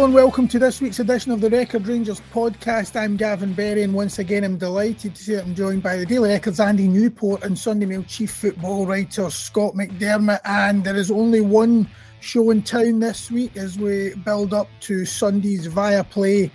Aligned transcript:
Hello 0.00 0.06
and 0.06 0.14
welcome 0.14 0.48
to 0.48 0.58
this 0.58 0.80
week's 0.80 0.98
edition 0.98 1.30
of 1.30 1.42
the 1.42 1.50
Record 1.50 1.86
Rangers 1.86 2.22
podcast. 2.32 2.98
I'm 2.98 3.18
Gavin 3.18 3.52
Berry, 3.52 3.82
and 3.82 3.92
once 3.92 4.18
again, 4.18 4.44
I'm 4.44 4.56
delighted 4.56 5.14
to 5.14 5.22
say 5.22 5.34
that 5.34 5.44
I'm 5.44 5.54
joined 5.54 5.82
by 5.82 5.98
the 5.98 6.06
Daily 6.06 6.30
Record's 6.30 6.58
Andy 6.58 6.88
Newport 6.88 7.44
and 7.44 7.58
Sunday 7.58 7.84
Mail 7.84 8.02
chief 8.04 8.30
football 8.30 8.86
writer 8.86 9.28
Scott 9.28 9.74
McDermott. 9.74 10.40
And 10.46 10.84
there 10.84 10.96
is 10.96 11.10
only 11.10 11.42
one 11.42 11.86
show 12.20 12.48
in 12.48 12.62
town 12.62 13.00
this 13.00 13.30
week 13.30 13.58
as 13.58 13.78
we 13.78 14.14
build 14.24 14.54
up 14.54 14.68
to 14.80 15.04
Sunday's 15.04 15.68
Viaplay 15.68 16.50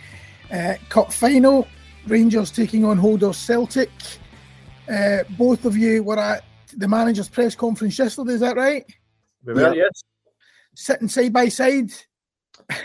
uh, 0.51 0.73
Cup 0.89 1.13
final. 1.13 1.67
Rangers 2.07 2.49
taking 2.49 2.83
on 2.83 2.97
Holders 2.97 3.37
Celtic. 3.37 3.91
Uh, 4.91 5.19
both 5.37 5.65
of 5.65 5.77
you 5.77 6.01
were 6.01 6.17
at 6.17 6.43
the 6.75 6.87
manager's 6.87 7.29
press 7.29 7.53
conference 7.53 7.99
yesterday, 7.99 8.33
is 8.33 8.39
that 8.39 8.57
right? 8.57 8.91
We 9.43 9.53
were, 9.53 9.61
yeah. 9.75 9.83
yes. 9.83 10.03
Sitting 10.73 11.09
side 11.09 11.31
by 11.31 11.49
side. 11.49 11.91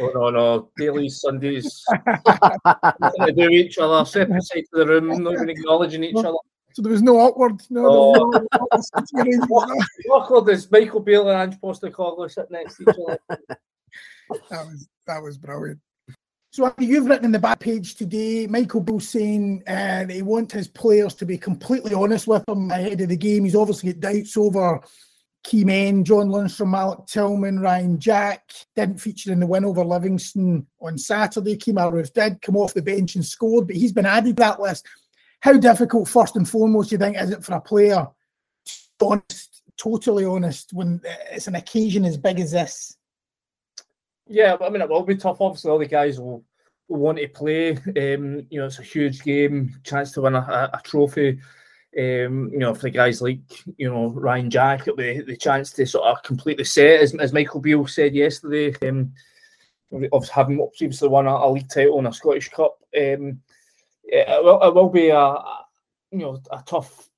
Oh 0.00 0.10
no, 0.14 0.30
no, 0.30 0.70
daily 0.76 1.08
Sundays, 1.08 1.84
to 2.06 3.32
do 3.34 3.48
each 3.48 3.78
other, 3.78 4.04
separate 4.04 4.42
sides 4.42 4.68
of 4.72 4.80
the 4.80 4.86
room, 4.86 5.22
not 5.22 5.34
even 5.34 5.48
acknowledging 5.48 6.04
each 6.04 6.16
other. 6.16 6.36
So 6.72 6.82
there 6.82 6.92
was 6.92 7.02
no 7.02 7.18
awkward, 7.18 7.60
no, 7.70 7.86
oh. 7.88 8.30
no, 8.32 9.24
no 9.24 10.14
awkward 10.14 10.52
is 10.52 10.70
Michael 10.70 11.00
Beale 11.00 11.28
and 11.28 11.52
Ange 11.52 11.60
Postecoglou 11.60 12.30
sitting 12.30 12.52
next 12.52 12.76
to 12.76 12.82
each 12.82 12.88
other. 12.88 13.18
that 14.50 14.66
was 14.66 14.88
that 15.06 15.22
was 15.22 15.38
brilliant. 15.38 15.80
So 16.52 16.72
you've 16.78 17.06
written 17.06 17.26
in 17.26 17.32
the 17.32 17.38
back 17.38 17.60
page 17.60 17.94
today, 17.94 18.46
Michael 18.46 18.80
Beale 18.80 19.00
saying 19.00 19.62
uh, 19.68 20.06
he 20.06 20.22
wants 20.22 20.54
his 20.54 20.68
players 20.68 21.14
to 21.14 21.26
be 21.26 21.38
completely 21.38 21.94
honest 21.94 22.26
with 22.26 22.48
him 22.48 22.70
ahead 22.70 23.00
of 23.00 23.08
the 23.08 23.16
game. 23.16 23.44
He's 23.44 23.54
obviously 23.54 23.92
got 23.92 24.12
doubts 24.12 24.36
over 24.36 24.80
key 25.42 25.64
men, 25.64 26.04
John 26.04 26.28
Lundstram, 26.28 26.70
Malik 26.70 27.06
Tillman, 27.06 27.60
Ryan 27.60 27.98
Jack, 27.98 28.52
didn't 28.76 29.00
feature 29.00 29.32
in 29.32 29.40
the 29.40 29.46
win 29.46 29.64
over 29.64 29.84
Livingston 29.84 30.66
on 30.80 30.98
Saturday. 30.98 31.56
Kemar 31.56 31.92
Roofe 31.92 32.12
did 32.12 32.42
come 32.42 32.56
off 32.56 32.74
the 32.74 32.82
bench 32.82 33.14
and 33.14 33.24
scored, 33.24 33.66
but 33.66 33.76
he's 33.76 33.92
been 33.92 34.06
added 34.06 34.36
to 34.36 34.42
that 34.42 34.60
list. 34.60 34.86
How 35.40 35.54
difficult, 35.54 36.08
first 36.08 36.36
and 36.36 36.48
foremost, 36.48 36.90
do 36.90 36.94
you 36.94 36.98
think, 36.98 37.16
is 37.16 37.30
it 37.30 37.44
for 37.44 37.54
a 37.54 37.60
player 37.60 38.06
honest, 39.00 39.62
totally 39.78 40.24
honest, 40.24 40.72
when 40.72 41.00
it's 41.30 41.48
an 41.48 41.54
occasion 41.54 42.04
as 42.04 42.18
big 42.18 42.38
as 42.38 42.52
this? 42.52 42.96
Yeah, 44.28 44.56
I 44.60 44.68
mean, 44.68 44.82
it 44.82 44.88
will 44.90 45.02
be 45.02 45.16
tough. 45.16 45.40
Obviously, 45.40 45.70
all 45.70 45.78
the 45.78 45.86
guys 45.86 46.20
will, 46.20 46.44
want 46.88 47.18
to 47.18 47.28
play. 47.28 47.70
Um, 47.70 48.46
you 48.50 48.58
know, 48.58 48.66
it's 48.66 48.80
a 48.80 48.82
huge 48.82 49.22
game, 49.22 49.74
chance 49.84 50.12
to 50.12 50.22
win 50.22 50.34
a, 50.34 50.70
a 50.74 50.80
trophy. 50.82 51.38
Um, 51.98 52.50
you 52.52 52.58
know, 52.58 52.72
for 52.72 52.82
the 52.82 52.90
guys 52.90 53.20
like 53.20 53.40
you 53.76 53.90
know 53.90 54.10
Ryan 54.10 54.48
Jack, 54.48 54.84
the 54.84 55.24
the 55.26 55.36
chance 55.36 55.72
to 55.72 55.86
sort 55.86 56.06
of 56.06 56.22
completely 56.22 56.64
set, 56.64 57.00
as, 57.00 57.14
as 57.16 57.32
Michael 57.32 57.60
Beale 57.60 57.86
said 57.86 58.14
yesterday, 58.14 58.74
um, 58.88 59.12
of 60.12 60.28
having 60.28 60.64
previously 60.76 61.08
won 61.08 61.26
a, 61.26 61.30
a, 61.30 61.50
league 61.50 61.68
title 61.68 61.98
and 61.98 62.06
a 62.06 62.12
Scottish 62.12 62.48
Cup. 62.50 62.78
Um, 62.96 63.40
it, 64.04 64.44
will, 64.44 64.62
it 64.62 64.74
will 64.74 64.88
be 64.88 65.08
a, 65.08 65.34
you 66.12 66.18
know 66.18 66.40
a 66.52 66.62
tough 66.64 67.08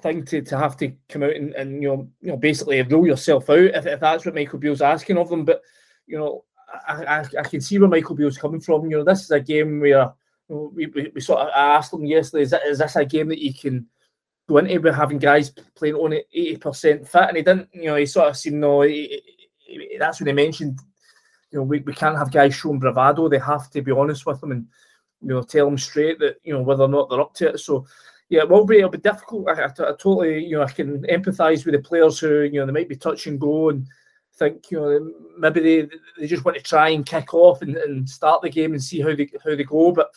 thing 0.00 0.24
to, 0.24 0.40
to 0.42 0.56
have 0.56 0.76
to 0.76 0.92
come 1.08 1.24
out 1.24 1.34
and, 1.34 1.52
and 1.54 1.82
you 1.82 1.88
know 1.88 2.08
you 2.20 2.30
know 2.30 2.36
basically 2.36 2.80
rule 2.82 3.06
yourself 3.06 3.50
out 3.50 3.58
if, 3.58 3.86
if 3.86 3.98
that's 3.98 4.24
what 4.24 4.34
Michael 4.36 4.60
Beale's 4.60 4.82
asking 4.82 5.18
of 5.18 5.28
them. 5.28 5.44
But 5.44 5.62
you 6.06 6.18
know, 6.18 6.44
I, 6.86 7.04
I, 7.04 7.24
I 7.38 7.42
can 7.42 7.60
see 7.60 7.78
where 7.78 7.88
Michael 7.88 8.16
Beale's 8.16 8.38
coming 8.38 8.60
from. 8.60 8.90
You 8.90 8.98
know, 8.98 9.04
this 9.04 9.22
is 9.22 9.30
a 9.30 9.40
game 9.40 9.80
where 9.80 10.12
we, 10.48 10.86
we, 10.86 11.10
we 11.14 11.20
sort 11.20 11.40
of 11.40 11.48
asked 11.54 11.92
them 11.92 12.04
yesterday, 12.04 12.42
is, 12.42 12.54
is 12.66 12.78
this 12.78 12.96
a 12.96 13.04
game 13.04 13.28
that 13.28 13.42
you 13.42 13.54
can 13.54 13.86
go 14.50 14.58
into 14.58 14.80
with 14.80 14.94
having 14.94 15.18
guys 15.18 15.50
playing 15.76 15.94
only 15.94 16.24
eighty 16.32 16.56
percent 16.56 17.08
fit, 17.08 17.28
and 17.28 17.36
he 17.36 17.42
didn't. 17.42 17.68
You 17.72 17.86
know, 17.86 17.96
he 17.96 18.06
sort 18.06 18.28
of 18.28 18.36
seemed 18.36 18.56
no. 18.56 18.86
That's 19.98 20.20
when 20.20 20.26
he 20.26 20.32
mentioned. 20.32 20.80
You 21.52 21.58
know, 21.58 21.64
we, 21.64 21.80
we 21.80 21.92
can't 21.92 22.18
have 22.18 22.30
guys 22.30 22.54
showing 22.54 22.78
bravado. 22.78 23.28
They 23.28 23.38
have 23.38 23.70
to 23.70 23.82
be 23.82 23.92
honest 23.92 24.26
with 24.26 24.40
them 24.40 24.52
and 24.52 24.66
you 25.22 25.28
know 25.28 25.42
tell 25.42 25.66
them 25.66 25.78
straight 25.78 26.18
that 26.18 26.36
you 26.44 26.52
know 26.52 26.62
whether 26.62 26.84
or 26.84 26.88
not 26.88 27.08
they're 27.08 27.20
up 27.20 27.34
to 27.34 27.50
it. 27.50 27.58
So 27.60 27.86
yeah, 28.28 28.40
it 28.40 28.48
will 28.48 28.64
be 28.64 28.78
it'll 28.78 28.90
be 28.90 28.98
difficult. 28.98 29.48
I, 29.48 29.62
I, 29.62 29.66
I 29.66 29.68
totally 29.68 30.44
you 30.44 30.56
know 30.56 30.62
I 30.62 30.70
can 30.70 31.02
empathise 31.02 31.64
with 31.64 31.74
the 31.74 31.80
players 31.80 32.18
who 32.18 32.42
you 32.42 32.60
know 32.60 32.66
they 32.66 32.72
might 32.72 32.88
be 32.88 32.96
touch 32.96 33.26
and 33.26 33.40
go 33.40 33.70
and 33.70 33.86
think 34.34 34.70
you 34.70 34.80
know 34.80 35.12
maybe 35.38 35.60
they, 35.60 35.88
they 36.18 36.26
just 36.26 36.44
want 36.44 36.56
to 36.56 36.62
try 36.62 36.90
and 36.90 37.06
kick 37.06 37.34
off 37.34 37.62
and, 37.62 37.76
and 37.76 38.08
start 38.08 38.42
the 38.42 38.48
game 38.48 38.72
and 38.72 38.82
see 38.82 39.00
how 39.00 39.14
they 39.14 39.30
how 39.44 39.54
they 39.54 39.64
go. 39.64 39.92
But 39.92 40.10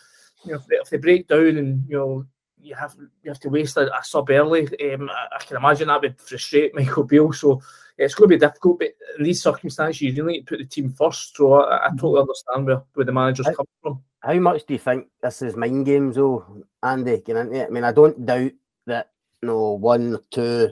you 0.46 0.52
know 0.52 0.60
if 0.60 0.68
they, 0.68 0.76
if 0.76 0.90
they 0.90 0.98
break 0.98 1.28
down 1.28 1.58
and 1.58 1.84
you 1.88 1.98
know 1.98 2.26
you 2.64 2.76
have 2.76 2.96
you 3.24 3.30
have 3.30 3.40
to 3.42 3.50
waste 3.50 3.78
a, 3.78 3.94
a 3.96 4.04
sub 4.04 4.30
early. 4.30 4.68
Um, 4.94 5.10
I, 5.10 5.36
I, 5.36 5.44
can 5.44 5.58
imagine 5.58 5.90
that 5.90 6.02
would 6.02 6.20
frustrate 6.20 6.74
Michael 6.74 7.04
Beale. 7.04 7.34
So 7.34 7.62
it's 7.98 8.16
going 8.16 8.30
to 8.30 8.36
be 8.36 8.40
difficult, 8.40 8.80
but 8.80 8.90
in 9.18 9.26
these 9.26 9.42
circumstances, 9.42 10.02
you 10.02 10.14
really 10.14 10.34
need 10.34 10.48
to 10.48 10.52
put 10.56 10.60
the 10.60 10.66
team 10.66 10.90
first. 10.90 11.36
So 11.36 11.62
I, 11.62 11.88
I 11.88 11.90
totally 11.90 12.22
understand 12.22 12.66
where, 12.66 12.84
where 12.94 13.06
the 13.06 13.12
manager's 13.12 13.48
how, 13.48 13.54
coming 13.54 13.68
from. 13.82 14.04
How 14.22 14.34
much 14.36 14.66
do 14.66 14.74
you 14.74 14.80
think 14.80 15.08
this 15.22 15.42
is 15.42 15.56
mind 15.56 15.86
games, 15.86 16.16
though, 16.16 16.64
Andy? 16.82 17.20
Can 17.20 17.38
I 17.38 17.68
mean, 17.70 17.84
I 17.84 17.92
don't 17.92 18.26
doubt 18.26 18.52
that 18.88 19.12
you 19.42 19.48
know 19.48 19.74
one, 19.74 20.20
two, 20.32 20.70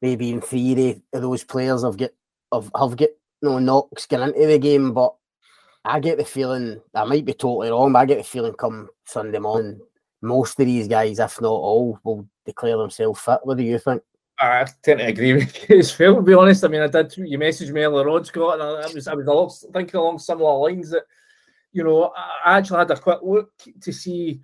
maybe 0.00 0.30
in 0.30 0.40
theory, 0.40 1.02
those 1.12 1.44
players 1.44 1.82
have 1.82 1.96
get 1.96 2.14
have 2.52 2.70
have 2.78 2.96
get 2.96 3.18
you 3.42 3.48
know 3.48 3.58
knocks 3.58 4.06
getting 4.06 4.28
into 4.28 4.46
the 4.46 4.58
game, 4.58 4.94
but 4.94 5.14
I 5.84 5.98
get 6.00 6.16
the 6.16 6.24
feeling 6.24 6.80
I 6.94 7.04
might 7.04 7.24
be 7.24 7.34
totally 7.34 7.70
wrong, 7.70 7.92
but 7.92 7.98
I 7.98 8.06
get 8.06 8.18
the 8.18 8.24
feeling 8.24 8.54
come 8.54 8.88
Sunday 9.04 9.38
morning 9.38 9.80
most 10.24 10.58
of 10.58 10.66
these 10.66 10.88
guys, 10.88 11.18
if 11.18 11.40
not 11.40 11.48
all, 11.48 11.98
will 12.02 12.26
declare 12.44 12.76
themselves 12.76 13.20
fit. 13.20 13.40
What 13.42 13.58
do 13.58 13.62
you 13.62 13.78
think? 13.78 14.02
I 14.40 14.66
tend 14.82 15.00
to 15.00 15.06
agree 15.06 15.32
with 15.34 15.68
you 15.68 15.78
as 15.78 15.96
well. 15.98 16.16
To 16.16 16.22
be 16.22 16.34
honest, 16.34 16.64
I 16.64 16.68
mean, 16.68 16.80
I 16.80 16.88
did. 16.88 17.16
You 17.16 17.38
messaged 17.38 17.70
me 17.70 17.82
earlier 17.82 18.08
on, 18.08 18.24
Scott, 18.24 18.54
and 18.54 18.62
I, 18.62 18.92
was 18.92 19.06
I 19.06 19.14
was 19.14 19.66
thinking 19.72 19.96
along 19.96 20.18
similar 20.18 20.58
lines 20.58 20.90
that 20.90 21.04
you 21.72 21.84
know 21.84 22.12
I 22.44 22.58
actually 22.58 22.78
had 22.78 22.90
a 22.90 22.96
quick 22.96 23.20
look 23.22 23.52
to 23.80 23.92
see. 23.92 24.40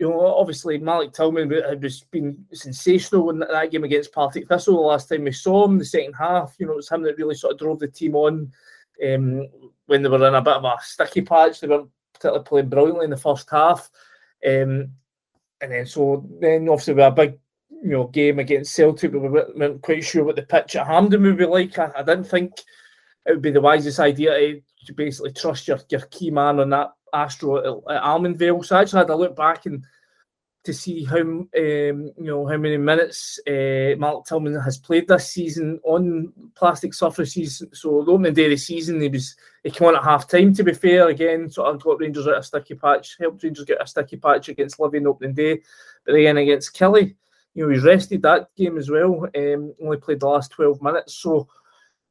You 0.00 0.08
know, 0.10 0.26
obviously 0.26 0.78
Malik 0.78 1.12
Tillman 1.12 1.52
had 1.52 1.80
just 1.80 2.10
been 2.10 2.44
sensational 2.52 3.30
in 3.30 3.38
that 3.38 3.70
game 3.70 3.84
against 3.84 4.12
Partick 4.12 4.48
Thistle 4.48 4.74
the 4.74 4.80
last 4.80 5.08
time 5.08 5.22
we 5.22 5.30
saw 5.30 5.66
him. 5.66 5.78
The 5.78 5.84
second 5.84 6.14
half, 6.14 6.56
you 6.58 6.66
know, 6.66 6.72
it 6.72 6.76
was 6.76 6.90
him 6.90 7.02
that 7.02 7.16
really 7.16 7.36
sort 7.36 7.52
of 7.52 7.60
drove 7.60 7.78
the 7.78 7.86
team 7.86 8.16
on. 8.16 8.50
Um, 9.06 9.46
when 9.86 10.02
they 10.02 10.08
were 10.08 10.26
in 10.26 10.34
a 10.34 10.42
bit 10.42 10.54
of 10.54 10.64
a 10.64 10.76
sticky 10.82 11.22
patch, 11.22 11.60
they 11.60 11.68
weren't 11.68 11.90
particularly 12.12 12.44
playing 12.44 12.68
brilliantly 12.70 13.04
in 13.04 13.10
the 13.10 13.16
first 13.16 13.48
half. 13.48 13.88
Um, 14.46 14.90
and 15.60 15.72
then 15.72 15.86
so 15.86 16.28
then 16.40 16.68
obviously 16.68 16.94
had 16.94 17.12
a 17.12 17.14
big 17.14 17.38
you 17.70 17.90
know 17.90 18.06
game 18.08 18.38
against 18.38 18.74
Celtic, 18.74 19.12
we 19.12 19.18
weren't 19.18 19.82
quite 19.82 20.04
sure 20.04 20.24
what 20.24 20.36
the 20.36 20.42
pitch 20.42 20.76
at 20.76 20.86
Hampden 20.86 21.22
would 21.22 21.38
be 21.38 21.46
like. 21.46 21.78
I, 21.78 21.90
I 21.96 22.02
didn't 22.02 22.24
think 22.24 22.52
it 23.26 23.32
would 23.32 23.42
be 23.42 23.50
the 23.50 23.60
wisest 23.60 24.00
idea 24.00 24.36
to, 24.36 24.60
to 24.86 24.92
basically 24.92 25.32
trust 25.32 25.68
your, 25.68 25.78
your 25.90 26.02
key 26.02 26.30
man 26.30 26.60
on 26.60 26.70
that 26.70 26.92
Astro 27.12 27.58
at, 27.58 27.96
at 27.96 28.02
Almondvale. 28.02 28.64
So 28.64 28.76
I 28.76 28.82
actually 28.82 28.98
had 29.00 29.10
a 29.10 29.16
look 29.16 29.36
back 29.36 29.66
and 29.66 29.84
to 30.64 30.72
see 30.72 31.04
how 31.04 31.20
um, 31.20 31.48
you 31.54 32.12
know 32.16 32.46
how 32.46 32.56
many 32.56 32.78
minutes 32.78 33.38
uh, 33.46 33.94
Mark 33.98 34.24
Tillman 34.24 34.58
has 34.58 34.78
played 34.78 35.06
this 35.06 35.28
season 35.28 35.78
on 35.84 36.32
plastic 36.54 36.94
surfaces. 36.94 37.62
So 37.72 38.02
the 38.02 38.12
opening 38.12 38.32
day 38.32 38.46
of 38.46 38.50
the 38.50 38.56
season, 38.56 39.00
he 39.00 39.08
was 39.08 39.36
he 39.62 39.70
came 39.70 39.88
on 39.88 39.96
at 39.96 40.02
half 40.02 40.26
time. 40.26 40.54
To 40.54 40.64
be 40.64 40.72
fair, 40.72 41.08
again, 41.08 41.50
sort 41.50 41.74
of 41.74 41.82
got 41.82 42.00
Rangers 42.00 42.26
out 42.26 42.38
a 42.38 42.42
sticky 42.42 42.74
patch, 42.74 43.16
helped 43.20 43.42
Rangers 43.42 43.66
get 43.66 43.82
a 43.82 43.86
sticky 43.86 44.16
patch 44.16 44.48
against 44.48 44.78
Livi 44.78 45.06
opening 45.06 45.34
day, 45.34 45.60
but 46.06 46.14
again 46.14 46.38
against 46.38 46.74
Killie, 46.74 47.14
you 47.54 47.64
know 47.64 47.72
he's 47.72 47.84
rested 47.84 48.22
that 48.22 48.48
game 48.56 48.78
as 48.78 48.90
well. 48.90 49.28
Um, 49.36 49.74
only 49.82 49.98
played 49.98 50.20
the 50.20 50.26
last 50.26 50.50
twelve 50.50 50.80
minutes, 50.80 51.14
so 51.14 51.46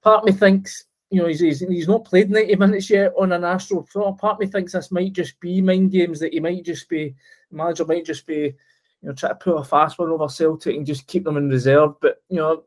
part 0.03 0.19
of 0.19 0.25
me 0.25 0.31
thinks. 0.31 0.85
You 1.13 1.21
know, 1.21 1.27
he's, 1.27 1.41
he's, 1.41 1.59
he's 1.59 1.87
not 1.87 2.05
played 2.05 2.31
90 2.31 2.55
minutes 2.55 2.89
yet 2.89 3.13
on 3.17 3.31
an 3.31 3.43
Astro. 3.43 3.85
So 3.89 4.13
part 4.13 4.35
of 4.35 4.39
me 4.39 4.47
thinks 4.47 4.71
this 4.71 4.91
might 4.91 5.13
just 5.13 5.39
be 5.39 5.61
mind 5.61 5.91
games, 5.91 6.19
that 6.19 6.33
he 6.33 6.39
might 6.39 6.65
just 6.65 6.89
be 6.89 7.15
manager 7.51 7.85
might 7.85 8.03
just 8.03 8.25
be, 8.25 8.35
you 8.35 8.55
know, 9.03 9.13
try 9.13 9.29
to 9.29 9.35
pull 9.35 9.59
a 9.59 9.63
fast 9.63 9.99
one 9.99 10.09
over 10.09 10.27
Celtic 10.27 10.75
and 10.75 10.87
just 10.87 11.05
keep 11.05 11.23
them 11.23 11.37
in 11.37 11.49
reserve. 11.49 11.93
But 12.01 12.23
you 12.29 12.37
know, 12.37 12.63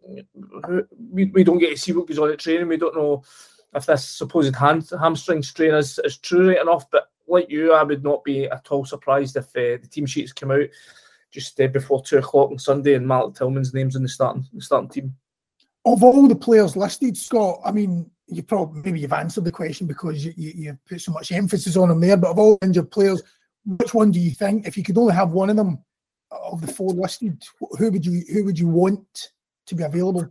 we, 1.10 1.24
we 1.24 1.42
don't 1.42 1.58
get 1.58 1.70
to 1.70 1.76
see 1.76 1.92
what 1.92 2.06
goes 2.06 2.18
on 2.18 2.30
at 2.30 2.38
training. 2.38 2.68
We 2.68 2.76
don't 2.76 2.94
know 2.94 3.24
if 3.74 3.86
this 3.86 4.08
supposed 4.08 4.54
hand, 4.54 4.88
hamstring 4.98 5.42
strain 5.42 5.74
is, 5.74 5.98
is 6.04 6.18
true 6.18 6.50
right 6.50 6.60
enough. 6.60 6.88
But 6.90 7.10
like 7.26 7.50
you, 7.50 7.72
I 7.72 7.82
would 7.82 8.04
not 8.04 8.22
be 8.24 8.44
at 8.44 8.68
all 8.70 8.84
surprised 8.84 9.36
if 9.36 9.46
uh, 9.48 9.82
the 9.82 9.88
team 9.90 10.06
sheets 10.06 10.32
come 10.32 10.52
out 10.52 10.68
just 11.32 11.60
uh, 11.60 11.66
before 11.66 12.02
two 12.02 12.18
o'clock 12.18 12.50
on 12.50 12.58
Sunday 12.58 12.94
and 12.94 13.06
Malik 13.06 13.34
Tillman's 13.34 13.74
name's 13.74 13.96
in 13.96 14.02
the 14.02 14.08
starting 14.08 14.46
the 14.52 14.62
starting 14.62 14.88
team. 14.88 15.16
Of 15.84 16.02
all 16.02 16.26
the 16.26 16.34
players 16.34 16.76
listed, 16.76 17.16
Scott, 17.16 17.60
I 17.64 17.70
mean, 17.70 18.10
you 18.28 18.42
probably 18.42 18.82
maybe 18.82 19.00
you've 19.00 19.12
answered 19.12 19.44
the 19.44 19.52
question 19.52 19.86
because 19.86 20.24
you, 20.24 20.32
you, 20.36 20.52
you 20.54 20.78
put 20.88 21.00
so 21.00 21.12
much 21.12 21.32
emphasis 21.32 21.76
on 21.76 21.88
them 21.88 22.00
there. 22.00 22.16
But 22.16 22.30
of 22.30 22.38
all 22.38 22.58
injured 22.62 22.90
players, 22.90 23.22
which 23.64 23.94
one 23.94 24.10
do 24.10 24.20
you 24.20 24.30
think, 24.30 24.66
if 24.66 24.76
you 24.76 24.82
could 24.82 24.98
only 24.98 25.14
have 25.14 25.30
one 25.30 25.50
of 25.50 25.56
them 25.56 25.78
of 26.30 26.60
the 26.60 26.66
four 26.66 26.90
listed, 26.90 27.42
who 27.78 27.90
would 27.90 28.04
you 28.04 28.24
who 28.32 28.44
would 28.44 28.58
you 28.58 28.68
want 28.68 29.30
to 29.66 29.74
be 29.74 29.84
available? 29.84 30.28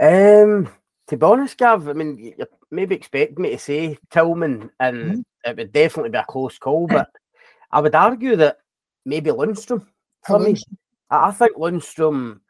Um, 0.00 0.68
to 1.08 1.16
be 1.16 1.26
honest, 1.26 1.58
Gav, 1.58 1.88
I 1.88 1.92
mean, 1.92 2.18
you 2.18 2.46
maybe 2.70 2.94
expect 2.94 3.38
me 3.38 3.50
to 3.50 3.58
say 3.58 3.98
Tillman, 4.10 4.70
and 4.80 4.96
mm-hmm. 4.96 5.20
it 5.44 5.56
would 5.56 5.72
definitely 5.72 6.10
be 6.10 6.18
a 6.18 6.24
close 6.24 6.58
call, 6.58 6.86
but 6.86 7.10
I 7.72 7.80
would 7.80 7.94
argue 7.94 8.36
that 8.36 8.58
maybe 9.04 9.30
Lundstram 9.30 9.86
for 10.26 10.38
me. 10.38 10.56
I 11.10 11.30
think 11.32 11.56
Lundstram, 11.56 12.40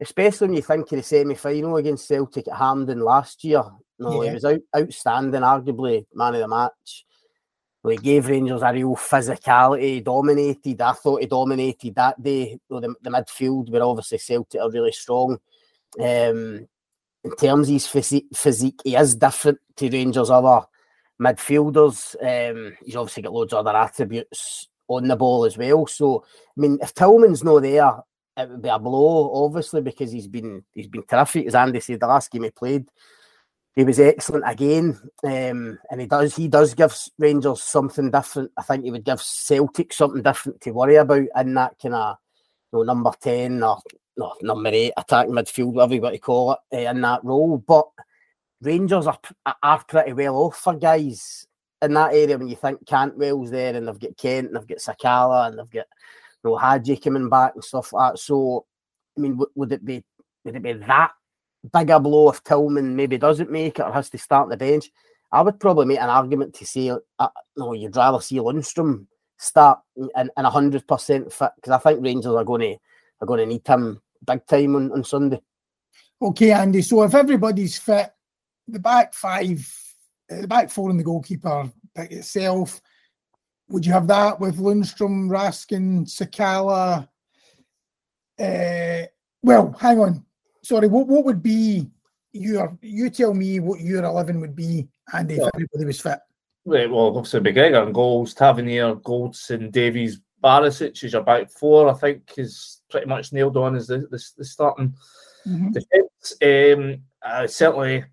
especially 0.00 0.48
when 0.48 0.56
you 0.56 0.62
think 0.62 0.92
of 0.92 0.98
the 0.98 1.02
semi 1.02 1.34
final 1.34 1.76
against 1.76 2.06
Celtic 2.06 2.48
at 2.48 2.56
Hampden 2.56 3.00
last 3.00 3.42
year, 3.44 3.62
No, 3.98 4.22
yeah. 4.22 4.28
he 4.28 4.34
was 4.34 4.44
out, 4.44 4.60
outstanding, 4.76 5.42
arguably 5.42 6.06
man 6.14 6.34
of 6.34 6.40
the 6.40 6.48
match. 6.48 7.04
He 7.88 7.96
gave 7.96 8.26
Rangers 8.26 8.62
a 8.62 8.72
real 8.72 8.96
physicality, 8.96 9.82
he 9.82 10.00
dominated. 10.00 10.80
I 10.80 10.92
thought 10.92 11.20
he 11.20 11.26
dominated 11.26 11.94
that 11.94 12.20
day. 12.20 12.58
Though 12.68 12.80
the, 12.80 12.94
the 13.00 13.10
midfield 13.10 13.70
were 13.70 13.82
obviously 13.82 14.18
Celtic 14.18 14.60
are 14.60 14.70
really 14.70 14.92
strong. 14.92 15.38
Um, 16.00 16.66
in 17.24 17.36
terms 17.38 17.68
of 17.68 17.72
his 17.72 17.86
physique, 17.86 18.26
physique, 18.34 18.80
he 18.84 18.96
is 18.96 19.14
different 19.14 19.58
to 19.76 19.90
Rangers' 19.90 20.30
other 20.30 20.66
midfielders. 21.20 22.16
Um, 22.20 22.76
he's 22.84 22.96
obviously 22.96 23.22
got 23.22 23.32
loads 23.32 23.52
of 23.52 23.66
other 23.66 23.78
attributes 23.78 24.68
on 24.88 25.08
the 25.08 25.16
ball 25.16 25.44
as 25.44 25.56
well. 25.56 25.86
So, 25.86 26.24
I 26.26 26.60
mean, 26.60 26.78
if 26.80 26.94
Tillman's 26.94 27.44
not 27.44 27.60
there, 27.60 27.92
it 28.36 28.50
would 28.50 28.62
be 28.62 28.68
a 28.68 28.78
blow, 28.78 29.44
obviously, 29.44 29.80
because 29.80 30.12
he's 30.12 30.28
been 30.28 30.64
he's 30.74 30.88
been 30.88 31.04
terrific. 31.04 31.46
As 31.46 31.54
Andy 31.54 31.80
said, 31.80 32.00
the 32.00 32.06
last 32.06 32.30
game 32.30 32.44
he 32.44 32.50
played, 32.50 32.86
he 33.76 33.84
was 33.84 34.00
excellent 34.00 34.44
again, 34.46 34.98
um, 35.22 35.78
and 35.90 36.00
he 36.00 36.06
does 36.06 36.34
he 36.34 36.48
does 36.48 36.72
give 36.72 36.96
Rangers 37.18 37.62
something 37.62 38.10
different. 38.10 38.50
I 38.56 38.62
think 38.62 38.84
he 38.84 38.90
would 38.90 39.04
give 39.04 39.20
Celtic 39.20 39.92
something 39.92 40.22
different 40.22 40.62
to 40.62 40.70
worry 40.70 40.96
about 40.96 41.26
in 41.36 41.54
that 41.54 41.74
kind 41.80 41.94
of 41.94 42.16
you 42.72 42.78
know, 42.78 42.82
number 42.84 43.12
ten 43.20 43.62
or 43.62 43.78
no, 44.16 44.32
number 44.40 44.70
eight 44.72 44.94
attacking 44.96 45.34
midfield, 45.34 45.74
whatever 45.74 45.94
you 45.94 46.00
want 46.00 46.14
to 46.14 46.20
call 46.20 46.52
it, 46.52 46.58
uh, 46.72 46.90
in 46.90 47.02
that 47.02 47.22
role. 47.22 47.58
But 47.58 47.86
Rangers 48.62 49.06
are 49.06 49.18
are 49.62 49.84
pretty 49.84 50.14
well 50.14 50.36
off 50.36 50.56
for 50.56 50.74
guys 50.74 51.46
in 51.82 51.92
that 51.92 52.14
area 52.14 52.38
when 52.38 52.48
you 52.48 52.56
think 52.56 52.82
Cantwell's 52.86 53.50
there 53.50 53.76
and 53.76 53.86
they've 53.86 53.98
got 53.98 54.16
Kent 54.16 54.46
and 54.46 54.56
they've 54.56 54.66
got 54.66 54.78
Sakala 54.78 55.48
and 55.48 55.58
they've 55.58 55.70
got 55.70 55.86
you 56.42 56.50
know 56.50 56.56
Hagi 56.56 56.96
coming 56.96 57.28
back 57.28 57.52
and 57.54 57.62
stuff 57.62 57.92
like 57.92 58.14
that. 58.14 58.18
So 58.18 58.64
I 59.18 59.20
mean, 59.20 59.38
would 59.54 59.72
it 59.72 59.84
be 59.84 60.02
would 60.46 60.56
it 60.56 60.62
be 60.62 60.72
that 60.72 61.10
big 61.72 61.90
a 61.90 62.00
blow 62.00 62.30
if 62.30 62.42
Tillman 62.42 62.96
maybe 62.96 63.18
doesn't 63.18 63.50
make 63.50 63.78
it 63.78 63.82
or 63.82 63.92
has 63.92 64.10
to 64.10 64.18
start 64.18 64.48
the 64.48 64.56
bench? 64.56 64.90
I 65.32 65.42
would 65.42 65.60
probably 65.60 65.86
make 65.86 66.00
an 66.00 66.08
argument 66.08 66.54
to 66.54 66.66
say, 66.66 66.90
uh, 67.18 67.28
no, 67.56 67.72
you'd 67.72 67.96
rather 67.96 68.20
see 68.20 68.36
Lundstram 68.36 69.06
start 69.38 69.80
and 70.14 70.30
a 70.36 70.50
hundred 70.50 70.86
percent 70.86 71.32
fit 71.32 71.50
because 71.56 71.72
I 71.72 71.78
think 71.78 72.02
Rangers 72.02 72.34
are 72.34 72.44
going 72.44 72.62
to 72.62 72.76
are 73.20 73.26
going 73.26 73.40
to 73.40 73.46
need 73.46 73.66
him 73.66 74.00
big 74.26 74.46
time 74.46 74.76
on, 74.76 74.92
on 74.92 75.04
Sunday. 75.04 75.40
Okay, 76.20 76.52
Andy. 76.52 76.82
So 76.82 77.02
if 77.02 77.14
everybody's 77.14 77.78
fit, 77.78 78.10
the 78.68 78.78
back 78.78 79.14
five, 79.14 79.66
uh, 80.30 80.42
the 80.42 80.48
back 80.48 80.70
four, 80.70 80.90
and 80.90 80.98
the 80.98 81.04
goalkeeper 81.04 81.70
pick 81.94 82.12
itself. 82.12 82.80
Would 83.68 83.84
you 83.84 83.92
have 83.92 84.06
that 84.06 84.38
with 84.38 84.58
Lundstram, 84.58 85.28
Raskin, 85.28 86.06
Sakala? 86.06 87.08
Uh, 88.38 89.06
well, 89.42 89.72
hang 89.80 89.98
on. 89.98 90.24
Sorry, 90.66 90.88
what, 90.88 91.06
what 91.06 91.24
would 91.24 91.44
be 91.44 91.86
your? 92.32 92.76
You 92.82 93.08
tell 93.08 93.32
me 93.32 93.60
what 93.60 93.78
your 93.78 94.02
eleven 94.02 94.40
would 94.40 94.56
be, 94.56 94.88
Andy, 95.12 95.34
if 95.34 95.48
everybody 95.54 95.84
was 95.84 96.00
fit. 96.00 96.18
Right, 96.64 96.90
well, 96.90 97.16
obviously 97.16 97.38
McGregor 97.38 97.84
and 97.84 97.94
goals, 97.94 98.34
Tavernier, 98.34 98.96
Goldson, 98.96 99.70
Davies, 99.70 100.20
Barisic 100.42 101.04
is 101.04 101.12
your 101.12 101.22
back 101.22 101.52
four. 101.52 101.88
I 101.88 101.94
think 101.94 102.32
is 102.36 102.82
pretty 102.90 103.06
much 103.06 103.32
nailed 103.32 103.56
on 103.56 103.76
as 103.76 103.86
the 103.86 103.98
the, 104.10 104.20
the 104.38 104.44
starting 104.44 104.92
mm-hmm. 105.46 105.70
defence. 105.70 106.34
Um, 106.42 107.02
uh, 107.24 107.46
certainly 107.46 108.04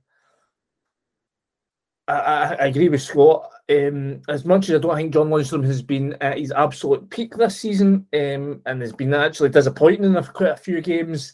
I, 2.07 2.13
I, 2.59 2.65
agree 2.67 2.89
with 2.89 3.01
Scott. 3.01 3.49
Um, 3.67 4.21
as 4.29 4.45
much 4.45 4.69
as 4.69 4.75
I 4.75 4.77
don't 4.77 4.95
think 4.95 5.13
John 5.13 5.29
Lundstram 5.29 5.65
has 5.65 5.81
been 5.81 6.15
at 6.21 6.37
his 6.37 6.51
absolute 6.51 7.09
peak 7.09 7.35
this 7.35 7.57
season 7.57 8.05
um, 8.13 8.61
and 8.67 8.79
has 8.79 8.93
been 8.93 9.15
actually 9.15 9.49
disappointing 9.49 10.03
in 10.03 10.23
quite 10.23 10.51
a 10.51 10.57
few 10.57 10.81
games, 10.81 11.33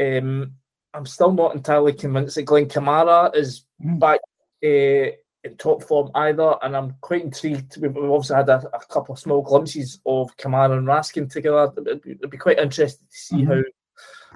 um, 0.00 0.52
I'm 0.92 1.06
still 1.06 1.32
not 1.32 1.54
entirely 1.54 1.92
convinced 1.92 2.36
that 2.36 2.42
Glenn 2.42 2.66
Kamara 2.66 3.34
is 3.34 3.64
mm. 3.84 3.98
back 3.98 4.20
uh, 4.64 5.12
in 5.44 5.56
top 5.58 5.82
form 5.82 6.10
either. 6.14 6.56
And 6.62 6.76
I'm 6.76 6.94
quite 7.00 7.24
intrigued. 7.24 7.76
We've, 7.78 7.96
obviously 7.96 8.36
had 8.36 8.48
a, 8.48 8.68
a, 8.72 8.80
couple 8.86 9.14
of 9.14 9.18
small 9.18 9.42
glimpses 9.42 10.00
of 10.06 10.36
Kamara 10.36 10.78
and 10.78 10.86
Raskin 10.86 11.30
together. 11.30 11.72
It'd 11.78 12.02
be, 12.02 12.12
it'd 12.12 12.30
be 12.30 12.38
quite 12.38 12.58
interesting 12.58 13.06
to 13.10 13.16
see 13.16 13.36
mm-hmm. 13.36 13.52
how 13.52 13.62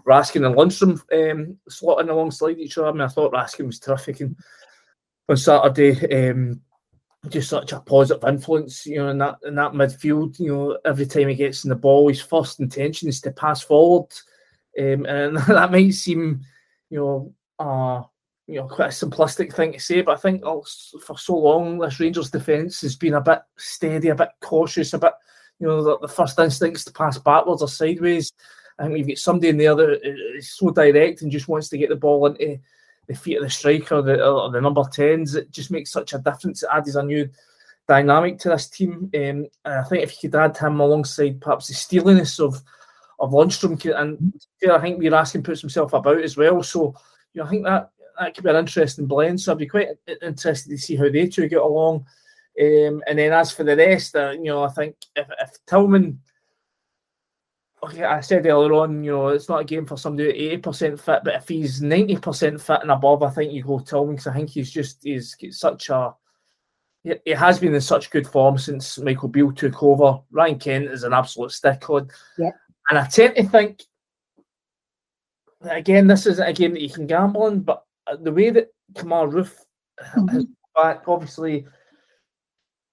Raskin 0.06 0.46
and 0.46 0.54
Lundstram 0.54 1.00
um, 1.12 1.58
slotting 1.70 2.10
alongside 2.10 2.58
each 2.58 2.76
other. 2.78 2.88
I 2.88 2.92
mean, 2.92 3.00
I 3.02 3.08
thought 3.08 3.32
Raskin 3.32 3.66
was 3.66 3.78
terrific 3.78 4.20
and 4.20 4.36
on 5.28 5.36
Saturday. 5.36 6.30
Um, 6.30 6.60
just 7.28 7.50
such 7.50 7.72
a 7.72 7.80
positive 7.80 8.26
influence, 8.28 8.86
you 8.86 8.98
know, 8.98 9.08
in 9.08 9.18
that 9.18 9.38
in 9.44 9.54
that 9.56 9.72
midfield. 9.72 10.38
You 10.38 10.54
know, 10.54 10.78
every 10.84 11.04
time 11.04 11.28
he 11.28 11.34
gets 11.34 11.64
in 11.64 11.68
the 11.68 11.76
ball, 11.76 12.08
his 12.08 12.20
first 12.20 12.60
intention 12.60 13.08
is 13.08 13.20
to 13.22 13.32
pass 13.32 13.60
forward, 13.60 14.06
um, 14.78 15.06
and 15.06 15.36
that 15.48 15.72
might 15.72 15.94
seem, 15.94 16.40
you 16.90 16.98
know, 16.98 17.34
uh, 17.58 18.02
you 18.46 18.56
know, 18.56 18.66
quite 18.66 18.86
a 18.86 19.06
simplistic 19.06 19.52
thing 19.52 19.72
to 19.74 19.80
say, 19.80 20.00
but 20.00 20.16
I 20.16 20.20
think 20.20 20.42
for 20.42 21.18
so 21.18 21.36
long 21.36 21.78
this 21.78 22.00
Rangers 22.00 22.30
defence 22.30 22.80
has 22.80 22.96
been 22.96 23.14
a 23.14 23.20
bit 23.20 23.40
steady, 23.58 24.08
a 24.08 24.14
bit 24.14 24.30
cautious, 24.40 24.94
a 24.94 24.98
bit, 24.98 25.12
you 25.58 25.66
know, 25.66 25.82
the, 25.82 25.98
the 25.98 26.08
first 26.08 26.38
instincts 26.38 26.84
to 26.84 26.92
pass 26.92 27.18
backwards 27.18 27.60
or 27.60 27.68
sideways. 27.68 28.32
I 28.78 28.84
think 28.84 28.94
we've 28.94 29.08
got 29.08 29.18
somebody 29.18 29.48
in 29.48 29.58
the 29.58 29.66
other 29.66 29.92
is 29.92 30.56
so 30.56 30.70
direct 30.70 31.20
and 31.20 31.32
just 31.32 31.48
wants 31.48 31.68
to 31.68 31.78
get 31.78 31.90
the 31.90 31.96
ball 31.96 32.24
into 32.26 32.58
the 33.06 33.14
feet 33.14 33.36
of 33.36 33.42
the 33.42 33.50
striker, 33.50 34.00
the, 34.00 34.24
or 34.24 34.50
the 34.50 34.60
number 34.60 34.82
10s. 34.82 35.34
It 35.34 35.50
just 35.50 35.70
makes 35.70 35.90
such 35.90 36.14
a 36.14 36.18
difference. 36.18 36.62
It 36.62 36.70
adds 36.72 36.94
a 36.96 37.02
new 37.02 37.28
dynamic 37.86 38.38
to 38.38 38.50
this 38.50 38.68
team. 38.68 39.10
Um, 39.14 39.20
and 39.20 39.48
I 39.64 39.82
think 39.82 40.04
if 40.04 40.22
you 40.22 40.30
could 40.30 40.38
add 40.38 40.56
him 40.56 40.80
alongside 40.80 41.40
perhaps 41.40 41.68
the 41.68 41.74
steeliness 41.74 42.38
of 42.38 42.62
of 43.18 43.30
Lundstram, 43.30 43.82
and 43.98 44.32
I 44.70 44.78
think 44.80 44.98
we're 44.98 45.14
asking 45.14 45.42
puts 45.42 45.60
himself 45.60 45.92
about 45.92 46.22
as 46.22 46.36
well. 46.36 46.62
So 46.62 46.94
you 47.34 47.40
know, 47.40 47.46
I 47.46 47.50
think 47.50 47.64
that 47.64 47.90
that 48.18 48.34
could 48.34 48.44
be 48.44 48.50
an 48.50 48.56
interesting 48.56 49.06
blend. 49.06 49.40
So 49.40 49.52
I'd 49.52 49.58
be 49.58 49.66
quite 49.66 49.88
interested 50.22 50.70
to 50.70 50.78
see 50.78 50.96
how 50.96 51.08
they 51.08 51.26
two 51.26 51.48
get 51.48 51.60
along. 51.60 52.06
Um, 52.60 53.02
and 53.06 53.18
then 53.18 53.32
as 53.32 53.52
for 53.52 53.62
the 53.62 53.76
rest, 53.76 54.16
uh, 54.16 54.30
you 54.30 54.46
know, 54.46 54.64
I 54.64 54.68
think 54.70 54.96
if, 55.14 55.28
if 55.40 55.50
Tillman 55.66 56.18
okay, 57.82 58.04
I 58.04 58.20
said 58.20 58.46
earlier 58.46 58.72
on, 58.74 59.04
you 59.04 59.12
know, 59.12 59.28
it's 59.28 59.48
not 59.48 59.60
a 59.60 59.64
game 59.64 59.86
for 59.86 59.96
somebody 59.96 60.56
80% 60.58 60.98
fit, 60.98 61.20
but 61.24 61.34
if 61.34 61.48
he's 61.48 61.80
90% 61.80 62.60
fit 62.60 62.82
and 62.82 62.90
above, 62.90 63.22
I 63.22 63.30
think 63.30 63.52
you 63.52 63.62
go 63.62 63.78
Tillman 63.78 64.16
because 64.16 64.26
I 64.26 64.34
think 64.34 64.50
he's 64.50 64.70
just 64.70 65.02
he's 65.02 65.36
such 65.50 65.90
a 65.90 66.14
he 67.04 67.30
has 67.30 67.58
been 67.58 67.74
in 67.74 67.80
such 67.80 68.10
good 68.10 68.26
form 68.26 68.58
since 68.58 68.98
Michael 68.98 69.28
Beale 69.28 69.52
took 69.52 69.82
over. 69.82 70.18
Ryan 70.30 70.58
Kent 70.58 70.90
is 70.90 71.04
an 71.04 71.12
absolute 71.12 71.52
stick 71.52 71.88
on. 71.88 72.10
Yeah. 72.36 72.50
And 72.88 72.98
I 72.98 73.06
tend 73.06 73.36
to 73.36 73.44
think 73.44 73.82
again, 75.62 76.06
this 76.06 76.26
isn't 76.26 76.48
a 76.48 76.52
game 76.52 76.72
that 76.72 76.82
you 76.82 76.90
can 76.90 77.06
gamble 77.06 77.44
on, 77.44 77.60
but 77.60 77.84
the 78.20 78.32
way 78.32 78.50
that 78.50 78.68
Kemar 78.94 79.30
Roofe 79.30 79.54
mm-hmm. 80.00 80.28
has 80.28 80.46
back, 80.74 81.02
obviously 81.06 81.66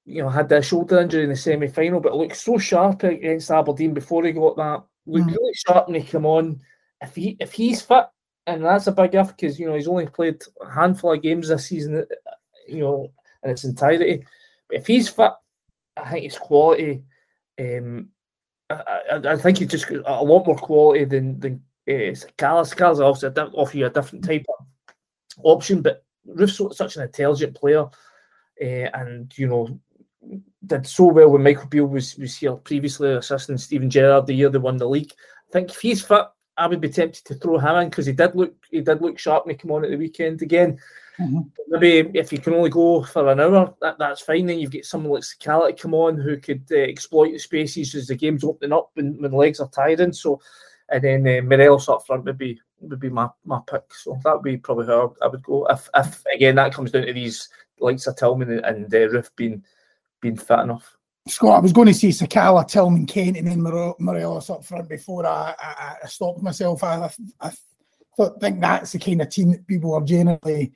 you 0.06 0.22
know, 0.22 0.30
had 0.30 0.52
a 0.52 0.62
shoulder 0.62 1.00
injury 1.00 1.24
in 1.24 1.30
the 1.30 1.36
semi 1.36 1.68
final, 1.68 2.00
but 2.00 2.16
looked 2.16 2.36
so 2.36 2.58
sharp 2.58 3.04
against 3.04 3.52
Aberdeen 3.52 3.94
before 3.94 4.24
he 4.24 4.32
got 4.32 4.56
that. 4.56 4.84
Looked 5.08 5.28
mm. 5.28 5.36
really 5.36 5.54
sharp 5.54 5.88
when 5.88 6.00
he 6.00 6.08
came 6.08 6.26
on. 6.26 6.62
If 7.02 7.16
he 7.16 7.36
if 7.40 7.52
he's 7.52 7.82
fit, 7.82 8.06
and 8.46 8.64
that's 8.64 8.88
a 8.88 8.92
big 8.92 9.16
if 9.16 9.30
because 9.30 9.60
you 9.60 9.66
know 9.66 9.74
he's 9.74 9.88
only 9.88 10.06
played 10.06 10.42
a 10.62 10.72
handful 10.72 11.14
of 11.14 11.24
games 11.24 11.48
this 11.48 11.66
season, 11.68 12.06
you 12.68 12.82
know, 12.82 13.12
in 13.44 13.50
its 13.50 13.64
entirety. 13.64 14.24
But 14.70 14.78
if 14.78 14.88
he's 14.88 15.10
fit, 15.10 15.32
I 15.98 16.10
think 16.10 16.24
his 16.24 16.38
quality. 16.38 17.04
Um, 17.60 18.10
I, 19.12 19.34
I, 19.34 19.36
think 19.38 19.60
he's 19.60 19.68
just 19.68 19.90
a 19.90 20.24
lot 20.24 20.46
more 20.46 20.56
quality 20.56 21.06
than 21.06 21.40
than 21.40 21.62
uh, 21.90 22.16
Callas. 22.38 23.00
Also 23.00 23.32
offer 23.32 23.78
you 23.78 23.86
a 23.86 23.90
different 23.90 24.26
type 24.26 24.46
of 24.50 24.66
option, 25.44 25.82
but 25.82 26.04
Roofe's 26.26 26.78
such 26.78 26.96
an 26.96 27.04
intelligent 27.04 27.56
player. 27.56 27.86
Uh, 28.62 28.90
and 28.94 29.38
you 29.38 29.48
know 29.48 29.80
did 30.66 30.88
so 30.88 31.06
well 31.06 31.30
when 31.30 31.44
Michael 31.44 31.68
Beale 31.68 31.86
was, 31.86 32.18
was 32.18 32.38
here 32.38 32.56
previously, 32.56 33.14
assisting 33.14 33.58
Steven 33.58 33.90
Gerrard 33.90 34.26
the 34.26 34.34
year 34.34 34.50
they 34.50 34.58
won 34.58 34.78
the 34.78 34.88
league. 34.88 35.12
I 35.50 35.52
think 35.52 35.70
if 35.70 35.80
he's 35.80 36.04
fit, 36.04 36.26
I 36.58 36.68
would 36.68 36.82
be 36.82 36.90
tempted 36.90 37.26
to 37.26 37.36
throw 37.36 37.58
him 37.58 37.76
in 37.76 37.90
because 37.90 38.06
he 38.06 38.14
did 38.14 38.36
look 38.36 38.56
he 38.72 38.82
did 38.82 39.02
look 39.02 39.20
sharp 39.20 39.46
when 39.46 39.56
he 39.56 39.60
came 39.60 39.72
on 39.72 39.84
at 39.84 39.92
the 39.92 39.98
weekend 39.98 40.42
again. 40.42 40.80
Mm-hmm. 41.20 41.40
Maybe 41.70 42.20
if 42.20 42.32
you 42.32 42.40
can 42.40 42.54
only 42.54 42.70
go 42.70 43.04
for 43.04 43.30
an 43.30 43.40
hour, 43.40 43.74
that, 43.82 43.98
that's 43.98 44.22
fine. 44.22 44.46
Then 44.46 44.60
you've 44.60 44.72
got 44.72 44.86
someone 44.86 45.14
like 45.14 45.24
Sakala 45.24 45.80
come 45.80 45.94
on 45.94 46.18
who 46.18 46.38
could 46.38 46.66
uh, 46.72 46.76
exploit 46.76 47.32
the 47.32 47.40
spaces 47.40 47.96
as 47.96 48.08
the 48.08 48.16
game's 48.16 48.44
opening 48.44 48.74
up 48.74 48.92
when, 48.94 49.22
when 49.22 49.32
legs 49.32 49.60
are 49.60 49.70
tiring. 49.70 50.14
So, 50.14 50.42
and 50.90 51.04
then 51.04 51.28
uh, 51.28 51.42
Morelos 51.42 51.90
up 51.90 52.06
front 52.06 52.26
would 52.26 52.38
be 52.38 52.60
would 52.82 53.00
be 53.00 53.10
my, 53.10 53.30
my 53.46 53.60
pick. 53.66 53.94
So 53.94 54.20
that 54.24 54.34
would 54.34 54.44
be 54.44 54.58
probably 54.58 54.88
how 54.88 55.16
I 55.22 55.28
would 55.28 55.44
go. 55.44 55.66
If, 55.68 55.90
if 55.96 56.24
again 56.34 56.56
that 56.56 56.74
comes 56.74 56.92
down 56.92 57.06
to 57.06 57.14
these 57.14 57.50
likes 57.80 58.08
of 58.08 58.16
Tillman 58.16 58.52
and, 58.52 58.66
and 58.66 58.86
uh, 58.94 58.98
Roofe 58.98 59.30
being 59.36 59.64
been 60.22 60.36
fit 60.36 60.60
enough. 60.60 60.98
Scott, 61.28 61.58
I 61.58 61.60
was 61.60 61.74
going 61.74 61.88
to 61.88 61.94
say 61.94 62.10
Sakala, 62.10 62.68
Tillman, 62.68 63.08
Kent, 63.08 63.38
and 63.38 63.48
then 63.48 63.62
Morelos 63.62 64.50
up 64.52 64.64
front 64.64 64.88
before 64.88 65.26
I, 65.26 65.56
I, 65.58 65.96
I 66.04 66.08
stopped 66.08 66.44
myself. 66.44 66.84
I, 66.84 67.10
I, 67.42 67.48
I 68.20 68.30
think 68.40 68.62
that's 68.62 68.92
the 68.92 69.00
kind 69.00 69.22
of 69.22 69.30
team 69.30 69.52
that 69.52 69.66
people 69.66 69.96
are 69.96 70.02
generally 70.02 70.72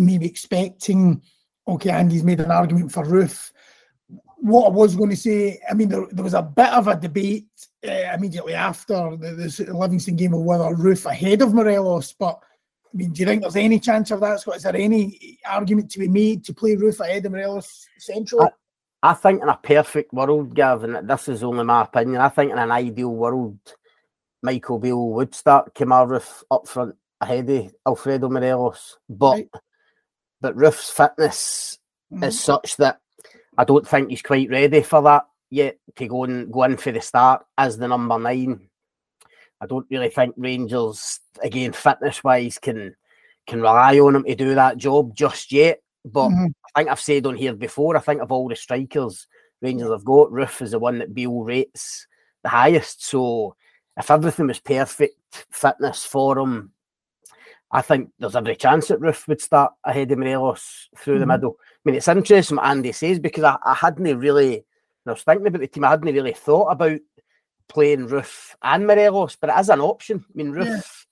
maybe 0.00 0.26
expecting. 0.26 1.22
Okay, 1.68 1.90
Andy's 1.90 2.24
made 2.24 2.40
an 2.40 2.50
argument 2.50 2.90
for 2.90 3.04
Roofe. 3.04 3.52
What 4.38 4.66
I 4.66 4.70
was 4.70 4.96
going 4.96 5.10
to 5.10 5.16
say, 5.16 5.60
I 5.70 5.74
mean, 5.74 5.90
there, 5.90 6.06
there 6.10 6.24
was 6.24 6.34
a 6.34 6.42
bit 6.42 6.70
of 6.70 6.88
a 6.88 6.96
debate 6.96 7.46
uh, 7.86 8.14
immediately 8.14 8.54
after 8.54 9.16
the, 9.16 9.64
the 9.66 9.76
Livingston 9.76 10.16
game 10.16 10.34
of 10.34 10.40
whether 10.40 10.64
Roofe 10.64 11.04
ahead 11.04 11.42
of 11.42 11.52
Morelos, 11.52 12.14
but 12.18 12.40
I 12.92 12.96
mean, 12.96 13.12
do 13.12 13.20
you 13.20 13.26
think 13.26 13.42
there's 13.42 13.56
any 13.56 13.78
chance 13.78 14.10
of 14.10 14.20
that, 14.20 14.40
Scott? 14.40 14.56
Is 14.56 14.64
there 14.64 14.74
any 14.74 15.38
argument 15.48 15.90
to 15.92 16.00
be 16.00 16.08
made 16.08 16.44
to 16.44 16.54
play 16.54 16.74
Roofe 16.74 17.00
ahead 17.00 17.24
of 17.26 17.32
Morelos 17.32 17.86
centrally? 17.98 18.46
I, 19.02 19.10
I 19.10 19.14
think 19.14 19.42
in 19.42 19.48
a 19.48 19.56
perfect 19.56 20.12
world, 20.12 20.54
Gavin, 20.54 21.06
this 21.06 21.28
is 21.28 21.44
only 21.44 21.64
my 21.64 21.82
opinion. 21.82 22.20
I 22.20 22.30
think 22.30 22.50
in 22.50 22.58
an 22.58 22.72
ideal 22.72 23.14
world, 23.14 23.58
Michael 24.42 24.78
Beale 24.78 25.08
would 25.10 25.34
start 25.34 25.74
Kemar 25.74 26.08
Roofe 26.08 26.42
up 26.50 26.66
front 26.66 26.96
ahead 27.20 27.48
of 27.48 27.74
Alfredo 27.86 28.28
Morelos. 28.28 28.98
But 29.08 29.32
right. 29.34 29.48
But 30.40 30.56
Roofe's 30.56 30.90
fitness 30.90 31.78
mm-hmm. 32.12 32.24
is 32.24 32.40
such 32.40 32.76
that 32.76 33.00
I 33.56 33.64
don't 33.64 33.86
think 33.86 34.10
he's 34.10 34.22
quite 34.22 34.50
ready 34.50 34.82
for 34.82 35.02
that 35.02 35.26
yet 35.50 35.78
to 35.96 36.06
go 36.06 36.24
and 36.24 36.52
go 36.52 36.62
in 36.64 36.76
for 36.76 36.92
the 36.92 37.00
start 37.00 37.44
as 37.58 37.76
the 37.76 37.88
number 37.88 38.18
nine. 38.18 38.68
I 39.60 39.66
don't 39.66 39.86
really 39.90 40.08
think 40.08 40.34
Rangers, 40.38 41.20
again, 41.42 41.72
fitness 41.72 42.24
wise, 42.24 42.58
can 42.58 42.96
can 43.46 43.60
rely 43.60 43.98
on 43.98 44.16
him 44.16 44.24
to 44.24 44.34
do 44.34 44.54
that 44.54 44.76
job 44.76 45.14
just 45.14 45.52
yet. 45.52 45.82
But 46.04 46.28
mm-hmm. 46.28 46.46
I 46.74 46.80
think 46.80 46.90
I've 46.90 47.00
said 47.00 47.26
on 47.26 47.36
here 47.36 47.54
before, 47.54 47.96
I 47.96 48.00
think 48.00 48.22
of 48.22 48.32
all 48.32 48.48
the 48.48 48.56
strikers 48.56 49.26
Rangers 49.62 49.90
have 49.90 50.04
got, 50.04 50.30
Roofe 50.30 50.62
is 50.62 50.70
the 50.70 50.78
one 50.78 50.98
that 50.98 51.14
Beale 51.14 51.42
rates 51.42 52.06
the 52.42 52.48
highest. 52.48 53.04
So 53.04 53.56
if 53.96 54.10
everything 54.10 54.46
was 54.46 54.60
perfect 54.60 55.16
fitness 55.50 56.04
for 56.04 56.38
him, 56.38 56.72
I 57.72 57.82
think 57.82 58.10
there's 58.18 58.36
every 58.36 58.56
chance 58.56 58.88
that 58.88 59.00
Roofe 59.00 59.28
would 59.28 59.40
start 59.40 59.72
ahead 59.84 60.10
of 60.10 60.18
Morelos 60.18 60.88
through 60.96 61.14
mm-hmm. 61.14 61.20
the 61.20 61.26
middle. 61.26 61.56
I 61.60 61.78
mean, 61.84 61.94
it's 61.94 62.08
interesting 62.08 62.56
what 62.56 62.66
Andy 62.66 62.92
says 62.92 63.20
because 63.20 63.44
I, 63.44 63.56
I 63.64 63.74
hadn't 63.74 64.18
really, 64.18 64.64
I 65.06 65.10
was 65.10 65.22
thinking 65.22 65.46
about 65.46 65.60
the 65.60 65.68
team, 65.68 65.84
I 65.84 65.90
hadn't 65.90 66.12
really 66.12 66.32
thought 66.32 66.68
about 66.68 67.00
playing 67.68 68.08
Roofe 68.08 68.54
and 68.62 68.86
Morelos, 68.86 69.36
but 69.40 69.50
it 69.50 69.60
is 69.60 69.68
an 69.68 69.80
option. 69.80 70.24
I 70.28 70.32
mean, 70.34 70.52
Roofe, 70.52 71.04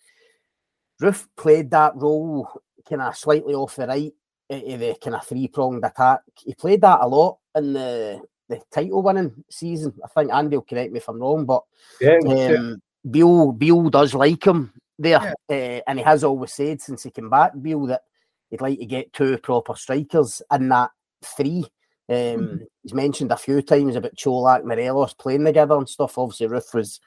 yeah. 1.00 1.08
Roofe 1.08 1.26
played 1.36 1.70
that 1.70 1.94
role 1.94 2.48
kind 2.88 3.02
of 3.02 3.16
slightly 3.16 3.54
off 3.54 3.76
the 3.76 3.86
right 3.86 4.12
of 4.50 4.80
the 4.80 4.96
kind 5.02 5.14
of 5.16 5.26
three 5.26 5.46
pronged 5.46 5.84
attack. 5.84 6.20
He 6.44 6.54
played 6.54 6.80
that 6.80 7.00
a 7.00 7.06
lot 7.06 7.38
in 7.54 7.72
the 7.74 8.20
the 8.48 8.60
title 8.72 9.02
winning 9.02 9.44
season. 9.50 9.92
I 10.02 10.08
think 10.08 10.32
Andy 10.32 10.56
will 10.56 10.64
correct 10.64 10.90
me 10.90 10.98
if 10.98 11.08
I'm 11.08 11.20
wrong, 11.20 11.44
but 11.44 11.62
yeah, 12.00 12.16
um, 12.26 12.80
Beale, 13.08 13.52
Beale 13.52 13.90
does 13.90 14.14
like 14.14 14.46
him 14.46 14.72
there, 14.98 15.34
yeah. 15.48 15.56
uh, 15.56 15.80
and 15.86 15.98
he 15.98 16.04
has 16.04 16.24
always 16.24 16.52
said 16.52 16.80
since 16.80 17.04
he 17.04 17.10
came 17.10 17.30
back, 17.30 17.52
Beale, 17.60 17.86
that 17.86 18.02
he'd 18.50 18.60
like 18.60 18.78
to 18.78 18.86
get 18.86 19.12
two 19.12 19.38
proper 19.38 19.74
strikers 19.74 20.42
in 20.52 20.68
that 20.70 20.90
three. 21.22 21.66
Um, 22.10 22.16
mm-hmm. 22.16 22.56
He's 22.82 22.94
mentioned 22.94 23.32
a 23.32 23.36
few 23.36 23.62
times 23.62 23.96
about 23.96 24.16
Čolak, 24.16 24.64
Morelos 24.64 25.14
playing 25.14 25.44
together 25.44 25.76
and 25.76 25.88
stuff. 25.88 26.18
Obviously, 26.18 26.48
Roofe 26.48 26.74
was 26.74 27.00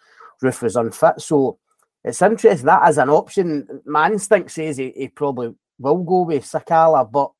Roofe 0.43 0.61
was 0.61 0.75
unfit, 0.75 1.21
so 1.21 1.57
it's 2.03 2.21
interesting 2.21 2.65
that 2.65 2.83
as 2.83 2.97
an 2.97 3.09
option. 3.09 3.67
My 3.85 4.09
instinct 4.09 4.51
says 4.51 4.77
he, 4.77 4.91
he 4.95 5.07
probably 5.09 5.53
will 5.79 6.03
go 6.03 6.21
with 6.21 6.43
Sakala, 6.43 7.11
but 7.11 7.31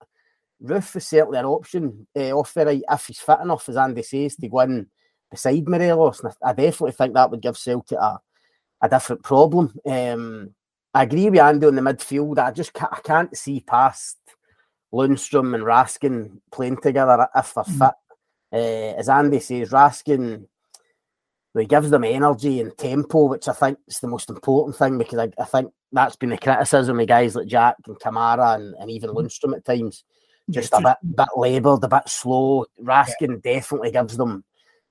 Roofe 0.64 0.96
is 0.98 1.08
certainly 1.08 1.40
an 1.40 1.46
option 1.46 2.08
uh, 2.16 2.32
off 2.32 2.54
the 2.54 2.66
right 2.66 2.84
if 2.92 3.08
he's 3.08 3.20
fit 3.20 3.40
enough, 3.42 3.70
as 3.70 3.78
Andy 3.78 4.04
says, 4.04 4.36
to 4.36 4.48
go 4.48 4.60
in 4.60 4.88
beside 5.30 5.68
Morelos. 5.68 6.22
And 6.22 6.34
I 6.44 6.54
definitely 6.54 6.92
think 6.92 7.14
that 7.14 7.32
would 7.32 7.42
give 7.42 7.58
Celtic 7.58 7.98
a, 7.98 8.20
a 8.82 8.90
different 8.90 9.24
problem. 9.24 9.74
Um, 9.86 10.54
I 10.94 11.04
agree 11.04 11.30
with 11.30 11.40
Andy 11.40 11.68
on 11.68 11.76
the 11.76 11.82
midfield. 11.82 12.40
I 12.40 12.52
just 12.52 12.74
can't, 12.74 12.94
I 12.94 13.00
can't 13.02 13.38
see 13.38 13.62
past 13.62 14.18
Lundstram 14.94 15.56
and 15.56 15.64
Raskin 15.64 16.42
playing 16.52 16.78
together 16.78 17.28
if 17.36 17.54
they're 17.54 17.64
mm. 17.64 17.78
fit. 17.78 17.96
Uh, 18.54 18.98
as 18.98 19.08
Andy 19.08 19.40
says, 19.40 19.70
Raskin 19.70 20.46
he 21.60 21.66
gives 21.66 21.90
them 21.90 22.04
energy 22.04 22.62
and 22.62 22.78
tempo, 22.78 23.26
which 23.26 23.48
I 23.48 23.54
think 23.54 23.78
is 23.88 24.00
the 24.00 24.08
most 24.08 24.30
important 24.30 24.76
thing 24.78 24.98
because 24.98 25.20
I, 25.20 25.30
I 25.42 25.46
think 25.46 25.74
that's 25.92 26.16
been 26.16 26.30
the 26.30 26.38
criticism 26.38 27.00
of 27.00 27.08
guys 27.08 27.36
like 27.36 27.48
Jack 27.48 27.76
and 27.88 28.00
Kamara 28.00 28.56
and, 28.56 28.74
and 28.80 28.90
even 28.90 29.10
mm-hmm. 29.10 29.54
At 29.54 29.66
times. 29.66 30.04
Just 30.50 30.74
a 30.74 30.82
bit 30.82 31.16
bit 31.16 31.28
laboured, 31.38 31.84
a 31.84 31.88
bit 31.88 32.10
slow. 32.10 32.66
Raskin 32.82 33.42
yeah. 33.44 33.54
definitely 33.54 33.92
gives 33.92 34.18
them 34.18 34.44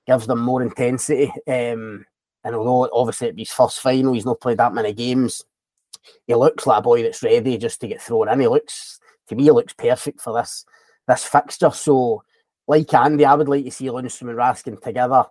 gives 0.07 0.25
them 0.25 0.39
more 0.39 0.63
intensity. 0.63 1.31
Um, 1.47 2.05
and 2.43 2.55
although 2.55 2.89
obviously 2.93 3.27
it'd 3.27 3.35
be 3.35 3.43
his 3.43 3.51
first 3.51 3.79
final, 3.79 4.13
he's 4.13 4.25
not 4.25 4.41
played 4.41 4.57
that 4.57 4.73
many 4.73 4.93
games. 4.93 5.43
He 6.25 6.33
looks 6.33 6.65
like 6.65 6.79
a 6.79 6.81
boy 6.81 7.03
that's 7.03 7.23
ready 7.23 7.57
just 7.57 7.81
to 7.81 7.87
get 7.87 8.01
thrown 8.01 8.29
in. 8.29 8.39
He 8.39 8.47
looks 8.47 8.99
to 9.27 9.35
me, 9.35 9.43
he 9.43 9.51
looks 9.51 9.73
perfect 9.73 10.21
for 10.21 10.33
this 10.33 10.65
this 11.07 11.23
fixture. 11.23 11.71
So, 11.71 12.23
like 12.67 12.93
Andy, 12.93 13.25
I 13.25 13.33
would 13.33 13.49
like 13.49 13.65
to 13.65 13.71
see 13.71 13.85
Lundstram 13.85 14.29
and 14.29 14.37
Raskin 14.37 14.81
together. 14.81 15.25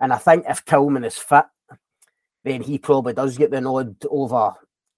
And 0.00 0.12
I 0.12 0.18
think 0.18 0.44
if 0.48 0.64
Tillman 0.64 1.04
is 1.04 1.16
fit, 1.16 1.44
then 2.44 2.62
he 2.62 2.78
probably 2.78 3.14
does 3.14 3.38
get 3.38 3.50
the 3.50 3.60
nod 3.60 3.96
over 4.10 4.52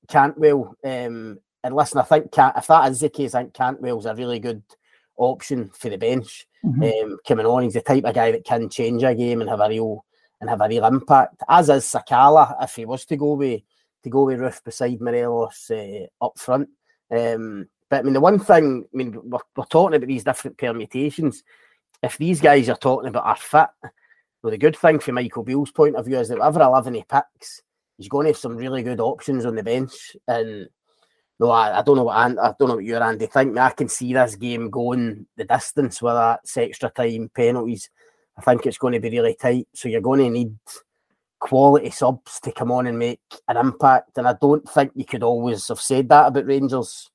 Cantwell. 0.08 0.74
Um, 0.84 1.38
and 1.62 1.74
listen, 1.74 2.00
I 2.00 2.04
think 2.04 2.28
if 2.36 2.66
that 2.66 2.90
is 2.90 3.00
the 3.00 3.10
case, 3.10 3.34
I 3.34 3.42
think 3.42 3.54
Cantwell's 3.54 4.06
a 4.06 4.14
really 4.14 4.38
good 4.38 4.62
option 5.16 5.70
for 5.74 5.90
the 5.90 5.98
bench. 5.98 6.46
Mm-hmm. 6.64 7.12
Um, 7.12 7.18
coming 7.26 7.46
on, 7.46 7.62
he's 7.64 7.74
the 7.74 7.82
type 7.82 8.04
of 8.04 8.14
guy 8.14 8.32
that 8.32 8.44
can 8.44 8.68
change 8.68 9.02
a 9.02 9.14
game 9.14 9.40
and 9.40 9.50
have 9.50 9.60
a 9.60 9.68
real 9.68 10.04
and 10.40 10.50
have 10.50 10.60
a 10.60 10.68
real 10.68 10.84
impact. 10.84 11.42
As 11.48 11.68
is 11.68 11.84
Sakala, 11.84 12.56
if 12.62 12.74
he 12.76 12.84
was 12.84 13.04
to 13.06 13.16
go 13.16 13.34
with 13.34 13.62
to 14.02 14.10
go 14.10 14.24
with 14.24 14.38
Roofe 14.38 14.62
beside 14.62 15.00
Morelos 15.00 15.70
uh, 15.70 16.06
up 16.24 16.38
front. 16.38 16.68
Um, 17.10 17.68
but 17.90 18.00
I 18.00 18.02
mean, 18.02 18.12
the 18.12 18.20
one 18.20 18.38
thing, 18.38 18.84
I 18.92 18.96
mean, 18.96 19.20
we're, 19.24 19.38
we're, 19.56 19.64
talking 19.64 19.96
about 19.96 20.06
these 20.06 20.24
different 20.24 20.58
permutations. 20.58 21.42
If 22.02 22.18
these 22.18 22.40
guys 22.40 22.68
are 22.68 22.76
talking 22.76 23.08
about 23.08 23.26
are 23.26 23.36
fit, 23.36 23.90
well, 24.42 24.50
the 24.50 24.58
good 24.58 24.76
thing 24.76 25.00
from 25.00 25.16
Michael 25.16 25.42
Beale's 25.42 25.72
point 25.72 25.96
of 25.96 26.06
view 26.06 26.18
is 26.18 26.28
that 26.28 26.38
whatever 26.38 26.62
11 26.62 26.94
he 26.94 27.04
picks, 27.08 27.62
he's 27.96 28.08
going 28.08 28.26
to 28.26 28.30
have 28.30 28.38
some 28.38 28.56
really 28.56 28.82
good 28.82 29.00
options 29.00 29.44
on 29.44 29.54
the 29.56 29.62
bench. 29.62 30.16
And 30.28 30.68
no, 31.38 31.50
I, 31.50 31.80
I 31.80 31.82
don't 31.82 31.96
know 31.96 32.04
what 32.04 32.16
I, 32.16 32.26
I 32.26 32.54
don't 32.58 32.68
know 32.68 32.76
what 32.76 32.84
you're 32.84 33.02
Andy 33.02 33.26
think. 33.26 33.58
I 33.58 33.70
can 33.70 33.88
see 33.88 34.12
this 34.12 34.36
game 34.36 34.70
going 34.70 35.26
the 35.36 35.44
distance 35.44 36.00
with 36.00 36.14
that 36.14 36.40
extra 36.56 36.90
time 36.90 37.30
penalties. 37.34 37.90
I 38.38 38.42
think 38.42 38.66
it's 38.66 38.78
going 38.78 38.92
to 38.92 39.00
be 39.00 39.10
really 39.10 39.34
tight. 39.34 39.68
So 39.74 39.88
you're 39.88 40.00
going 40.00 40.20
to 40.20 40.30
need 40.30 40.56
quality 41.38 41.90
subs 41.90 42.40
to 42.40 42.52
come 42.52 42.70
on 42.72 42.86
and 42.86 42.98
make 42.98 43.20
an 43.48 43.56
impact. 43.56 44.18
And 44.18 44.28
I 44.28 44.34
don't 44.40 44.68
think 44.68 44.92
you 44.94 45.04
could 45.04 45.22
always 45.22 45.68
have 45.68 45.80
said 45.80 46.08
that 46.08 46.28
about 46.28 46.46
Rangers, 46.46 47.10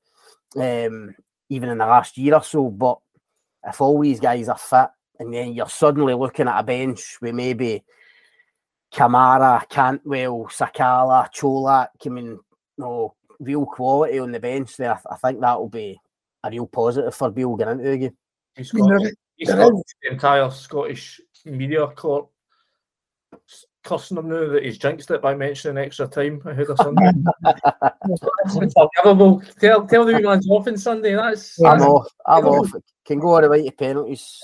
um, 0.56 1.14
even 1.48 1.68
in 1.68 1.78
the 1.78 1.86
last 1.86 2.18
year 2.18 2.34
or 2.34 2.42
so. 2.42 2.68
But 2.70 2.98
if 3.64 3.80
all 3.80 4.00
these 4.00 4.20
guys 4.20 4.48
are 4.48 4.58
fit, 4.58 4.90
and 5.18 5.32
then 5.32 5.52
you're 5.52 5.68
suddenly 5.68 6.14
looking 6.14 6.48
at 6.48 6.58
a 6.58 6.62
bench 6.64 7.18
with 7.20 7.34
maybe 7.34 7.84
Kamara, 8.92 9.68
Cantwell, 9.68 10.48
Sakala, 10.50 11.32
Cholak, 11.32 11.88
I 12.04 12.08
mean, 12.08 12.40
know, 12.76 13.14
real 13.40 13.64
quality 13.66 14.18
on 14.18 14.32
the 14.32 14.40
bench 14.40 14.76
there. 14.76 15.00
I 15.10 15.16
think 15.16 15.40
that 15.40 15.58
will 15.58 15.68
be 15.68 15.98
a 16.42 16.50
real 16.50 16.66
positive 16.66 17.14
for 17.14 17.30
Beale 17.30 17.56
getting 17.56 17.78
into 17.78 17.90
the 17.90 17.98
game. 17.98 18.16
He's 19.42 19.48
got, 19.48 19.58
he's 19.58 19.70
got 19.70 19.84
the 20.02 20.12
entire 20.12 20.50
Scottish 20.50 21.20
media 21.44 21.88
corps 21.88 22.28
cussing 23.82 24.16
him 24.16 24.28
now 24.28 24.48
that 24.48 24.64
he's 24.64 24.78
jinxed 24.78 25.10
it 25.10 25.20
by 25.20 25.34
mentioning 25.34 25.82
extra 25.82 26.06
time 26.06 26.40
ahead 26.44 26.70
of 26.70 26.76
Sunday. 26.76 27.10
unforgivable. 28.56 29.42
Tell, 29.60 29.84
tell 29.86 30.04
the 30.04 30.20
man's 30.20 30.48
off 30.48 30.68
on 30.68 30.76
Sunday. 30.76 31.14
That's, 31.16 31.60
I'm 31.64 31.78
that's 31.78 31.90
off. 31.90 32.06
I'm 32.26 32.46
off. 32.46 32.70
Can 33.04 33.18
go 33.18 33.34
all 33.34 33.40
the 33.40 33.48
way 33.48 33.64
to 33.64 33.72
penalties. 33.72 34.40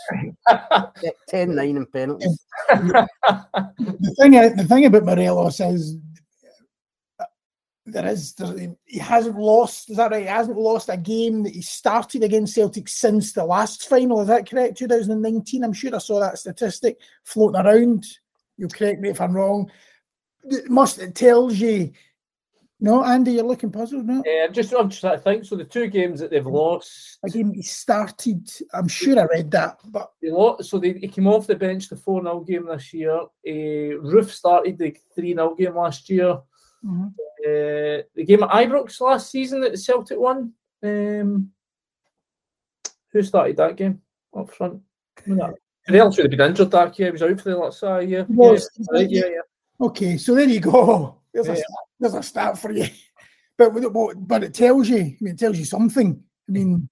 10 1.29 1.55
9 1.55 1.77
in 1.77 1.87
penalties. 1.87 2.45
the, 2.69 4.15
thing, 4.19 4.37
uh, 4.37 4.49
the 4.57 4.67
thing 4.69 4.87
about 4.87 5.05
Morelos 5.05 5.61
is 5.61 5.97
there 7.93 8.07
is 8.07 8.35
there, 8.35 8.75
he 8.85 8.99
hasn't 8.99 9.37
lost. 9.37 9.91
Is 9.91 9.97
that 9.97 10.11
right? 10.11 10.23
He 10.23 10.29
hasn't 10.29 10.59
lost 10.59 10.89
a 10.89 10.97
game 10.97 11.43
that 11.45 11.55
he 11.55 11.63
started 11.63 12.23
against 12.23 12.55
Celtic 12.55 12.89
since 12.89 13.33
the 13.33 13.45
last 13.45 13.89
final. 13.89 14.21
Is 14.21 14.29
that 14.29 14.49
correct? 14.49 14.79
2019. 14.79 15.65
I'm 15.65 15.73
sure 15.73 15.95
I 15.95 15.99
saw 15.99 16.21
that 16.21 16.39
statistic 16.39 16.99
floating 17.25 17.61
around. 17.61 18.07
You'll 18.57 18.71
correct 18.71 19.01
me 19.01 19.11
if 19.11 19.21
I'm 19.21 19.35
wrong. 19.35 19.71
It 20.45 20.71
must 20.71 20.99
it 20.99 21.15
tells 21.15 21.57
you. 21.57 21.93
No, 22.81 23.05
Andy, 23.05 23.33
you're 23.33 23.45
looking 23.45 23.73
puzzled, 23.73 24.07
no? 24.07 24.23
Yeah, 24.25 24.45
I'm 24.47 24.53
just, 24.53 24.73
I'm 24.73 24.89
just 24.89 25.05
I 25.05 25.17
think 25.17 25.45
so. 25.45 25.57
The 25.57 25.65
two 25.65 25.89
games 25.89 26.21
that 26.21 26.31
they've 26.31 26.47
lost. 26.47 27.19
A 27.25 27.29
game 27.29 27.53
he 27.53 27.63
started, 27.63 28.49
I'm 28.73 28.87
sure 28.87 29.19
I 29.19 29.25
read 29.25 29.51
that, 29.51 29.81
but 29.87 30.13
they 30.23 30.31
lost, 30.31 30.71
so 30.71 30.79
they, 30.79 30.93
he 30.93 31.09
came 31.09 31.27
off 31.27 31.49
the 31.49 31.57
bench 31.57 31.89
the 31.89 31.97
4 31.97 32.23
0 32.23 32.41
game 32.41 32.67
this 32.67 32.95
year. 32.95 33.19
Uh, 33.19 33.99
Roofe 34.05 34.31
started 34.31 34.79
the 34.79 34.97
3 35.17 35.35
0 35.35 35.57
game 35.57 35.75
last 35.75 36.09
year. 36.09 36.39
Mm-hmm. 36.85 37.07
Uh, 37.07 38.03
the 38.15 38.25
game 38.25 38.43
at 38.43 38.51
Ibrox 38.51 39.01
last 39.01 39.31
season 39.31 39.61
that 39.61 39.73
the 39.73 39.79
Celtic 39.79 40.19
won. 40.19 40.53
Um, 40.83 41.51
who 43.13 43.23
started 43.23 43.57
that 43.57 43.77
game 43.77 44.01
up 44.37 44.51
front? 44.51 44.81
Real 45.27 46.13
should 46.13 46.25
have 46.25 46.31
been 46.31 46.41
injured 46.41 46.71
that 46.71 46.99
year. 46.99 47.09
He 47.09 47.13
was 47.13 47.23
out 47.23 47.41
for 47.41 47.51
the 47.51 47.57
last 47.57 47.83
uh, 47.83 47.99
year. 47.99 48.27
Yeah, 48.29 48.59
right, 48.93 49.11
yeah, 49.11 49.27
yeah. 49.27 49.87
Okay, 49.87 50.17
so 50.19 50.35
there 50.35 50.49
you 50.49 50.61
go. 50.61 51.17
There's, 51.33 51.47
yeah. 51.47 51.55
a, 51.55 51.63
there's 52.01 52.15
a 52.15 52.23
start 52.23 52.59
for 52.59 52.73
you. 52.73 52.87
But 53.57 53.73
but 54.29 54.45
it 54.45 54.55
tells 54.55 54.89
you. 54.89 54.99
I 54.99 55.17
mean, 55.21 55.35
it 55.35 55.39
tells 55.39 55.59
you 55.59 55.65
something. 55.65 56.23
I 56.49 56.53
mean, 56.53 56.89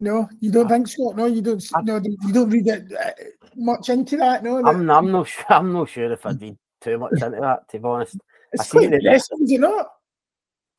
no, 0.00 0.26
you 0.40 0.50
don't 0.50 0.68
think 0.68 0.88
so? 0.88 1.10
No, 1.10 1.26
you 1.26 1.42
don't. 1.42 1.62
No, 1.82 2.00
you 2.02 2.32
don't 2.32 2.48
read 2.48 2.66
it 2.66 2.90
uh, 2.92 3.10
much 3.54 3.90
into 3.90 4.16
that. 4.16 4.42
No, 4.42 4.64
I'm, 4.64 4.90
I'm 4.90 5.12
not 5.12 5.28
sure. 5.28 5.44
I'm 5.50 5.70
not 5.74 5.90
sure 5.90 6.10
if 6.10 6.24
I 6.24 6.30
read 6.30 6.56
too 6.80 6.96
much 6.96 7.12
into 7.12 7.40
that. 7.40 7.68
To 7.68 7.78
be 7.78 7.84
honest, 7.84 8.16
it's 8.54 8.70
quite 8.70 8.92
impressive, 8.92 9.38
is 9.40 9.52
it 9.52 9.60
not? 9.60 9.88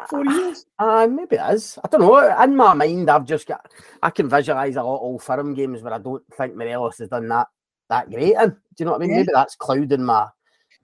four 0.10 0.26
years. 0.26 0.66
Uh, 0.78 1.08
maybe 1.10 1.38
it 1.38 1.54
is. 1.54 1.80
I 1.84 1.88
don't 1.88 2.02
know. 2.02 2.44
In 2.44 2.56
my 2.56 2.74
mind, 2.74 3.10
I've 3.10 3.26
just 3.26 3.48
got. 3.48 3.72
I 4.02 4.10
can 4.10 4.30
visualise 4.30 4.76
a 4.76 4.84
lot 4.84 4.98
of 4.98 5.02
old 5.02 5.24
firm 5.24 5.54
games 5.54 5.82
where 5.82 5.94
I 5.94 6.00
don't 6.00 6.24
think 6.38 6.56
Morelos 6.56 6.98
has 7.00 7.10
done 7.10 7.28
that 7.30 7.48
that 7.90 8.10
great. 8.10 8.36
And 8.36 8.52
do 8.52 8.58
you 8.80 8.86
know 8.86 8.92
what 8.94 9.02
I 9.02 9.06
mean? 9.06 9.12
Yeah. 9.12 9.18
Maybe 9.18 9.32
that's 9.34 9.56
clouding 9.56 10.04
my 10.04 10.28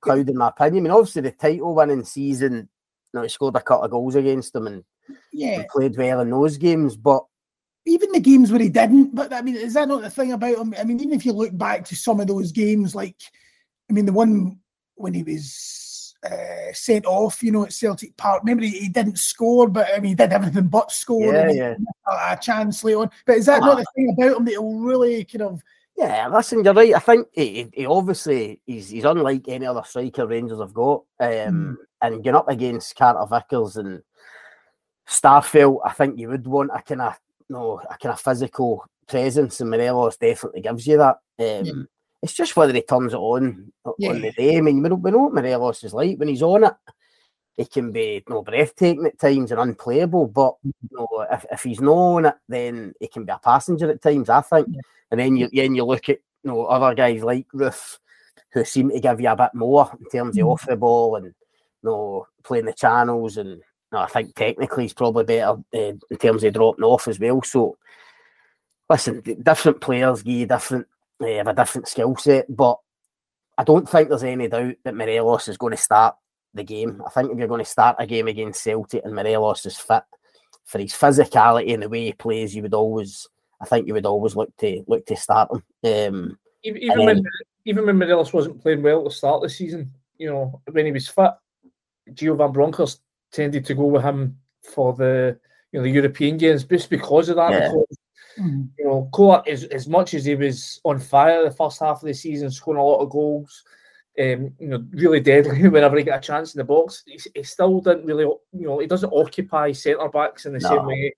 clouding 0.02 0.38
my 0.38 0.50
opinion. 0.50 0.84
I 0.84 0.88
mean, 0.88 0.92
obviously 0.92 1.24
the 1.24 1.32
title 1.32 1.76
winning 1.76 2.04
season, 2.04 2.54
you 2.54 2.68
know, 3.14 3.24
he 3.24 3.30
scored 3.30 3.56
a 3.56 3.62
couple 3.62 3.86
of 3.86 3.92
goals 3.92 4.16
against 4.16 4.54
them 4.54 4.68
and 4.68 4.84
yeah, 5.34 5.64
played 5.72 5.98
well 5.98 6.22
in 6.22 6.30
those 6.30 6.58
games. 6.58 6.96
But 6.96 7.24
even 7.86 8.12
the 8.12 8.20
games 8.20 8.52
where 8.52 8.62
he 8.62 8.70
didn't, 8.70 9.16
but 9.16 9.34
I 9.34 9.42
mean, 9.42 9.56
is 9.56 9.74
that 9.74 9.88
not 9.88 10.02
the 10.02 10.10
thing 10.10 10.32
about 10.32 10.58
him? 10.58 10.74
I 10.80 10.84
mean, 10.84 11.00
even 11.00 11.14
if 11.14 11.26
you 11.26 11.34
look 11.34 11.58
back 11.58 11.86
to 11.86 11.96
some 11.96 12.20
of 12.20 12.28
those 12.28 12.52
games, 12.52 12.96
like 12.96 13.18
I 13.90 13.94
mean, 13.94 14.06
the 14.06 14.14
one 14.14 14.60
when 14.96 15.14
he 15.14 15.24
was 15.24 15.54
uh, 16.24 16.74
sent 16.74 17.06
off, 17.06 17.42
you 17.42 17.52
know, 17.52 17.66
at 17.66 17.74
Celtic 17.74 18.16
Park. 18.18 18.44
Remember, 18.44 18.64
he, 18.64 18.72
he 18.72 18.90
didn't 18.90 19.20
score, 19.20 19.68
but 19.68 19.88
I 19.94 20.00
mean, 20.00 20.10
he 20.10 20.16
did 20.16 20.32
everything 20.34 20.68
but 20.68 20.92
score. 20.92 21.34
Yeah, 21.34 21.52
yeah. 21.52 21.76
A, 22.08 22.34
a, 22.34 22.40
chance 22.42 22.84
later 22.84 23.00
on. 23.00 23.12
But 23.26 23.38
is 23.38 23.48
that 23.48 23.62
not 23.62 23.78
the 23.78 23.86
thing 23.96 24.16
about 24.18 24.38
him 24.38 24.46
that 24.46 24.52
he'll 24.52 24.80
really 24.80 25.24
kind 25.26 25.44
of 25.44 25.64
yeah, 25.98 26.28
listen, 26.30 26.64
you're 26.64 26.74
right. 26.74 26.96
I 26.96 27.00
think 27.00 27.28
he, 27.32 27.68
he 27.74 27.86
obviously 27.86 28.60
he's 28.66 28.90
he's 28.90 29.04
unlike 29.04 29.48
any 29.48 29.66
other 29.66 29.84
striker 29.84 30.26
Rangers 30.26 30.60
have 30.60 30.74
got. 30.74 31.04
Um, 31.20 31.28
mm. 31.30 31.76
And 32.02 32.24
getting 32.24 32.38
up 32.38 32.50
against 32.50 32.96
Carter 32.96 33.28
Vickers 33.30 33.78
and 33.78 34.02
Starfelt, 35.08 35.80
I 35.86 35.92
think 35.92 36.18
you 36.18 36.30
would 36.30 36.48
want 36.48 36.72
a 36.74 36.82
kind 36.82 37.02
of 37.02 37.20
know, 37.52 37.82
a 37.88 37.98
kind 37.98 38.14
of 38.14 38.20
physical 38.20 38.86
presence, 39.08 39.62
and 39.62 39.70
Morelos 39.70 40.18
definitely 40.18 40.62
gives 40.62 40.88
you 40.88 40.98
that. 40.98 41.18
Um. 41.40 41.88
It's 42.22 42.34
just 42.34 42.56
whether 42.56 42.74
he 42.74 42.82
turns 42.82 43.14
it 43.14 43.18
on 43.18 43.72
yeah. 43.98 44.10
on 44.10 44.22
the 44.22 44.32
day. 44.32 44.58
I 44.58 44.62
mean, 44.62 44.82
we 44.82 44.90
know, 44.90 44.96
we 44.96 45.12
know 45.12 45.18
what 45.24 45.34
Morelos 45.34 45.84
is 45.84 45.94
like 45.94 46.18
when 46.18 46.28
he's 46.28 46.44
on 46.44 46.66
it. 46.66 46.74
He 47.58 47.66
can 47.66 47.92
be 47.92 48.24
you 48.28 48.34
know, 48.34 48.44
breathtaking 48.44 49.06
at 49.06 49.20
times 49.20 49.52
and 49.52 49.60
unplayable, 49.60 50.28
but 50.28 50.56
you 50.64 50.74
know, 50.92 51.28
if, 51.32 51.46
if 51.52 51.64
he's 51.64 51.82
not 51.82 51.92
on 51.92 52.26
it, 52.26 52.36
then 52.48 52.94
he 53.00 53.08
can 53.08 53.26
be 53.26 53.32
a 53.32 53.40
passenger 53.40 53.90
at 53.90 54.02
times. 54.02 54.30
I 54.30 54.42
think. 54.42 54.68
Yeah. 54.70 54.82
And 55.12 55.20
then 55.20 55.36
you 55.36 55.50
then 55.52 55.76
you 55.76 55.84
look 55.84 56.10
at 56.10 56.20
you 56.44 56.52
know 56.52 56.66
other 56.66 56.96
guys 56.96 57.24
like 57.24 57.48
Roofe 57.54 57.98
who 58.54 58.64
seem 58.66 58.90
to 58.90 59.00
give 59.00 59.20
you 59.20 59.30
a 59.30 59.36
bit 59.36 59.54
more 59.54 59.92
in 60.00 60.10
terms 60.10 60.38
of 60.38 60.46
mm. 60.46 60.52
off 60.52 60.66
the 60.66 60.76
ball 60.76 61.16
and 61.16 61.26
you 61.26 61.34
know 61.84 62.28
playing 62.44 62.66
the 62.66 62.74
channels 62.74 63.38
and 63.38 63.50
you 63.50 63.64
know, 63.92 64.00
I 64.00 64.08
think 64.08 64.36
technically 64.36 64.86
he's 64.86 64.94
probably 64.94 65.26
better 65.26 65.58
uh, 65.74 65.94
in 66.10 66.18
terms 66.20 66.44
of 66.44 66.54
dropping 66.54 66.86
off 66.86 67.08
as 67.08 67.20
well. 67.20 67.42
So 67.42 67.78
listen, 68.90 69.22
different 69.44 69.82
players 69.82 70.24
give 70.24 70.34
you 70.34 70.46
different 70.46 70.88
have 71.22 71.48
a 71.48 71.54
different 71.54 71.88
skill 71.88 72.16
set, 72.16 72.46
but 72.50 72.78
I 73.58 73.64
don't 73.64 73.88
think 73.88 74.10
there's 74.10 74.24
any 74.24 74.48
doubt 74.48 74.76
that 74.84 74.96
Morelos 74.96 75.48
is 75.48 75.58
going 75.58 75.72
to 75.72 75.78
start 75.78 76.16
the 76.54 76.64
game. 76.64 77.02
I 77.06 77.10
think 77.10 77.32
if 77.32 77.38
you're 77.38 77.48
going 77.48 77.64
to 77.64 77.70
start 77.70 77.98
a 78.00 78.08
game 78.08 78.28
against 78.28 78.64
Celtic 78.64 79.04
and 79.06 79.16
Morelos 79.16 79.66
is 79.66 79.78
fit 79.78 80.04
for 80.66 80.80
his 80.80 80.94
physicality 80.94 81.74
and 81.74 81.84
the 81.84 81.90
way 81.90 82.06
he 82.06 82.14
plays, 82.14 82.56
you 82.56 82.62
would 82.64 82.74
always 82.74 83.28
I 83.62 83.66
think 83.66 83.88
you 83.88 83.94
would 83.94 84.06
always 84.06 84.36
look 84.36 84.56
to 84.58 84.84
look 84.88 85.06
to 85.06 85.16
start 85.16 85.50
him. 85.52 85.62
Um, 85.84 86.40
even 86.64 86.82
even 86.82 87.06
when 87.06 87.24
even 87.66 87.86
when 87.86 87.98
Morelos 87.98 88.34
wasn't 88.34 88.62
playing 88.62 88.82
well 88.82 89.00
at 89.00 89.04
the 89.06 89.12
start 89.12 89.36
of 89.38 89.44
the 89.44 89.50
season, 89.50 89.94
you 90.18 90.30
know, 90.30 90.62
when 90.72 90.86
he 90.86 90.92
was 90.92 91.08
fit, 91.08 91.32
Gio 92.12 92.38
Van 92.38 92.52
Bronckhorst 92.52 93.02
tended 93.32 93.66
to 93.66 93.76
go 93.76 93.86
with 93.86 94.04
him 94.04 94.38
for 94.64 94.94
the 94.94 95.40
you 95.72 95.80
know 95.80 95.84
the 95.84 95.92
European 95.92 96.38
games 96.38 96.64
just 96.64 96.90
because 96.90 97.30
of 97.30 97.36
that. 97.36 97.52
Yeah. 97.52 97.72
Because, 97.72 97.98
mm-hmm. 98.40 98.64
you 98.78 98.86
know, 98.86 99.10
Kola, 99.14 99.44
as, 99.48 99.64
as 99.66 99.88
much 99.88 100.14
as 100.14 100.26
he 100.26 100.36
was 100.36 100.80
on 100.84 101.00
fire 101.00 101.44
the 101.44 101.52
first 101.52 101.80
half 101.80 102.02
of 102.02 102.08
the 102.08 102.14
season, 102.14 102.52
scoring 102.52 102.80
a 102.80 102.84
lot 102.84 103.02
of 103.02 103.10
goals, 103.10 103.64
um, 104.20 104.54
you 104.60 104.68
know, 104.68 104.86
really 104.92 105.20
deadly 105.20 105.68
whenever 105.70 105.98
he 105.98 106.04
got 106.04 106.20
a 106.20 106.22
chance 106.22 106.54
in 106.54 106.60
the 106.60 106.64
box, 106.64 107.04
he, 107.06 107.20
he 107.34 107.44
still 107.44 107.80
didn't 107.82 108.06
really, 108.06 108.24
you 108.24 108.68
know, 108.68 108.80
he 108.80 108.88
doesn't 108.88 109.14
occupy 109.14 109.72
centre 109.72 110.10
backs 110.10 110.46
in 110.46 110.54
the 110.54 110.60
no. 110.60 110.70
same 110.70 110.86
way 110.86 111.14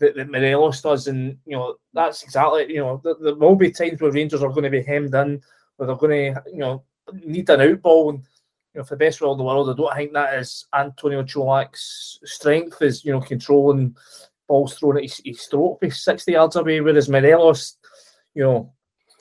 that, 0.00 0.16
that 0.16 0.30
Morelos 0.30 0.82
does, 0.82 1.06
and 1.06 1.36
you 1.46 1.56
know 1.56 1.76
that's 1.92 2.22
exactly 2.22 2.66
you 2.68 2.80
know 2.80 3.00
there, 3.04 3.14
there 3.20 3.34
will 3.34 3.54
be 3.54 3.70
times 3.70 4.00
where 4.00 4.10
Rangers 4.10 4.42
are 4.42 4.48
going 4.48 4.64
to 4.64 4.70
be 4.70 4.82
hemmed 4.82 5.14
in, 5.14 5.40
where 5.76 5.86
they're 5.86 5.96
going 5.96 6.34
to 6.34 6.42
you 6.50 6.58
know 6.58 6.82
need 7.12 7.48
an 7.50 7.60
outball, 7.60 8.10
and 8.10 8.18
you 8.74 8.80
know 8.80 8.84
for 8.84 8.96
the 8.96 9.04
best 9.04 9.20
world 9.20 9.38
in 9.38 9.38
the 9.38 9.44
world, 9.44 9.70
I 9.70 9.74
don't 9.74 9.94
think 9.94 10.12
that 10.14 10.34
is 10.34 10.66
Antonio 10.74 11.22
Cholak's 11.22 12.18
strength 12.24 12.82
is 12.82 13.04
you 13.04 13.12
know 13.12 13.20
controlling 13.20 13.94
balls 14.50 14.74
thrown 14.74 14.98
at 14.98 15.04
his, 15.04 15.20
his 15.24 15.42
throat, 15.44 15.80
be 15.80 15.90
sixty 15.90 16.32
yards 16.32 16.56
away, 16.56 16.80
whereas 16.80 17.08
Morelos, 17.08 17.76
you 18.34 18.42
know. 18.42 18.72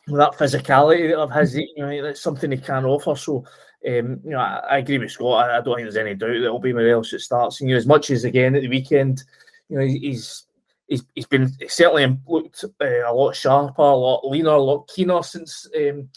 That 0.08 0.34
physicality 0.34 1.14
of 1.14 1.32
his, 1.32 1.56
you 1.56 1.68
know, 1.78 2.02
that's 2.02 2.24
something 2.24 2.50
he 2.50 2.58
can 2.58 2.84
offer. 2.84 3.16
So, 3.16 3.46
um, 3.88 4.20
you 4.24 4.32
know, 4.32 4.40
I, 4.40 4.58
I, 4.68 4.78
agree 4.80 4.98
with 4.98 5.12
Scott. 5.12 5.48
I, 5.48 5.58
I, 5.60 5.62
don't 5.62 5.76
think 5.76 5.86
there's 5.86 5.98
any 5.98 6.16
doubt 6.16 6.30
that 6.30 6.46
it'll 6.46 6.58
be 6.58 6.74
Morelos 6.74 7.12
that 7.12 7.20
starts. 7.20 7.62
And 7.62 7.70
you 7.70 7.76
know, 7.76 7.78
as 7.78 7.86
much 7.86 8.10
as 8.10 8.24
again 8.24 8.56
at 8.56 8.64
the 8.64 8.70
weekend, 8.70 9.24
you 9.70 9.78
know, 9.78 9.86
he's 9.86 10.48
he's, 10.88 11.04
he's 11.16 11.28
been 11.28 11.52
certainly 11.68 12.18
looked 12.28 12.66
uh, 12.82 12.86
a 13.06 13.14
lot 13.14 13.36
sharper, 13.36 13.82
a 13.82 13.96
lot 13.96 14.28
leaner, 14.28 14.50
a 14.50 14.62
lot 14.62 14.90
keener 14.90 15.24
since 15.24 15.68
um, 15.78 16.10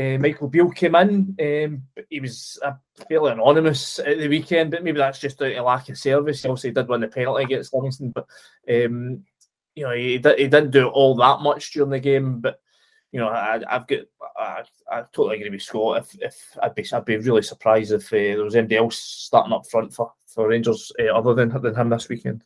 uh, 0.00 0.18
Michael 0.18 0.48
Beale 0.48 0.70
came 0.70 0.94
in. 0.94 1.36
Um, 1.40 1.82
he 2.08 2.20
was 2.20 2.58
uh, 2.64 2.72
fairly 3.08 3.32
anonymous 3.32 3.98
at 3.98 4.18
the 4.18 4.28
weekend, 4.28 4.70
but 4.70 4.82
maybe 4.82 4.98
that's 4.98 5.18
just 5.18 5.40
a 5.42 5.60
lack 5.60 5.88
of 5.88 5.98
service. 5.98 6.42
He 6.42 6.48
also 6.48 6.70
did 6.70 6.88
win 6.88 7.00
the 7.00 7.08
penalty 7.08 7.44
against 7.44 7.74
Livingston, 7.74 8.10
but 8.10 8.26
um, 8.68 9.24
you 9.74 9.84
know 9.84 9.92
he, 9.92 10.12
he 10.12 10.18
didn't 10.18 10.70
do 10.70 10.88
all 10.88 11.14
that 11.16 11.40
much 11.40 11.72
during 11.72 11.90
the 11.90 12.00
game. 12.00 12.40
But 12.40 12.60
you 13.12 13.20
know 13.20 13.28
I, 13.28 13.60
have 13.68 13.86
got 13.86 14.00
I, 14.38 14.62
I, 14.90 15.02
totally 15.12 15.36
agree 15.36 15.50
with 15.50 15.62
Scott. 15.62 15.98
If, 15.98 16.22
if 16.22 16.58
I'd 16.62 16.74
be 16.74 16.86
I'd 16.92 17.04
be 17.04 17.18
really 17.18 17.42
surprised 17.42 17.92
if 17.92 18.12
uh, 18.12 18.16
there 18.16 18.44
was 18.44 18.56
anybody 18.56 18.76
else 18.76 18.98
starting 18.98 19.52
up 19.52 19.66
front 19.68 19.92
for 19.92 20.12
for 20.26 20.48
Rangers 20.48 20.92
other 21.14 21.34
than 21.34 21.50
than 21.60 21.74
him 21.74 21.90
this 21.90 22.08
weekend. 22.08 22.42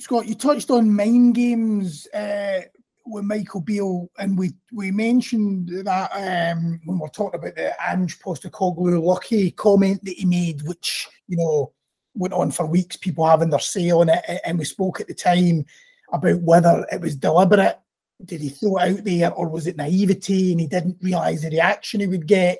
Scott, 0.00 0.26
you 0.26 0.34
touched 0.34 0.70
on 0.70 0.94
mind 0.94 1.34
games 1.34 2.06
uh, 2.08 2.62
with 3.10 3.24
Michael 3.24 3.60
Beale, 3.60 4.10
and 4.18 4.38
we 4.38 4.52
we 4.72 4.90
mentioned 4.90 5.70
that 5.84 6.10
um, 6.12 6.80
when 6.84 6.98
we 6.98 7.04
are 7.04 7.10
talking 7.10 7.40
about 7.40 7.56
the 7.56 7.74
Ange 7.88 8.18
Postecoglou 8.20 9.02
lucky 9.02 9.50
comment 9.50 10.04
that 10.04 10.16
he 10.16 10.24
made, 10.24 10.62
which 10.62 11.08
you 11.28 11.36
know 11.36 11.72
went 12.14 12.34
on 12.34 12.50
for 12.50 12.66
weeks, 12.66 12.96
people 12.96 13.26
having 13.26 13.50
their 13.50 13.60
say 13.60 13.90
on 13.90 14.08
it, 14.08 14.24
and 14.44 14.58
we 14.58 14.64
spoke 14.64 15.00
at 15.00 15.08
the 15.08 15.14
time 15.14 15.64
about 16.12 16.40
whether 16.40 16.86
it 16.92 17.00
was 17.00 17.16
deliberate. 17.16 17.78
Did 18.24 18.42
he 18.42 18.50
throw 18.50 18.76
it 18.76 18.90
out 18.90 19.04
there, 19.04 19.32
or 19.32 19.48
was 19.48 19.66
it 19.66 19.76
naivety, 19.76 20.52
and 20.52 20.60
he 20.60 20.66
didn't 20.66 20.98
realise 21.00 21.42
the 21.42 21.50
reaction 21.50 22.00
he 22.00 22.06
would 22.06 22.26
get? 22.26 22.58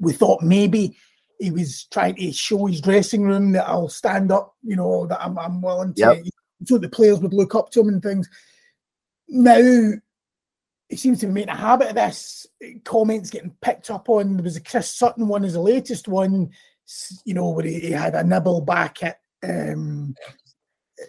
We 0.00 0.12
thought 0.12 0.42
maybe 0.42 0.96
he 1.38 1.50
was 1.50 1.84
trying 1.84 2.16
to 2.16 2.32
show 2.32 2.66
his 2.66 2.80
dressing 2.80 3.22
room 3.22 3.52
that 3.52 3.68
I'll 3.68 3.88
stand 3.88 4.32
up, 4.32 4.56
you 4.62 4.76
know, 4.76 5.06
that 5.06 5.22
I'm, 5.22 5.38
I'm 5.38 5.62
willing 5.62 5.94
to, 5.94 6.00
yep. 6.00 6.24
so 6.64 6.78
the 6.78 6.88
players 6.88 7.20
would 7.20 7.32
look 7.32 7.54
up 7.54 7.70
to 7.70 7.80
him 7.80 7.88
and 7.88 8.02
things. 8.02 8.28
Now, 9.28 9.92
he 10.88 10.96
seems 10.96 11.20
to 11.20 11.26
be 11.26 11.32
making 11.32 11.50
a 11.50 11.56
habit 11.56 11.88
of 11.88 11.94
this. 11.94 12.46
Comments 12.84 13.28
getting 13.28 13.54
picked 13.60 13.90
up 13.90 14.08
on. 14.08 14.36
There 14.36 14.44
was 14.44 14.56
a 14.56 14.62
Chris 14.62 14.94
Sutton 14.94 15.28
one, 15.28 15.44
as 15.44 15.52
the 15.52 15.60
latest 15.60 16.08
one, 16.08 16.50
you 17.24 17.34
know, 17.34 17.50
where 17.50 17.66
he, 17.66 17.78
he 17.80 17.90
had 17.90 18.14
a 18.14 18.24
nibble 18.24 18.62
back 18.62 19.02
at 19.02 19.20
um, 19.42 20.14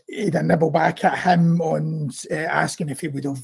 he 0.07 0.25
had 0.25 0.35
a 0.35 0.43
nibble 0.43 0.71
back 0.71 1.03
at 1.03 1.17
him 1.19 1.61
on 1.61 2.11
uh, 2.31 2.35
asking 2.35 2.89
if 2.89 3.01
he 3.01 3.07
would 3.07 3.23
have 3.23 3.41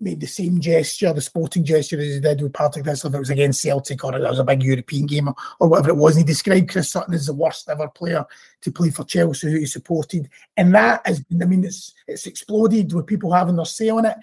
made 0.00 0.20
the 0.20 0.26
same 0.26 0.60
gesture, 0.60 1.12
the 1.12 1.20
sporting 1.20 1.64
gesture 1.64 1.98
as 1.98 2.14
he 2.14 2.20
did 2.20 2.40
with 2.40 2.52
Partick 2.52 2.84
Thistle 2.84 3.10
if 3.10 3.14
it 3.14 3.18
was 3.18 3.30
against 3.30 3.62
Celtic 3.62 4.04
or 4.04 4.14
it 4.14 4.20
was 4.20 4.38
a 4.38 4.44
big 4.44 4.62
European 4.62 5.06
game 5.06 5.28
or, 5.28 5.34
or 5.60 5.68
whatever 5.68 5.90
it 5.90 5.96
was. 5.96 6.16
And 6.16 6.26
he 6.26 6.32
described 6.32 6.70
Chris 6.70 6.90
Sutton 6.90 7.14
as 7.14 7.26
the 7.26 7.34
worst 7.34 7.68
ever 7.68 7.88
player 7.88 8.24
to 8.62 8.72
play 8.72 8.90
for 8.90 9.04
Chelsea 9.04 9.50
who 9.50 9.58
he 9.58 9.66
supported. 9.66 10.28
And 10.56 10.74
that 10.74 11.06
has 11.06 11.20
been, 11.20 11.42
I 11.42 11.46
mean, 11.46 11.64
it's 11.64 11.92
it's 12.06 12.26
exploded 12.26 12.92
with 12.92 13.06
people 13.06 13.32
having 13.32 13.56
their 13.56 13.64
say 13.64 13.88
on 13.88 14.04
it. 14.04 14.16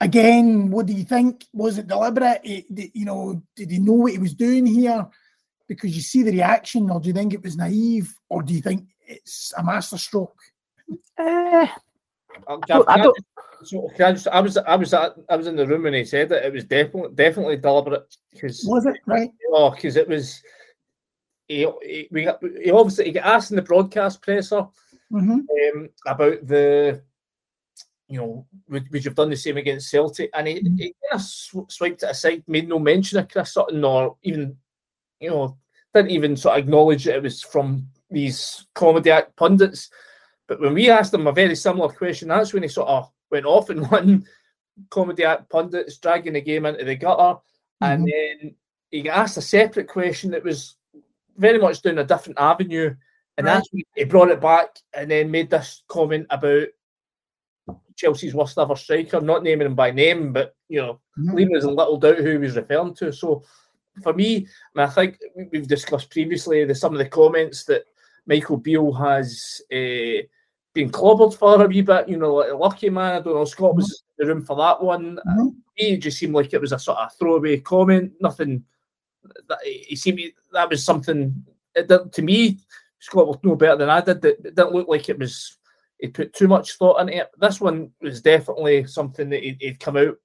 Again, 0.00 0.70
what 0.70 0.86
do 0.86 0.92
you 0.92 1.04
think? 1.04 1.46
Was 1.52 1.78
it 1.78 1.86
deliberate? 1.86 2.40
It, 2.44 2.90
you 2.94 3.06
know, 3.06 3.42
did 3.54 3.70
he 3.70 3.78
know 3.78 3.94
what 3.94 4.12
he 4.12 4.18
was 4.18 4.34
doing 4.34 4.66
here? 4.66 5.06
Because 5.68 5.96
you 5.96 6.02
see 6.02 6.22
the 6.22 6.32
reaction, 6.32 6.90
or 6.90 7.00
do 7.00 7.08
you 7.08 7.14
think 7.14 7.32
it 7.32 7.42
was 7.42 7.56
naive, 7.56 8.14
or 8.28 8.42
do 8.42 8.52
you 8.52 8.60
think 8.60 8.86
it's 9.06 9.52
a 9.56 9.64
masterstroke? 9.64 10.36
Uh, 11.18 11.66
I, 12.48 12.56
don't. 12.66 13.16
So, 13.64 13.88
I, 13.98 14.12
just, 14.12 14.28
I 14.28 14.40
was 14.40 14.56
I 14.56 14.76
was 14.76 14.94
I 14.94 15.36
was 15.36 15.46
in 15.46 15.56
the 15.56 15.66
room 15.66 15.84
when 15.84 15.94
he 15.94 16.04
said 16.04 16.30
it. 16.32 16.44
It 16.44 16.52
was 16.52 16.64
definitely 16.64 17.14
definitely 17.14 17.56
deliberate 17.56 18.16
because 18.32 18.64
was 18.66 18.86
it 18.86 18.96
right? 19.06 19.30
Oh, 19.52 19.70
because 19.70 19.96
it 19.96 20.08
was. 20.08 20.42
He, 21.48 21.64
he, 21.82 22.08
we 22.10 22.24
got, 22.24 22.42
he 22.42 22.72
obviously 22.72 23.04
he 23.04 23.12
got 23.12 23.24
asked 23.24 23.52
in 23.52 23.56
the 23.56 23.62
broadcast 23.62 24.20
presser 24.20 24.66
mm-hmm. 25.12 25.40
um, 25.78 25.88
about 26.04 26.44
the, 26.44 27.00
you 28.08 28.18
know, 28.18 28.44
would, 28.68 28.90
would 28.90 29.04
you 29.04 29.10
have 29.10 29.14
done 29.14 29.30
the 29.30 29.36
same 29.36 29.56
against 29.56 29.88
Celtic? 29.88 30.28
And 30.34 30.48
he, 30.48 30.54
mm-hmm. 30.54 30.74
he 30.74 30.94
kind 31.08 31.20
of 31.20 31.22
sw- 31.22 31.68
swiped 31.68 32.02
it 32.02 32.10
aside, 32.10 32.42
made 32.48 32.68
no 32.68 32.80
mention 32.80 33.20
of 33.20 33.28
Chris 33.28 33.52
Sutton, 33.52 33.84
or 33.84 34.16
even, 34.24 34.56
you 35.20 35.30
know, 35.30 35.56
didn't 35.94 36.10
even 36.10 36.36
sort 36.36 36.58
of 36.58 36.64
acknowledge 36.64 37.04
that 37.04 37.14
it 37.14 37.22
was 37.22 37.42
from 37.42 37.86
these 38.10 38.66
comedy 38.74 39.12
act 39.12 39.36
pundits. 39.36 39.88
But 40.48 40.60
when 40.60 40.74
we 40.74 40.90
asked 40.90 41.14
him 41.14 41.26
a 41.26 41.32
very 41.32 41.56
similar 41.56 41.88
question, 41.88 42.28
that's 42.28 42.52
when 42.52 42.62
he 42.62 42.68
sort 42.68 42.88
of 42.88 43.10
went 43.30 43.46
off 43.46 43.70
and 43.70 43.86
one 43.90 44.26
comedy 44.90 45.24
act 45.24 45.48
pundits 45.50 45.98
dragging 45.98 46.34
the 46.34 46.40
game 46.40 46.66
into 46.66 46.84
the 46.84 46.96
gutter. 46.96 47.38
Mm-hmm. 47.82 47.84
And 47.84 48.06
then 48.06 48.54
he 48.90 49.02
got 49.02 49.18
asked 49.18 49.36
a 49.36 49.42
separate 49.42 49.88
question 49.88 50.30
that 50.30 50.44
was 50.44 50.76
very 51.36 51.58
much 51.58 51.82
down 51.82 51.98
a 51.98 52.04
different 52.04 52.38
avenue. 52.38 52.94
And 53.38 53.46
right. 53.46 53.54
that's 53.54 53.68
he 53.94 54.04
brought 54.04 54.30
it 54.30 54.40
back 54.40 54.78
and 54.94 55.10
then 55.10 55.30
made 55.30 55.50
this 55.50 55.82
comment 55.88 56.26
about 56.30 56.68
Chelsea's 57.96 58.34
worst 58.34 58.58
ever 58.58 58.76
striker, 58.76 59.20
not 59.20 59.42
naming 59.42 59.66
him 59.66 59.74
by 59.74 59.90
name, 59.90 60.32
but 60.32 60.54
you 60.68 60.80
know, 60.80 61.00
mm-hmm. 61.18 61.34
leaving 61.34 61.56
us 61.56 61.64
in 61.64 61.74
little 61.74 61.98
doubt 61.98 62.18
who 62.18 62.32
he 62.32 62.38
was 62.38 62.56
referring 62.56 62.94
to. 62.94 63.12
So 63.12 63.42
for 64.02 64.12
me, 64.12 64.36
I, 64.36 64.40
mean, 64.40 64.46
I 64.74 64.90
think 64.90 65.18
we've 65.52 65.66
discussed 65.66 66.10
previously 66.10 66.64
the 66.64 66.74
some 66.74 66.92
of 66.92 66.98
the 66.98 67.08
comments 67.08 67.64
that 67.64 67.84
Michael 68.26 68.56
Beale 68.56 68.92
has 68.92 69.60
uh, 69.72 70.22
been 70.76 70.90
clobbered 70.90 71.34
for 71.36 71.64
a 71.64 71.66
wee 71.66 71.80
bit. 71.80 72.08
You 72.08 72.18
know, 72.18 72.34
like 72.34 72.52
lucky 72.52 72.90
man. 72.90 73.16
I 73.16 73.20
don't 73.20 73.34
know. 73.34 73.44
Scott 73.44 73.74
was 73.74 73.86
mm-hmm. 73.86 74.22
in 74.22 74.28
the 74.28 74.34
room 74.34 74.44
for 74.44 74.56
that 74.56 74.80
one. 74.80 75.18
Mm-hmm. 75.26 75.48
It 75.76 75.96
just 75.98 76.18
seemed 76.18 76.34
like 76.34 76.52
it 76.52 76.60
was 76.60 76.72
a 76.72 76.78
sort 76.78 76.98
of 76.98 77.12
throwaway 77.14 77.58
comment. 77.60 78.12
Nothing. 78.20 78.62
That, 79.48 79.58
he 79.64 79.96
seemed 79.96 80.20
that 80.52 80.70
was 80.70 80.84
something 80.84 81.44
it, 81.74 81.90
to 82.12 82.22
me. 82.22 82.60
Scott 83.00 83.26
will 83.26 83.40
no 83.42 83.56
better 83.56 83.76
than 83.76 83.90
I 83.90 84.00
did. 84.00 84.24
It 84.24 84.42
didn't 84.42 84.72
look 84.72 84.88
like 84.88 85.08
it 85.08 85.18
was. 85.18 85.58
He 85.98 86.08
put 86.08 86.34
too 86.34 86.46
much 86.46 86.76
thought 86.76 87.00
into 87.00 87.16
it. 87.16 87.30
This 87.38 87.60
one 87.60 87.90
was 88.00 88.20
definitely 88.20 88.86
something 88.86 89.30
that 89.30 89.42
he'd, 89.42 89.56
he'd 89.60 89.80
come 89.80 89.96
out 89.96 90.16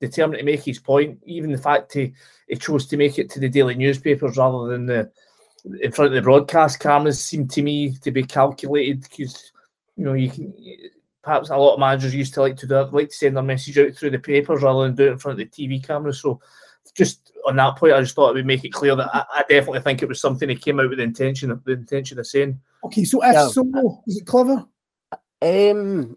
determined 0.00 0.38
to 0.38 0.44
make 0.44 0.62
his 0.62 0.78
point. 0.78 1.18
Even 1.24 1.50
the 1.50 1.58
fact 1.58 1.92
he, 1.92 2.14
he 2.48 2.56
chose 2.56 2.86
to 2.86 2.96
make 2.96 3.18
it 3.18 3.28
to 3.30 3.40
the 3.40 3.48
daily 3.48 3.74
newspapers 3.74 4.36
rather 4.36 4.68
than 4.68 4.86
the 4.86 5.10
in 5.82 5.92
front 5.92 6.08
of 6.08 6.14
the 6.14 6.22
broadcast 6.22 6.78
cameras 6.80 7.22
seemed 7.22 7.50
to 7.50 7.62
me 7.62 7.92
to 7.92 8.10
be 8.10 8.22
calculated 8.22 9.02
because 9.02 9.52
you 9.98 10.04
know 10.04 10.14
you 10.14 10.30
can 10.30 10.54
perhaps 11.22 11.50
a 11.50 11.56
lot 11.56 11.74
of 11.74 11.80
managers 11.80 12.14
used 12.14 12.32
to 12.34 12.40
like 12.40 12.56
to 12.56 12.66
do 12.66 12.88
like 12.92 13.10
to 13.10 13.14
send 13.14 13.36
their 13.36 13.42
message 13.42 13.76
out 13.78 13.94
through 13.94 14.10
the 14.10 14.18
papers 14.18 14.62
rather 14.62 14.84
than 14.84 14.94
do 14.94 15.08
it 15.08 15.12
in 15.12 15.18
front 15.18 15.38
of 15.38 15.50
the 15.50 15.68
TV 15.68 15.84
cameras. 15.84 16.22
So 16.22 16.40
just 16.94 17.32
on 17.46 17.56
that 17.56 17.76
point, 17.76 17.92
I 17.92 18.00
just 18.00 18.14
thought 18.14 18.30
it 18.30 18.34
would 18.34 18.46
make 18.46 18.64
it 18.64 18.72
clear 18.72 18.96
that 18.96 19.14
I, 19.14 19.24
I 19.34 19.44
definitely 19.48 19.80
think 19.80 20.02
it 20.02 20.08
was 20.08 20.20
something 20.20 20.48
he 20.48 20.56
came 20.56 20.80
out 20.80 20.88
with 20.88 20.98
the 20.98 21.04
intention 21.04 21.50
of 21.50 21.62
the 21.64 21.72
intention 21.72 22.18
of 22.18 22.26
saying. 22.26 22.58
Okay, 22.84 23.04
so 23.04 23.22
if 23.22 23.34
yeah. 23.34 23.48
so, 23.48 24.02
is 24.06 24.18
it 24.18 24.26
clever? 24.26 24.64
Um, 25.42 26.16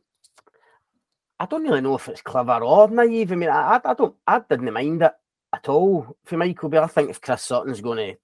I 1.39 1.46
don't 1.46 1.63
really 1.63 1.82
know 1.82 1.96
if 1.96 2.08
it's 2.08 2.22
clever 2.22 2.63
or 2.63 2.89
naive. 2.89 3.32
I 3.32 3.36
mean, 3.36 3.50
I, 3.50 3.82
I 3.84 3.94
don't, 3.94 4.15
I 4.28 4.39
didn't 4.39 4.72
mind 4.72 5.02
it 5.02 5.13
at 5.54 5.67
all 5.67 6.15
for 6.24 6.38
Michael 6.38 6.70
Beale. 6.70 6.84
I 6.84 6.88
think 6.88 7.10
if 7.10 7.20
Chris 7.20 7.44
Sutton's 7.44 7.82
going 7.82 7.98
to 7.98 8.20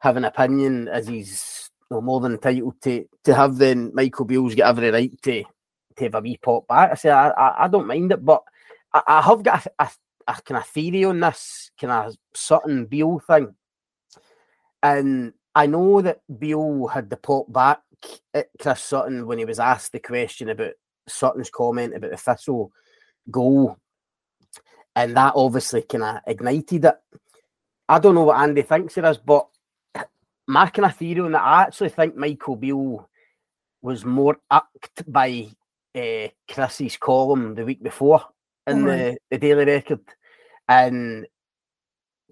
have 0.00 0.16
an 0.16 0.24
opinion 0.24 0.88
as 0.88 1.06
he's 1.06 1.65
know, 1.90 2.00
more 2.00 2.20
than 2.20 2.32
entitled 2.32 2.80
to 2.82 3.06
to 3.24 3.34
have, 3.34 3.56
then 3.56 3.90
Michael 3.94 4.24
Beale's 4.24 4.54
got 4.54 4.68
every 4.70 4.90
right 4.90 5.22
to 5.22 5.44
to 5.96 6.04
have 6.04 6.14
a 6.14 6.20
wee 6.20 6.38
pop 6.42 6.66
back. 6.66 6.92
I 6.92 6.94
say 6.94 7.10
I, 7.10 7.30
I, 7.30 7.64
I 7.64 7.68
don't 7.68 7.86
mind 7.86 8.12
it, 8.12 8.24
but 8.24 8.42
I, 8.92 9.02
I 9.06 9.22
have 9.22 9.42
got 9.42 9.66
a, 9.66 9.84
a, 9.84 9.90
a 10.28 10.42
kind 10.42 10.58
of 10.58 10.66
theory 10.66 11.04
on 11.04 11.20
this 11.20 11.70
kind 11.80 11.92
of 11.92 12.16
Sutton 12.34 12.86
Beale 12.86 13.20
thing, 13.20 13.54
and 14.82 15.32
I 15.54 15.66
know 15.66 16.02
that 16.02 16.20
Beale 16.38 16.86
had 16.88 17.08
the 17.08 17.16
pop 17.16 17.50
back 17.52 17.80
at 18.34 18.48
Chris 18.60 18.82
Sutton 18.82 19.26
when 19.26 19.38
he 19.38 19.44
was 19.44 19.58
asked 19.58 19.92
the 19.92 20.00
question 20.00 20.50
about 20.50 20.72
Sutton's 21.08 21.50
comment 21.50 21.94
about 21.94 22.10
the 22.10 22.16
Thistle 22.16 22.72
goal, 23.30 23.76
and 24.94 25.16
that 25.16 25.32
obviously 25.36 25.82
kind 25.82 26.04
of 26.04 26.16
ignited 26.26 26.84
it. 26.84 26.96
I 27.88 28.00
don't 28.00 28.16
know 28.16 28.24
what 28.24 28.40
Andy 28.40 28.62
thinks 28.62 28.96
of 28.96 29.04
this, 29.04 29.18
but 29.18 29.46
my 30.46 30.68
kind 30.68 30.86
of 30.86 30.96
theory 30.96 31.20
on 31.20 31.32
that, 31.32 31.42
I 31.42 31.62
actually 31.62 31.88
think 31.90 32.16
Michael 32.16 32.56
Beale 32.56 33.08
was 33.82 34.04
more 34.04 34.38
upped 34.50 35.10
by 35.10 35.48
uh, 35.94 36.28
Chris's 36.52 36.96
column 36.96 37.54
the 37.54 37.64
week 37.64 37.82
before 37.82 38.24
in 38.66 38.84
the, 38.84 39.16
the 39.30 39.38
Daily 39.38 39.64
Record, 39.64 40.00
and 40.68 41.26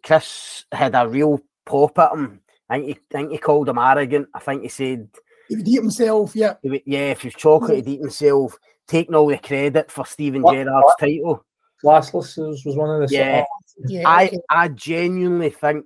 Chris 0.02 0.64
had 0.72 0.94
a 0.94 1.08
real 1.08 1.40
pop 1.64 1.98
at 1.98 2.12
him. 2.12 2.40
I 2.68 2.78
think 2.78 2.86
he, 2.86 2.92
I 2.92 2.98
think 3.10 3.30
he 3.32 3.38
called 3.38 3.68
him 3.68 3.78
arrogant. 3.78 4.28
I 4.34 4.40
think 4.40 4.62
he 4.62 4.68
said 4.68 5.08
he 5.48 5.56
would 5.56 5.68
eat 5.68 5.74
himself, 5.74 6.34
yeah. 6.34 6.54
Would, 6.62 6.82
yeah, 6.86 7.10
if 7.10 7.22
he's 7.22 7.34
chocolate, 7.34 7.76
he'd 7.76 7.88
eat 7.88 8.00
himself, 8.00 8.56
taking 8.88 9.14
all 9.14 9.26
the 9.26 9.38
credit 9.38 9.90
for 9.90 10.06
Steven 10.06 10.42
what, 10.42 10.54
Gerrard's 10.54 10.84
what? 10.84 10.98
title. 10.98 11.44
Classless 11.84 12.38
was, 12.38 12.64
was 12.64 12.76
one 12.76 13.02
of 13.02 13.08
the 13.08 13.14
yeah. 13.14 13.44
yeah 13.86 14.08
I, 14.08 14.26
okay. 14.26 14.40
I 14.48 14.68
genuinely 14.68 15.50
think 15.50 15.84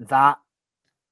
that 0.00 0.38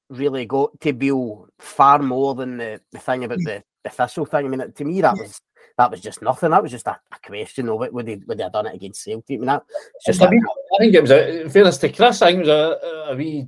really 0.09 0.47
got 0.47 0.79
to 0.81 0.92
Beale 0.92 1.49
far 1.59 1.99
more 1.99 2.35
than 2.35 2.59
the, 2.59 2.81
the 2.92 2.99
thing 2.99 3.25
about 3.25 3.38
mm. 3.38 3.45
the, 3.45 3.64
the 3.85 3.90
thistle 3.90 4.27
thing. 4.27 4.47
I 4.47 4.49
mean, 4.49 4.73
to 4.73 4.85
me, 4.85 5.01
that 5.01 5.16
was 5.16 5.40
that 5.79 5.90
was 5.90 6.01
just 6.01 6.23
nothing. 6.23 6.51
That 6.51 6.62
was 6.62 6.73
just 6.73 6.87
a, 6.87 6.99
a 7.12 7.19
question 7.27 7.69
of 7.69 7.83
it. 7.83 7.92
Would 7.92 8.07
they 8.07 8.21
would 8.27 8.38
they 8.38 8.45
have 8.45 8.53
done 8.53 8.66
it 8.66 8.75
against 8.75 9.05
Celtic? 9.05 9.37
I 9.37 9.38
mean, 9.38 9.47
that 9.47 9.62
just. 10.05 10.23
I, 10.23 10.31
mean, 10.31 10.42
I 10.45 10.79
think 10.79 10.95
it 10.95 11.03
was 11.03 11.11
a 11.11 11.49
fairness 11.49 11.79
to 11.79 11.90
Chris. 11.90 12.23
I 12.23 12.33
think 12.33 12.47
it 12.47 12.49
was 12.49 12.49
a, 12.49 13.12
a 13.12 13.16
wee 13.16 13.47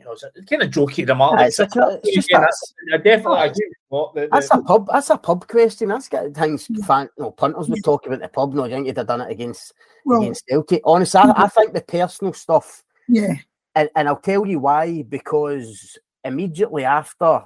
you 0.00 0.06
know, 0.06 0.12
it's 0.12 0.22
a 0.22 0.30
kind 0.48 0.62
of 0.62 0.70
jokey 0.70 1.06
remark. 1.06 1.38
Yeah, 1.38 1.46
it's, 1.46 1.60
it's, 1.60 1.76
it's 1.76 2.14
just 2.14 2.30
again, 2.30 2.40
that's, 2.40 2.74
I 2.94 2.96
definitely 2.96 3.38
oh. 3.38 3.42
agree 3.42 3.72
with 3.90 4.14
the, 4.14 4.20
the, 4.20 4.28
That's 4.32 4.50
a 4.50 4.62
pub. 4.62 4.88
That's 4.90 5.10
a 5.10 5.18
pub 5.18 5.46
question. 5.46 5.88
That's 5.88 6.08
got 6.08 6.32
things. 6.32 6.68
Mm. 6.68 6.86
Fan, 6.86 7.08
no 7.18 7.30
punters 7.32 7.68
would 7.68 7.84
talk 7.84 8.06
about 8.06 8.20
the 8.20 8.28
pub. 8.28 8.54
No, 8.54 8.64
I 8.64 8.70
think 8.70 8.86
you'd 8.86 8.96
have 8.96 9.06
done 9.06 9.20
it 9.20 9.30
against 9.30 9.74
well, 10.06 10.22
against 10.22 10.46
Celtic. 10.46 10.80
Honestly, 10.86 11.20
I, 11.20 11.32
I, 11.36 11.48
think 11.48 11.74
the 11.74 11.82
personal 11.82 12.32
stuff. 12.32 12.82
Yeah. 13.08 13.34
And, 13.74 13.88
and 13.94 14.08
I'll 14.08 14.16
tell 14.16 14.46
you 14.46 14.58
why. 14.58 15.02
Because 15.02 15.98
immediately 16.24 16.84
after 16.84 17.42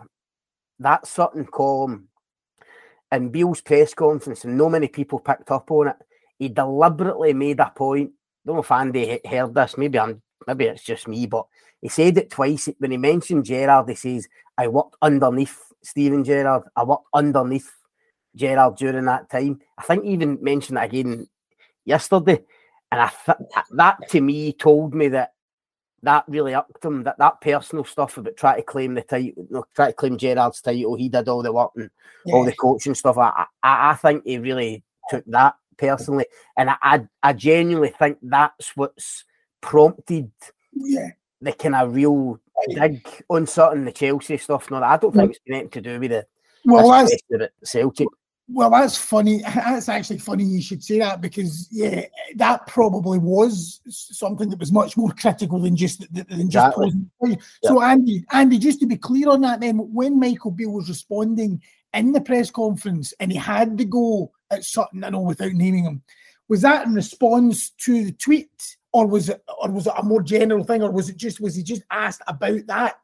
that 0.79 1.07
certain 1.07 1.47
column 1.47 2.09
and 3.11 3.31
Beale's 3.31 3.61
press 3.61 3.95
conference, 3.95 4.45
and 4.45 4.59
no 4.59 4.69
many 4.69 4.89
people 4.89 5.19
picked 5.19 5.51
up 5.51 5.71
on 5.71 5.89
it, 5.89 5.97
he 6.39 6.49
deliberately 6.49 7.33
made 7.33 7.61
a 7.61 7.71
point. 7.75 8.11
I 8.11 8.47
don't 8.47 8.57
know 8.57 8.63
if 8.63 8.73
Andy 8.73 9.21
heard 9.25 9.55
this. 9.55 9.79
Maybe 9.79 9.99
I'm. 9.99 10.21
Maybe 10.47 10.67
it's 10.67 10.83
just 10.83 11.09
me, 11.09 11.27
but 11.27 11.47
he 11.81 11.89
said 11.89 12.19
it 12.19 12.31
twice. 12.31 12.69
When 12.79 12.91
he 12.91 12.99
mentioned 12.99 13.47
Gerrard, 13.47 13.89
he 13.89 13.95
says, 13.95 14.29
I 14.59 14.69
worked 14.69 14.97
underneath 15.01 15.59
Steven 15.83 16.23
Gerrard. 16.23 16.65
I 16.77 16.85
worked 16.85 17.07
underneath 17.15 17.73
Gerrard 18.37 18.77
during 18.77 19.05
that 19.07 19.31
time. 19.31 19.61
I 19.79 19.83
think 19.85 20.05
he 20.05 20.11
even 20.11 20.39
mentioned 20.43 20.79
it 20.79 20.85
again 20.85 21.29
yesterday. 21.85 22.45
And 22.91 23.01
I 23.01 23.13
th- 23.25 23.39
that 23.71 24.09
to 24.11 24.21
me 24.21 24.53
told 24.53 24.95
me 24.95 25.09
that 25.09 25.34
that 26.05 26.25
really 26.29 26.55
upped 26.55 26.85
him. 26.85 27.03
That 27.03 27.19
that 27.19 27.41
personal 27.41 27.85
stuff 27.85 28.17
about 28.17 28.37
trying 28.37 28.57
to 28.57 28.63
claim 28.63 28.95
the 28.95 29.03
title, 29.03 29.47
know, 29.51 29.65
try 29.75 29.89
to 29.89 29.93
claim 29.93 30.17
Gerrard's 30.17 30.61
title. 30.61 30.95
He 30.97 31.09
did 31.09 31.29
all 31.29 31.43
the 31.43 31.53
work 31.53 31.73
and 31.77 31.91
yeah. 32.25 32.35
all 32.35 32.45
the 32.45 32.53
coaching 32.53 32.95
stuff. 32.95 33.19
I, 33.19 33.47
I, 33.63 33.91
I 33.91 33.95
think 33.95 34.25
he 34.25 34.39
really 34.39 34.83
took 35.11 35.25
that 35.27 35.55
personally, 35.77 36.27
and 36.57 36.71
I 36.71 36.77
I, 36.83 37.09
I 37.23 37.33
genuinely 37.33 37.95
think 37.99 38.19
that's 38.23 38.77
what's 38.77 39.25
prompted 39.61 40.31
yeah 40.73 41.11
the 41.41 41.53
kind 41.53 41.75
of 41.75 41.95
real 41.95 42.41
dig 42.69 43.07
on 43.29 43.47
certain 43.47 43.85
the 43.85 43.93
Chelsea 43.93 44.37
stuff. 44.39 44.71
No, 44.71 44.83
I 44.83 44.97
don't 44.97 45.15
think 45.15 45.31
mm. 45.31 45.35
it's 45.35 45.41
anything 45.49 45.71
to 45.71 45.81
do 45.81 46.01
with 46.01 46.11
the 46.11 46.27
well, 46.65 46.89
that's, 46.89 47.15
Celtic. 47.65 48.09
Well, 48.49 48.71
that's 48.71 48.97
funny. 48.97 49.43
That's 49.55 49.89
actually 49.89 50.19
funny 50.19 50.45
you 50.45 50.61
should 50.61 50.85
say 50.85 50.99
that 50.99 51.23
because 51.23 51.67
yeah, 51.73 52.05
that 52.37 52.67
probably 52.67 53.19
was 53.19 53.81
something 53.89 54.51
that 54.51 54.59
was 54.59 54.71
much 54.71 54.97
more 54.97 55.13
critical 55.19 55.59
than 55.61 55.77
just 55.77 56.13
than 56.13 56.51
just 56.51 56.69
exactly. 56.77 56.93
So 57.63 57.81
Andy, 57.81 58.25
Andy, 58.33 58.59
just 58.59 58.81
to 58.81 58.87
be 58.87 58.97
clear 58.97 59.31
on 59.31 59.41
that, 59.43 59.61
then 59.61 59.79
when 59.79 60.21
Michael 60.21 60.51
Beale 60.51 60.73
was 60.73 60.91
responding 60.91 61.63
in 61.95 62.13
the 62.13 62.21
press 62.21 62.51
conference 62.51 63.15
and 63.19 63.33
he 63.33 63.39
had 63.39 63.79
to 63.79 63.85
go 63.85 64.31
at 64.51 64.65
Sutton, 64.65 65.05
I 65.05 65.09
know 65.09 65.21
without 65.21 65.53
naming 65.53 65.85
him, 65.85 66.03
was 66.49 66.61
that 66.63 66.87
in 66.87 66.93
response 66.93 67.71
to 67.71 68.05
the 68.05 68.13
tweet 68.13 68.77
or 68.93 69.07
was 69.07 69.31
it 69.31 69.43
or 69.61 69.71
was 69.71 69.87
it 69.87 69.93
a 69.97 70.03
more 70.03 70.23
general 70.23 70.65
thing, 70.65 70.83
or 70.83 70.91
was 70.91 71.09
it 71.09 71.17
just 71.17 71.41
was 71.41 71.55
he 71.55 71.63
just 71.63 71.83
asked 71.91 72.23
about 72.27 72.67
that? 72.67 72.99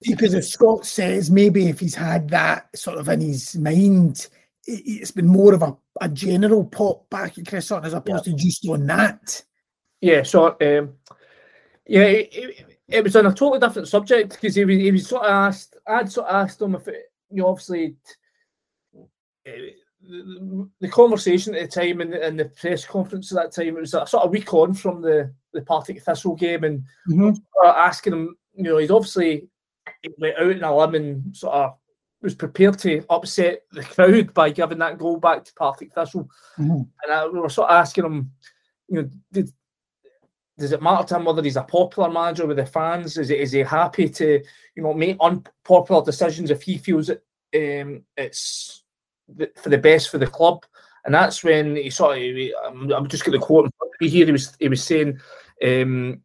Because 0.00 0.32
if 0.32 0.46
Scott 0.46 0.86
says, 0.86 1.30
maybe 1.30 1.68
if 1.68 1.80
he's 1.80 1.94
had 1.94 2.28
that 2.30 2.68
sort 2.76 2.98
of 2.98 3.08
in 3.08 3.20
his 3.20 3.56
mind, 3.56 4.28
it, 4.68 5.00
has 5.00 5.10
been 5.10 5.26
more 5.26 5.54
of 5.54 5.62
a, 5.62 5.76
a 6.00 6.08
general 6.08 6.64
pop 6.64 7.08
back 7.10 7.38
at 7.38 7.46
Chris 7.46 7.66
Sutton 7.66 7.86
as 7.86 7.94
opposed 7.94 8.26
yeah. 8.26 8.32
to 8.32 8.38
just 8.38 8.68
on 8.68 8.86
that. 8.86 9.42
Yeah, 10.00 10.22
so 10.22 10.48
um, 10.48 10.94
yeah, 11.86 12.02
it, 12.02 12.66
it, 12.86 13.04
was 13.04 13.16
on 13.16 13.26
a 13.26 13.30
totally 13.34 13.58
different 13.58 13.88
subject 13.88 14.30
because 14.30 14.54
he 14.54 14.64
was, 14.64 14.76
he 14.76 14.92
was 14.92 15.08
sort 15.08 15.24
of 15.24 15.30
asked. 15.30 15.76
I'd 15.86 16.12
sort 16.12 16.28
of 16.28 16.34
asked 16.34 16.60
him 16.60 16.74
if 16.74 16.86
it, 16.88 17.12
you 17.30 17.42
know, 17.42 17.48
obviously. 17.48 17.96
Uh, 19.46 19.52
the, 20.00 20.70
the 20.80 20.88
conversation 20.88 21.54
at 21.54 21.70
the 21.70 21.80
time 21.80 22.00
and 22.00 22.12
the, 22.12 22.24
and 22.24 22.38
the 22.38 22.46
press 22.46 22.84
conference 22.84 23.30
at 23.30 23.36
that 23.36 23.52
time, 23.52 23.76
it 23.76 23.80
was 23.80 23.94
a 23.94 24.06
sort 24.06 24.24
of 24.24 24.30
week 24.30 24.54
on 24.54 24.72
from 24.72 25.02
the, 25.02 25.34
the 25.52 25.60
Partick 25.62 26.02
Thistle 26.02 26.34
game 26.34 26.64
and 26.64 26.82
mm-hmm. 27.10 27.30
asking 27.66 28.12
him, 28.12 28.36
you 28.54 28.62
know, 28.62 28.78
he's 28.78 28.90
obviously 28.90 29.48
he 30.02 30.10
went 30.18 30.38
out 30.38 30.50
in 30.50 30.62
a 30.64 30.76
limb 30.76 30.94
and 30.94 31.36
sort 31.36 31.54
of 31.54 31.74
was 32.22 32.34
prepared 32.34 32.78
to 32.80 33.04
upset 33.10 33.62
the 33.72 33.82
crowd 33.82 34.34
by 34.34 34.50
giving 34.50 34.78
that 34.78 34.98
goal 34.98 35.18
back 35.18 35.44
to 35.44 35.54
Partick 35.54 35.94
Thistle. 35.94 36.28
Mm-hmm. 36.58 36.82
And 37.02 37.12
I, 37.12 37.26
we 37.28 37.38
were 37.38 37.48
sort 37.48 37.70
of 37.70 37.76
asking 37.76 38.04
him, 38.04 38.32
you 38.88 39.02
know, 39.02 39.10
did, 39.32 39.50
does 40.58 40.72
it 40.72 40.82
matter 40.82 41.06
to 41.06 41.16
him 41.16 41.24
whether 41.24 41.42
he's 41.42 41.56
a 41.56 41.62
popular 41.62 42.10
manager 42.10 42.46
with 42.46 42.56
the 42.56 42.66
fans? 42.66 43.16
Is, 43.16 43.30
it, 43.30 43.40
is 43.40 43.52
he 43.52 43.60
happy 43.60 44.08
to, 44.08 44.42
you 44.74 44.82
know, 44.82 44.92
make 44.92 45.16
unpopular 45.20 46.04
decisions 46.04 46.50
if 46.50 46.62
he 46.62 46.78
feels 46.78 47.08
it 47.08 47.24
um, 47.54 48.02
it's 48.16 48.84
for 49.56 49.68
the 49.68 49.78
best 49.78 50.10
for 50.10 50.18
the 50.18 50.26
club. 50.26 50.64
And 51.04 51.14
that's 51.14 51.42
when 51.44 51.76
he 51.76 51.90
sort 51.90 52.18
of, 52.18 52.24
I'm, 52.66 52.92
I'm 52.92 53.08
just 53.08 53.24
going 53.24 53.38
to 53.38 53.44
quote 53.44 53.66
him 53.66 53.72
here. 54.00 54.26
He 54.26 54.32
was 54.32 54.56
he 54.58 54.68
was 54.68 54.82
saying, 54.82 55.20
um, 55.64 56.20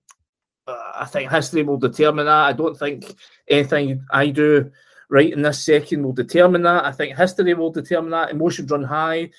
I 0.67 1.05
think 1.05 1.31
history 1.31 1.63
will 1.63 1.77
determine 1.77 2.25
that. 2.25 2.31
I 2.31 2.53
don't 2.53 2.77
think 2.77 3.15
anything 3.47 4.05
I 4.11 4.27
do 4.27 4.71
right 5.13 5.31
in 5.31 5.43
this 5.43 5.63
second 5.63 6.03
will 6.03 6.11
determine 6.11 6.63
that. 6.63 6.85
I 6.85 6.91
think 6.91 7.15
history 7.15 7.53
will 7.53 7.71
determine 7.71 8.09
that. 8.09 8.31
Emotions 8.31 8.71
run 8.71 8.83
high. 8.83 9.29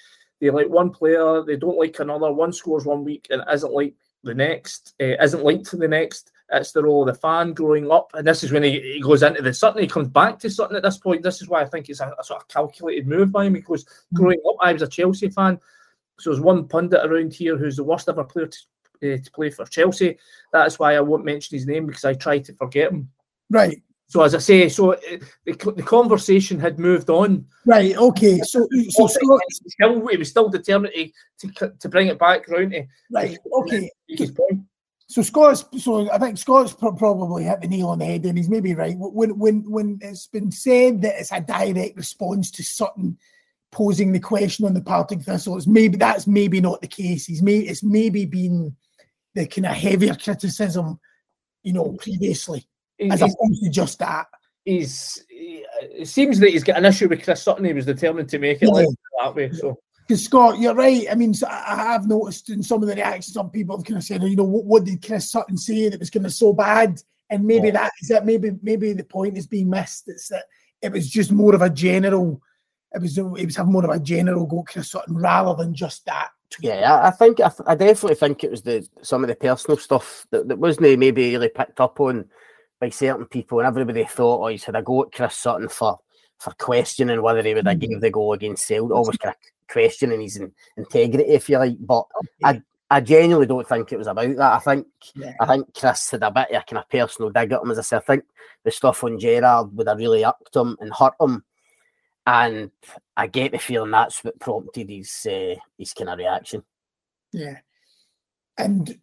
They 0.40 0.48
like 0.50 0.68
one 0.68 0.90
player, 0.90 1.42
they 1.42 1.56
don't 1.56 1.76
like 1.76 1.98
another. 1.98 2.32
One 2.32 2.52
scores 2.52 2.86
one 2.86 3.02
week 3.02 3.26
and 3.30 3.42
isn't 3.52 3.72
like 3.72 3.96
the 4.22 4.34
next, 4.34 4.94
uh, 5.02 5.20
isn't 5.20 5.42
linked 5.42 5.68
to 5.70 5.76
the 5.76 5.88
next. 5.88 6.30
It's 6.52 6.70
the 6.70 6.84
role 6.84 7.02
of 7.02 7.12
the 7.12 7.20
fan 7.20 7.54
growing 7.54 7.90
up. 7.90 8.12
And 8.14 8.24
this 8.24 8.44
is 8.44 8.52
when 8.52 8.62
he, 8.62 8.78
he 8.78 9.00
goes 9.00 9.24
into 9.24 9.42
the 9.42 9.52
Sutton. 9.52 9.82
He 9.82 9.88
comes 9.88 10.06
back 10.06 10.38
to 10.40 10.50
Sutton 10.50 10.76
at 10.76 10.84
this 10.84 10.98
point. 10.98 11.24
This 11.24 11.42
is 11.42 11.48
why 11.48 11.62
I 11.62 11.66
think 11.66 11.88
it's 11.88 11.98
a, 11.98 12.14
a 12.20 12.22
sort 12.22 12.42
of 12.42 12.46
calculated 12.46 13.08
move 13.08 13.32
by 13.32 13.46
him 13.46 13.54
because 13.54 13.84
mm-hmm. 13.84 14.16
growing 14.16 14.40
up, 14.48 14.56
I 14.60 14.72
was 14.72 14.82
a 14.82 14.86
Chelsea 14.86 15.28
fan. 15.28 15.58
So 16.20 16.30
there's 16.30 16.40
one 16.40 16.68
pundit 16.68 17.04
around 17.04 17.34
here 17.34 17.58
who's 17.58 17.76
the 17.76 17.82
worst 17.82 18.08
ever 18.08 18.22
player 18.22 18.46
to, 18.46 18.58
uh, 19.14 19.16
to 19.16 19.30
play 19.32 19.50
for 19.50 19.66
Chelsea. 19.66 20.18
That's 20.52 20.78
why 20.78 20.94
I 20.94 21.00
won't 21.00 21.24
mention 21.24 21.58
his 21.58 21.66
name 21.66 21.86
because 21.86 22.04
I 22.04 22.14
try 22.14 22.38
to 22.38 22.52
forget 22.52 22.92
him. 22.92 23.10
Right. 23.50 23.82
So 24.14 24.22
as 24.22 24.32
I 24.32 24.38
say, 24.38 24.68
so 24.68 24.92
uh, 24.92 24.96
the, 25.44 25.72
the 25.76 25.82
conversation 25.82 26.60
had 26.60 26.78
moved 26.78 27.10
on. 27.10 27.44
Right. 27.66 27.96
Okay. 27.96 28.38
So 28.44 28.68
so 28.90 29.08
Scott, 29.08 29.40
still, 29.50 30.06
he 30.06 30.16
was 30.16 30.30
still 30.30 30.48
determined 30.48 30.94
to, 31.40 31.48
to, 31.48 31.70
to 31.80 31.88
bring 31.88 32.06
it 32.06 32.18
back 32.20 32.46
round 32.46 32.70
to 32.70 32.84
right. 33.10 33.36
Okay. 33.52 33.90
So 35.08 35.22
Scott's 35.22 35.64
so 35.78 36.08
I 36.12 36.18
think 36.18 36.38
Scott's 36.38 36.72
probably 36.74 37.42
hit 37.42 37.60
the 37.60 37.66
nail 37.66 37.88
on 37.88 37.98
the 37.98 38.04
head, 38.04 38.24
and 38.24 38.38
he's 38.38 38.48
maybe 38.48 38.72
right. 38.76 38.94
When 38.96 39.36
when 39.36 39.68
when 39.68 39.98
it's 40.00 40.28
been 40.28 40.52
said 40.52 41.02
that 41.02 41.18
it's 41.18 41.32
a 41.32 41.40
direct 41.40 41.96
response 41.96 42.52
to 42.52 42.62
Sutton 42.62 43.18
posing 43.72 44.12
the 44.12 44.20
question 44.20 44.64
on 44.64 44.74
the 44.74 44.80
Partick 44.80 45.22
Thistle, 45.22 45.56
it's 45.56 45.66
maybe 45.66 45.96
that's 45.96 46.28
maybe 46.28 46.60
not 46.60 46.80
the 46.82 46.86
case. 46.86 47.26
He's 47.26 47.42
may 47.42 47.56
it's 47.56 47.82
maybe 47.82 48.26
been 48.26 48.76
the 49.34 49.48
kind 49.48 49.66
of 49.66 49.72
heavier 49.72 50.14
criticism, 50.14 51.00
you 51.64 51.72
know, 51.72 51.96
previously 51.98 52.64
as 53.12 53.22
opposed 53.22 53.62
to 53.62 53.70
just 53.70 53.98
that. 53.98 54.26
He's. 54.64 55.24
It 55.28 56.08
seems 56.08 56.38
that 56.40 56.50
he's 56.50 56.64
got 56.64 56.78
an 56.78 56.86
issue 56.86 57.08
with 57.08 57.22
Chris 57.22 57.42
Sutton. 57.42 57.64
He 57.64 57.72
was 57.72 57.86
determined 57.86 58.28
to 58.30 58.38
make 58.38 58.62
it 58.62 58.66
yeah. 58.66 58.72
like 58.72 58.88
that 59.22 59.34
way. 59.34 59.52
So. 59.52 59.78
Because 60.06 60.24
Scott, 60.24 60.58
you're 60.58 60.74
right. 60.74 61.06
I 61.10 61.14
mean, 61.14 61.34
I 61.48 61.76
have 61.92 62.06
noticed 62.06 62.50
in 62.50 62.62
some 62.62 62.82
of 62.82 62.88
the 62.88 62.94
reactions, 62.94 63.32
some 63.32 63.50
people 63.50 63.76
have 63.76 63.86
kind 63.86 63.96
of 63.96 64.04
said, 64.04 64.22
oh, 64.22 64.26
you 64.26 64.36
know, 64.36 64.44
what, 64.44 64.64
what 64.64 64.84
did 64.84 65.04
Chris 65.04 65.30
Sutton 65.30 65.56
say 65.56 65.88
that 65.88 66.00
was 66.00 66.10
going 66.10 66.24
to 66.24 66.30
so 66.30 66.52
bad? 66.52 67.00
And 67.30 67.44
maybe 67.44 67.68
yeah. 67.68 67.74
that 67.74 67.92
is 68.02 68.08
that. 68.08 68.26
Maybe 68.26 68.52
maybe 68.62 68.92
the 68.92 69.04
point 69.04 69.38
is 69.38 69.46
being 69.46 69.70
missed. 69.70 70.08
It's 70.08 70.28
that 70.28 70.44
it 70.82 70.92
was 70.92 71.08
just 71.08 71.32
more 71.32 71.54
of 71.54 71.62
a 71.62 71.70
general. 71.70 72.40
It 72.92 73.00
was 73.00 73.16
it 73.16 73.46
was 73.46 73.56
having 73.56 73.72
more 73.72 73.84
of 73.84 73.90
a 73.90 73.98
general 73.98 74.46
go 74.46 74.62
Chris 74.62 74.90
Sutton 74.90 75.16
rather 75.16 75.54
than 75.62 75.74
just 75.74 76.04
that. 76.06 76.30
Yeah, 76.60 77.00
I 77.02 77.10
think 77.10 77.40
I, 77.40 77.50
I 77.66 77.74
definitely 77.74 78.14
think 78.14 78.44
it 78.44 78.50
was 78.50 78.62
the 78.62 78.86
some 79.02 79.24
of 79.24 79.28
the 79.28 79.34
personal 79.34 79.78
stuff 79.78 80.26
that, 80.30 80.48
that 80.48 80.58
wasn't 80.58 80.98
maybe 80.98 81.32
really 81.32 81.48
picked 81.48 81.80
up 81.80 81.98
on 81.98 82.26
by 82.80 82.90
certain 82.90 83.26
people, 83.26 83.58
and 83.58 83.66
everybody 83.66 84.04
thought, 84.04 84.44
oh, 84.44 84.48
he's 84.48 84.64
had 84.64 84.76
a 84.76 84.82
go 84.82 85.04
at 85.04 85.12
Chris 85.12 85.36
Sutton 85.36 85.68
for 85.68 85.98
for 86.38 86.52
questioning 86.58 87.22
whether 87.22 87.42
he 87.42 87.54
would 87.54 87.66
have 87.66 87.78
mm-hmm. 87.78 87.92
gave 87.92 88.00
the 88.00 88.10
goal 88.10 88.32
against 88.32 88.66
Sale. 88.66 88.92
Always 88.92 89.16
kind 89.16 89.34
of 89.34 89.70
questioning 89.72 90.20
his 90.20 90.36
in, 90.36 90.52
integrity, 90.76 91.24
if 91.24 91.48
you 91.48 91.58
like. 91.58 91.76
But 91.80 92.06
okay. 92.18 92.28
I 92.42 92.62
I 92.90 93.00
genuinely 93.00 93.46
don't 93.46 93.66
think 93.66 93.92
it 93.92 93.98
was 93.98 94.06
about 94.06 94.36
that. 94.36 94.52
I 94.52 94.58
think 94.58 94.86
yeah. 95.14 95.34
I 95.40 95.46
think 95.46 95.74
Chris 95.74 96.10
had 96.10 96.22
a 96.22 96.30
bit 96.30 96.50
of 96.50 96.62
a 96.62 96.64
kind 96.64 96.78
of 96.78 96.88
personal 96.88 97.30
dig 97.30 97.52
at 97.52 97.62
him. 97.62 97.70
As 97.70 97.78
I 97.78 97.82
said, 97.82 97.98
I 97.98 98.00
think 98.00 98.24
the 98.62 98.70
stuff 98.70 99.02
on 99.04 99.18
Gerrard 99.18 99.76
would 99.76 99.88
have 99.88 99.98
really 99.98 100.24
upped 100.24 100.54
him 100.54 100.76
and 100.80 100.92
hurt 100.92 101.14
him. 101.20 101.44
And 102.26 102.70
I 103.16 103.26
get 103.26 103.52
the 103.52 103.58
feeling 103.58 103.90
that's 103.90 104.22
what 104.24 104.38
prompted 104.38 104.90
his 104.90 105.26
uh, 105.28 105.54
his 105.78 105.92
kind 105.92 106.10
of 106.10 106.18
reaction. 106.18 106.62
Yeah, 107.32 107.58
and 108.56 108.98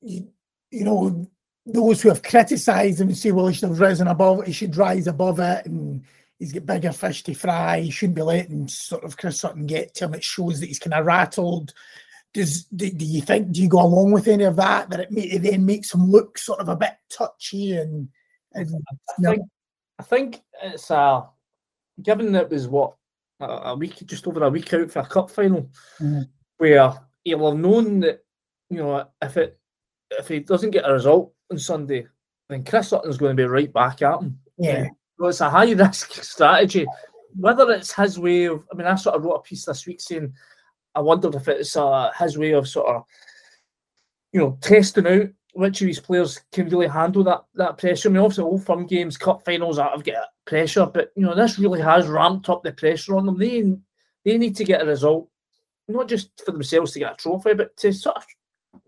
you, 0.00 0.28
you 0.70 0.84
know 0.84 1.28
those 1.66 2.02
who 2.02 2.08
have 2.08 2.22
criticised 2.22 3.00
him 3.00 3.08
and 3.08 3.16
say, 3.16 3.32
well, 3.32 3.46
he 3.46 3.54
should 3.54 3.68
have 3.68 3.80
risen 3.80 4.08
above 4.08 4.40
it, 4.40 4.46
he 4.48 4.52
should 4.52 4.76
rise 4.76 5.06
above 5.06 5.38
it, 5.40 5.66
and 5.66 6.02
he's 6.38 6.52
got 6.52 6.66
bigger 6.66 6.92
fish 6.92 7.22
to 7.24 7.34
fry. 7.34 7.80
He 7.80 7.90
shouldn't 7.90 8.16
be 8.16 8.22
letting 8.22 8.68
sort 8.68 9.04
of 9.04 9.16
Chris 9.16 9.40
Sutton 9.40 9.66
get 9.66 9.94
to 9.94 10.06
him. 10.06 10.14
It 10.14 10.24
shows 10.24 10.60
that 10.60 10.66
he's 10.66 10.78
kind 10.78 10.94
of 10.94 11.06
rattled. 11.06 11.72
Does 12.32 12.64
do, 12.64 12.90
do, 12.90 13.04
you 13.04 13.22
think 13.22 13.52
do 13.52 13.60
you 13.62 13.68
go 13.68 13.82
along 13.82 14.12
with 14.12 14.28
any 14.28 14.44
of 14.44 14.56
that? 14.56 14.88
That 14.90 15.00
it, 15.00 15.10
may, 15.10 15.22
it 15.22 15.42
then 15.42 15.66
makes 15.66 15.92
him 15.92 16.10
look 16.10 16.38
sort 16.38 16.60
of 16.60 16.68
a 16.68 16.76
bit 16.76 16.94
touchy 17.10 17.76
and 17.76 18.08
and 18.52 18.68
I 19.18 19.22
think, 19.22 19.42
I 19.98 20.02
think 20.02 20.42
it's 20.62 20.90
uh 20.90 21.22
given 22.02 22.32
that 22.32 22.44
it 22.44 22.50
was 22.50 22.68
what 22.68 22.94
a, 23.40 23.74
week 23.74 24.06
just 24.06 24.26
over 24.26 24.44
a 24.44 24.50
week 24.50 24.72
out 24.74 24.90
for 24.90 25.00
a 25.00 25.06
cup 25.06 25.30
final, 25.30 25.68
mm. 26.00 26.28
where 26.58 26.92
he'll 27.24 27.50
have 27.50 27.58
known 27.58 28.00
that 28.00 28.24
you 28.68 28.78
know 28.78 29.06
if 29.22 29.36
it 29.36 29.58
if 30.12 30.28
he 30.28 30.40
doesn't 30.40 30.70
get 30.70 30.88
a 30.88 30.92
result 30.92 31.32
on 31.50 31.58
Sunday, 31.58 32.06
then 32.48 32.64
Chris 32.64 32.88
Sutton's 32.88 33.18
going 33.18 33.36
to 33.36 33.42
be 33.42 33.46
right 33.46 33.72
back 33.72 34.02
at 34.02 34.20
him. 34.20 34.38
Yeah. 34.58 34.88
So 35.18 35.26
it's 35.26 35.40
a 35.40 35.50
high 35.50 35.72
risk 35.72 36.12
strategy. 36.22 36.86
Whether 37.36 37.70
it's 37.70 37.92
his 37.92 38.18
way 38.18 38.44
of, 38.46 38.64
I 38.72 38.76
mean, 38.76 38.86
I 38.86 38.94
sort 38.96 39.16
of 39.16 39.24
wrote 39.24 39.34
a 39.34 39.42
piece 39.42 39.64
this 39.64 39.86
week 39.86 40.00
saying 40.00 40.32
I 40.94 41.00
wondered 41.00 41.34
if 41.34 41.46
it's 41.48 41.76
uh, 41.76 42.10
his 42.18 42.36
way 42.36 42.52
of 42.52 42.68
sort 42.68 42.88
of, 42.88 43.04
you 44.32 44.40
know, 44.40 44.58
testing 44.60 45.06
out 45.06 45.28
which 45.52 45.80
of 45.80 45.88
his 45.88 46.00
players 46.00 46.40
can 46.52 46.68
really 46.68 46.86
handle 46.86 47.24
that 47.24 47.44
that 47.54 47.78
pressure. 47.78 48.08
I 48.08 48.12
mean, 48.12 48.22
obviously, 48.22 48.44
old 48.44 48.64
firm 48.64 48.86
games, 48.86 49.16
cup 49.16 49.44
finals, 49.44 49.78
I've 49.78 50.04
got 50.04 50.28
pressure, 50.46 50.86
but 50.86 51.10
you 51.16 51.22
know, 51.22 51.34
this 51.34 51.58
really 51.58 51.80
has 51.80 52.06
ramped 52.06 52.48
up 52.48 52.62
the 52.62 52.72
pressure 52.72 53.16
on 53.16 53.26
them. 53.26 53.38
They 53.38 53.64
they 54.24 54.38
need 54.38 54.56
to 54.56 54.64
get 54.64 54.82
a 54.82 54.86
result, 54.86 55.28
not 55.88 56.08
just 56.08 56.30
for 56.44 56.52
themselves 56.52 56.92
to 56.92 57.00
get 57.00 57.12
a 57.12 57.16
trophy, 57.16 57.54
but 57.54 57.76
to 57.78 57.92
sort 57.92 58.16
of 58.16 58.26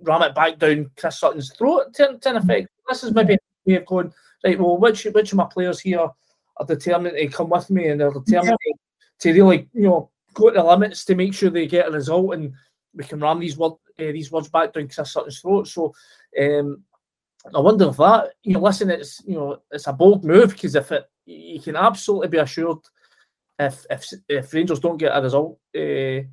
ram 0.01 0.23
it 0.23 0.35
back 0.35 0.59
down 0.59 0.91
Chris 0.97 1.19
Sutton's 1.19 1.53
throat 1.53 1.95
to, 1.95 2.19
to 2.21 2.31
an 2.31 2.37
effect. 2.37 2.69
This 2.89 3.05
is 3.05 3.13
maybe 3.13 3.35
a 3.35 3.39
way 3.67 3.77
of 3.77 3.87
going, 3.87 4.13
right, 4.45 4.59
well, 4.59 4.79
which 4.79 5.05
which 5.05 5.33
of 5.33 5.39
my 5.39 5.47
players 5.51 5.81
here 5.81 6.09
are 6.57 6.67
determined 6.67 7.17
to 7.17 7.29
come 7.29 7.49
with 7.49 7.71
me 7.71 7.89
and 7.89 8.01
they're 8.01 8.11
determined 8.11 8.57
yeah. 8.67 8.73
to, 9.21 9.33
really, 9.33 9.69
you 9.73 9.83
know, 9.83 10.11
go 10.35 10.51
to 10.51 10.55
the 10.55 10.65
limits 10.65 11.05
to 11.05 11.15
make 11.15 11.35
sure 11.35 11.51
they 11.51 11.67
get 11.67 11.89
a 11.89 11.91
result 11.91 12.35
and 12.35 12.53
we 12.95 13.05
can 13.05 13.21
ram 13.21 13.41
these 13.41 13.57
word, 13.57 13.73
uh, 13.99 14.13
these 14.13 14.31
words 14.31 14.49
back 14.49 14.73
down 14.73 14.89
Chris 14.89 15.13
Sutton's 15.13 15.41
throat. 15.41 15.69
So 15.69 15.95
um, 16.41 16.83
I 17.55 17.61
wonder 17.61 17.89
if 17.89 17.97
that, 17.97 18.33
you 18.43 18.55
know, 18.55 18.61
listen, 18.61 18.91
it's 18.91 19.23
you 19.27 19.35
know, 19.35 19.59
it's 19.71 19.87
a 19.87 19.93
bold 19.93 20.25
move 20.25 20.51
because 20.51 20.75
if 20.75 20.93
it, 20.93 21.05
you 21.25 21.61
can 21.61 21.77
absolutely 21.77 22.29
be 22.29 22.39
assured 22.39 22.79
if 23.59 23.87
if 23.91 24.07
if 24.29 24.53
Rangers 24.53 24.81
don't 24.81 24.97
get 24.97 25.17
a 25.17 25.23
result 25.23 25.59
uh, 25.77 26.27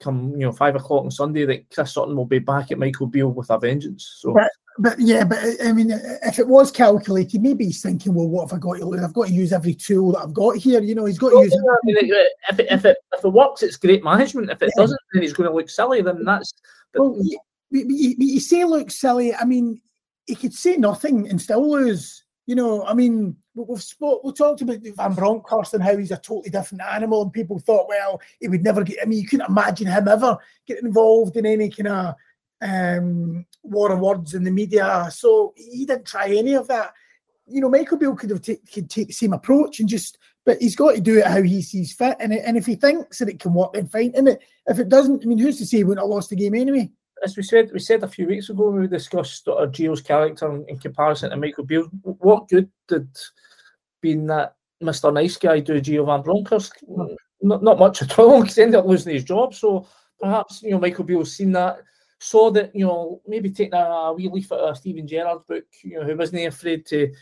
come 0.00 0.32
you 0.32 0.44
know 0.46 0.52
five 0.52 0.76
o'clock 0.76 1.04
on 1.04 1.10
Sunday 1.10 1.44
that 1.46 1.70
Chris 1.70 1.94
Sutton 1.94 2.16
will 2.16 2.26
be 2.26 2.38
back 2.38 2.70
at 2.70 2.78
Michael 2.78 3.06
Beale 3.06 3.30
with 3.30 3.50
a 3.50 3.58
vengeance. 3.58 4.18
So. 4.18 4.34
But, 4.34 4.50
but 4.78 4.98
yeah, 4.98 5.24
but 5.24 5.38
I 5.64 5.72
mean, 5.72 5.92
if 5.92 6.38
it 6.40 6.48
was 6.48 6.72
calculated, 6.72 7.40
maybe 7.40 7.66
he's 7.66 7.80
thinking, 7.80 8.12
well, 8.12 8.28
what 8.28 8.50
have 8.50 8.58
I 8.58 8.60
got 8.60 8.78
to 8.78 8.86
lose? 8.86 9.04
I've 9.04 9.14
got 9.14 9.28
to 9.28 9.32
use 9.32 9.52
every 9.52 9.74
tool 9.74 10.12
that 10.12 10.22
I've 10.22 10.34
got 10.34 10.56
here. 10.56 10.82
You 10.82 10.96
know, 10.96 11.04
he's 11.04 11.18
got 11.18 11.30
to 11.30 11.44
use. 11.44 11.54
I 11.54 11.76
mean, 11.84 11.96
if 11.96 12.58
it, 12.58 12.66
if 12.70 12.84
it 12.84 12.96
if 13.12 13.24
it 13.24 13.28
works, 13.28 13.62
it's 13.62 13.76
great 13.76 14.02
management. 14.02 14.50
If 14.50 14.62
it 14.62 14.72
yeah. 14.76 14.82
doesn't, 14.82 15.00
then 15.12 15.22
he's 15.22 15.32
going 15.32 15.48
to 15.48 15.54
look 15.54 15.70
silly. 15.70 16.02
Then 16.02 16.24
that's. 16.24 16.52
But, 16.92 17.02
well, 17.02 17.18
you, 17.22 17.38
you, 17.70 18.14
you 18.18 18.40
say 18.40 18.64
look 18.64 18.90
silly. 18.90 19.32
I 19.32 19.44
mean, 19.44 19.80
he 20.26 20.34
could 20.34 20.52
say 20.52 20.76
nothing 20.76 21.28
and 21.28 21.40
still 21.40 21.70
lose. 21.70 22.23
You 22.46 22.54
know, 22.54 22.84
I 22.84 22.92
mean, 22.92 23.36
we've 23.54 23.82
spoke, 23.82 24.22
we 24.22 24.32
talked 24.32 24.60
about 24.60 24.80
Van 24.82 25.14
Bronckhorst 25.14 25.72
and 25.72 25.82
how 25.82 25.96
he's 25.96 26.10
a 26.10 26.16
totally 26.16 26.50
different 26.50 26.82
animal, 26.82 27.22
and 27.22 27.32
people 27.32 27.58
thought, 27.58 27.88
well, 27.88 28.20
he 28.40 28.48
would 28.48 28.62
never 28.62 28.84
get. 28.84 28.98
I 29.02 29.06
mean, 29.06 29.20
you 29.20 29.26
couldn't 29.26 29.48
imagine 29.48 29.86
him 29.86 30.08
ever 30.08 30.36
getting 30.66 30.86
involved 30.86 31.36
in 31.36 31.46
any 31.46 31.70
kind 31.70 31.88
of 31.88 32.14
um, 32.60 33.46
war 33.62 33.92
of 33.92 34.00
words 34.00 34.34
in 34.34 34.44
the 34.44 34.50
media. 34.50 35.08
So 35.10 35.54
he 35.56 35.86
didn't 35.86 36.06
try 36.06 36.28
any 36.28 36.54
of 36.54 36.68
that. 36.68 36.92
You 37.46 37.60
know, 37.60 37.70
Michael 37.70 37.98
Beale 37.98 38.14
could 38.14 38.30
have 38.30 38.42
t- 38.42 38.60
could 38.72 38.90
take 38.90 39.08
the 39.08 39.12
same 39.12 39.32
approach 39.32 39.80
and 39.80 39.88
just, 39.88 40.18
but 40.44 40.60
he's 40.60 40.76
got 40.76 40.94
to 40.94 41.00
do 41.00 41.18
it 41.18 41.26
how 41.26 41.42
he 41.42 41.62
sees 41.62 41.92
fit. 41.92 42.16
And, 42.20 42.32
and 42.32 42.56
if 42.56 42.66
he 42.66 42.74
thinks 42.74 43.18
that 43.18 43.28
it 43.28 43.40
can 43.40 43.54
work, 43.54 43.74
then 43.74 43.86
fine. 43.86 44.12
And 44.14 44.28
if 44.66 44.78
it 44.78 44.88
doesn't, 44.88 45.22
I 45.22 45.26
mean, 45.26 45.38
who's 45.38 45.58
to 45.58 45.66
say 45.66 45.78
he 45.78 45.84
wouldn't 45.84 46.04
have 46.04 46.10
lost 46.10 46.30
the 46.30 46.36
game 46.36 46.54
anyway? 46.54 46.90
As 47.22 47.36
we 47.36 47.42
said, 47.42 47.70
we 47.72 47.78
said 47.78 48.02
a 48.02 48.08
few 48.08 48.26
weeks 48.26 48.48
ago 48.48 48.70
when 48.70 48.82
we 48.82 48.88
discussed 48.88 49.46
of 49.48 49.70
Gio's 49.70 50.00
character 50.00 50.50
in, 50.50 50.64
in 50.68 50.78
comparison 50.78 51.30
to 51.30 51.36
Michael 51.36 51.64
Beale. 51.64 51.88
What 52.02 52.48
good 52.48 52.70
did 52.88 53.08
being 54.00 54.26
that 54.26 54.56
Mr. 54.82 55.12
Nice 55.12 55.36
Guy 55.36 55.60
do 55.60 55.80
Gio 55.80 56.06
Van 56.06 56.22
Bronckhorst? 56.22 56.72
Hmm. 56.86 57.14
Not, 57.42 57.62
not 57.62 57.78
much 57.78 58.02
at 58.02 58.18
all. 58.18 58.42
He 58.46 58.62
ended 58.62 58.76
up 58.76 58.86
losing 58.86 59.12
his 59.12 59.24
job. 59.24 59.54
So 59.54 59.86
perhaps 60.20 60.62
you 60.62 60.70
know 60.70 60.80
Michael 60.80 61.04
Beale's 61.04 61.34
seen 61.34 61.52
that, 61.52 61.78
saw 62.18 62.50
that 62.50 62.74
you 62.74 62.86
know 62.86 63.20
maybe 63.26 63.50
taking 63.50 63.74
a, 63.74 63.78
a 63.78 64.12
wee 64.12 64.28
leaf 64.28 64.50
out 64.52 64.60
of 64.60 64.76
Steven 64.76 65.06
Gerrard's 65.06 65.44
book, 65.46 65.64
you 65.82 65.98
know, 65.98 66.04
who 66.04 66.16
wasn't 66.16 66.46
afraid 66.46 66.86
to 66.86 67.12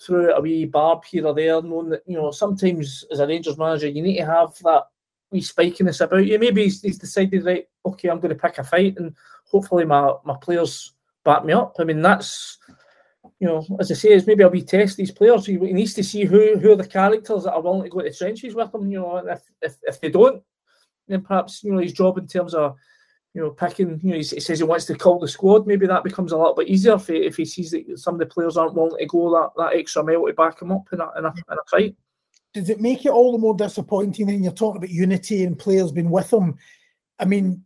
throw 0.00 0.34
a 0.34 0.40
wee 0.40 0.64
barb 0.64 1.04
here 1.04 1.26
or 1.26 1.34
there, 1.34 1.60
knowing 1.62 1.90
that 1.90 2.02
you 2.06 2.16
know 2.16 2.30
sometimes 2.30 3.04
as 3.10 3.20
a 3.20 3.26
Rangers 3.26 3.58
manager 3.58 3.88
you 3.88 4.02
need 4.02 4.18
to 4.18 4.26
have 4.26 4.54
that 4.64 4.84
wee 5.30 5.40
spikiness 5.40 6.00
about 6.00 6.26
you. 6.26 6.38
Maybe 6.38 6.64
he's, 6.64 6.82
he's 6.82 6.98
decided 6.98 7.44
right, 7.44 7.66
okay, 7.86 8.08
I'm 8.08 8.20
going 8.20 8.34
to 8.34 8.40
pick 8.40 8.58
a 8.58 8.64
fight 8.64 8.96
and 8.98 9.14
hopefully 9.50 9.84
my, 9.84 10.12
my 10.24 10.36
players 10.40 10.92
back 11.24 11.44
me 11.44 11.52
up. 11.52 11.76
I 11.78 11.84
mean, 11.84 12.02
that's, 12.02 12.58
you 13.38 13.46
know, 13.46 13.66
as 13.78 13.90
I 13.90 13.94
say, 13.94 14.10
is 14.10 14.26
maybe 14.26 14.42
a 14.42 14.48
wee 14.48 14.62
test 14.62 14.96
these 14.96 15.10
players. 15.10 15.46
He, 15.46 15.54
he, 15.58 15.72
needs 15.72 15.94
to 15.94 16.04
see 16.04 16.24
who 16.24 16.58
who 16.58 16.72
are 16.72 16.76
the 16.76 16.86
characters 16.86 17.44
that 17.44 17.54
are 17.54 17.60
willing 17.60 17.84
to 17.84 17.88
go 17.88 18.00
to 18.00 18.10
the 18.10 18.14
trenches 18.14 18.54
with 18.54 18.74
him. 18.74 18.90
You 18.90 19.00
know, 19.00 19.16
and 19.16 19.28
if, 19.28 19.42
if, 19.62 19.76
if 19.82 20.00
they 20.00 20.10
don't, 20.10 20.42
then 21.08 21.22
perhaps, 21.22 21.62
you 21.64 21.72
know, 21.72 21.78
his 21.78 21.92
job 21.92 22.18
in 22.18 22.26
terms 22.26 22.54
of, 22.54 22.76
you 23.34 23.40
know, 23.40 23.50
picking, 23.50 24.00
you 24.02 24.10
know, 24.10 24.16
he, 24.16 24.22
he 24.22 24.40
says 24.40 24.58
he 24.58 24.64
wants 24.64 24.86
to 24.86 24.94
call 24.94 25.18
the 25.18 25.28
squad. 25.28 25.66
Maybe 25.66 25.86
that 25.86 26.04
becomes 26.04 26.32
a 26.32 26.36
little 26.36 26.54
bit 26.54 26.68
easier 26.68 26.94
if 26.94 27.06
he, 27.06 27.16
if 27.16 27.36
he 27.36 27.44
sees 27.44 27.70
that 27.70 27.98
some 27.98 28.14
of 28.14 28.20
the 28.20 28.26
players 28.26 28.56
aren't 28.56 28.74
willing 28.74 28.98
to 28.98 29.06
go 29.06 29.30
that, 29.30 29.50
that 29.56 29.76
extra 29.76 30.02
mile 30.02 30.26
to 30.26 30.32
back 30.32 30.60
him 30.60 30.72
up 30.72 30.86
in 30.92 31.00
a, 31.00 31.08
in 31.18 31.24
a, 31.24 31.28
in 31.28 31.58
a 31.58 31.70
fight. 31.70 31.94
does 32.52 32.70
it 32.70 32.80
make 32.80 33.04
it 33.04 33.12
all 33.12 33.32
the 33.32 33.38
more 33.38 33.54
disappointing 33.54 34.26
when 34.26 34.42
you're 34.42 34.52
talking 34.52 34.78
about 34.78 34.90
unity 34.90 35.44
and 35.44 35.58
players 35.58 35.92
being 35.92 36.10
with 36.10 36.30
them? 36.30 36.56
I 37.18 37.24
mean, 37.24 37.64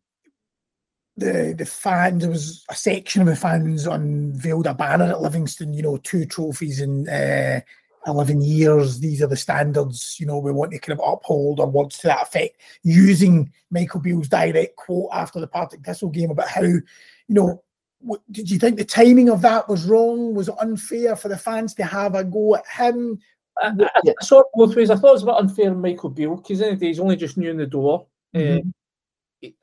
the 1.16 1.54
the 1.56 1.64
fans 1.64 2.22
there 2.22 2.30
was 2.30 2.64
a 2.70 2.74
section 2.74 3.22
of 3.22 3.28
the 3.28 3.36
fans 3.36 3.86
unveiled 3.86 4.66
a 4.66 4.74
banner 4.74 5.04
at 5.04 5.20
Livingston, 5.20 5.72
you 5.72 5.82
know, 5.82 5.96
two 5.98 6.26
trophies 6.26 6.80
in 6.80 7.08
uh, 7.08 7.60
11 8.06 8.42
years. 8.42 8.98
These 8.98 9.22
are 9.22 9.26
the 9.26 9.36
standards, 9.36 10.16
you 10.18 10.26
know, 10.26 10.38
we 10.38 10.52
want 10.52 10.72
to 10.72 10.78
kind 10.78 10.98
of 10.98 11.06
uphold 11.06 11.60
or 11.60 11.66
words 11.66 11.98
to 11.98 12.08
that 12.08 12.22
effect, 12.22 12.60
using 12.82 13.52
Michael 13.70 14.00
Beale's 14.00 14.28
direct 14.28 14.76
quote 14.76 15.08
after 15.12 15.40
the 15.40 15.46
Partick 15.46 15.84
Thistle 15.84 16.10
game 16.10 16.30
about 16.30 16.48
how, 16.48 16.62
you 16.62 16.82
know, 17.28 17.62
what, 18.00 18.20
did 18.30 18.50
you 18.50 18.58
think 18.58 18.76
the 18.76 18.84
timing 18.84 19.30
of 19.30 19.40
that 19.42 19.68
was 19.68 19.86
wrong? 19.86 20.34
Was 20.34 20.48
it 20.48 20.54
unfair 20.60 21.16
for 21.16 21.28
the 21.28 21.38
fans 21.38 21.74
to 21.74 21.84
have 21.84 22.14
a 22.14 22.24
go 22.24 22.56
at 22.56 22.66
him? 22.66 23.18
I, 23.62 23.68
I, 23.68 23.88
I 24.20 24.24
saw 24.24 24.40
it 24.40 24.46
both 24.52 24.76
ways. 24.76 24.90
I 24.90 24.96
thought 24.96 25.10
it 25.10 25.12
was 25.12 25.22
a 25.22 25.26
bit 25.26 25.36
unfair 25.36 25.74
Michael 25.74 26.10
Beale 26.10 26.36
because 26.36 26.60
he's 26.80 27.00
only 27.00 27.16
just 27.16 27.38
new 27.38 27.50
in 27.50 27.56
the 27.56 27.66
door. 27.66 28.06
Mm-hmm. 28.34 28.68
Uh, 28.68 28.72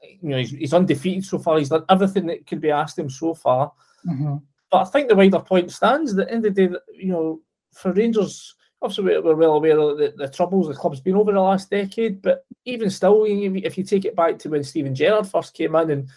you 0.02 0.30
know, 0.30 0.38
he's, 0.38 0.52
he's, 0.52 0.74
undefeated 0.74 1.26
so 1.26 1.39
far. 1.39 1.58
He's 1.58 1.70
done 1.70 1.86
everything 1.89 2.28
that 2.28 2.46
could 2.48 2.62
be 2.62 2.72
asked 2.72 2.98
him 2.98 3.10
so 3.10 3.34
far. 3.34 3.72
Mm-hmm. 4.08 4.38
But 4.70 4.78
I 4.78 4.86
think 4.86 5.10
the 5.10 5.15
wider 5.15 5.39
point 5.39 5.72
stands. 5.72 6.12
At 6.12 6.17
the 6.17 6.34
end 6.34 6.46
of 6.46 6.56
the 6.56 6.67
day, 6.67 6.76
you 6.94 7.08
know, 7.08 7.41
for 7.74 7.91
Rangers, 7.94 8.56
obviously 8.82 9.20
we're 9.20 9.36
well 9.36 9.54
aware 9.54 9.80
of 9.80 9.98
the, 9.98 10.13
the 10.17 10.30
troubles 10.30 10.67
the 10.67 10.74
club's 10.74 11.00
been 11.00 11.15
over 11.15 11.32
the 11.32 11.39
last 11.39 11.70
decade. 11.70 12.22
But 12.22 12.46
even 12.65 12.89
still, 12.89 13.26
if 13.28 13.78
you 13.78 13.84
take 13.84 14.06
it 14.06 14.15
back 14.15 14.39
to 14.39 14.50
when 14.50 14.63
Steven 14.63 14.96
Gerrard 14.96 15.28
first 15.28 15.54
came 15.54 15.76
in, 15.76 15.91
and 15.91 16.10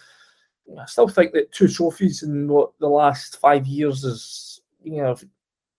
I 0.79 0.85
still 0.85 1.07
think 1.07 1.33
that 1.33 1.51
two 1.51 1.67
trophies 1.67 2.23
in 2.23 2.47
what 2.47 2.71
the 2.79 2.87
last 2.87 3.39
five 3.39 3.67
years 3.67 4.03
is, 4.03 4.61
you 4.83 4.97
know, 4.97 5.15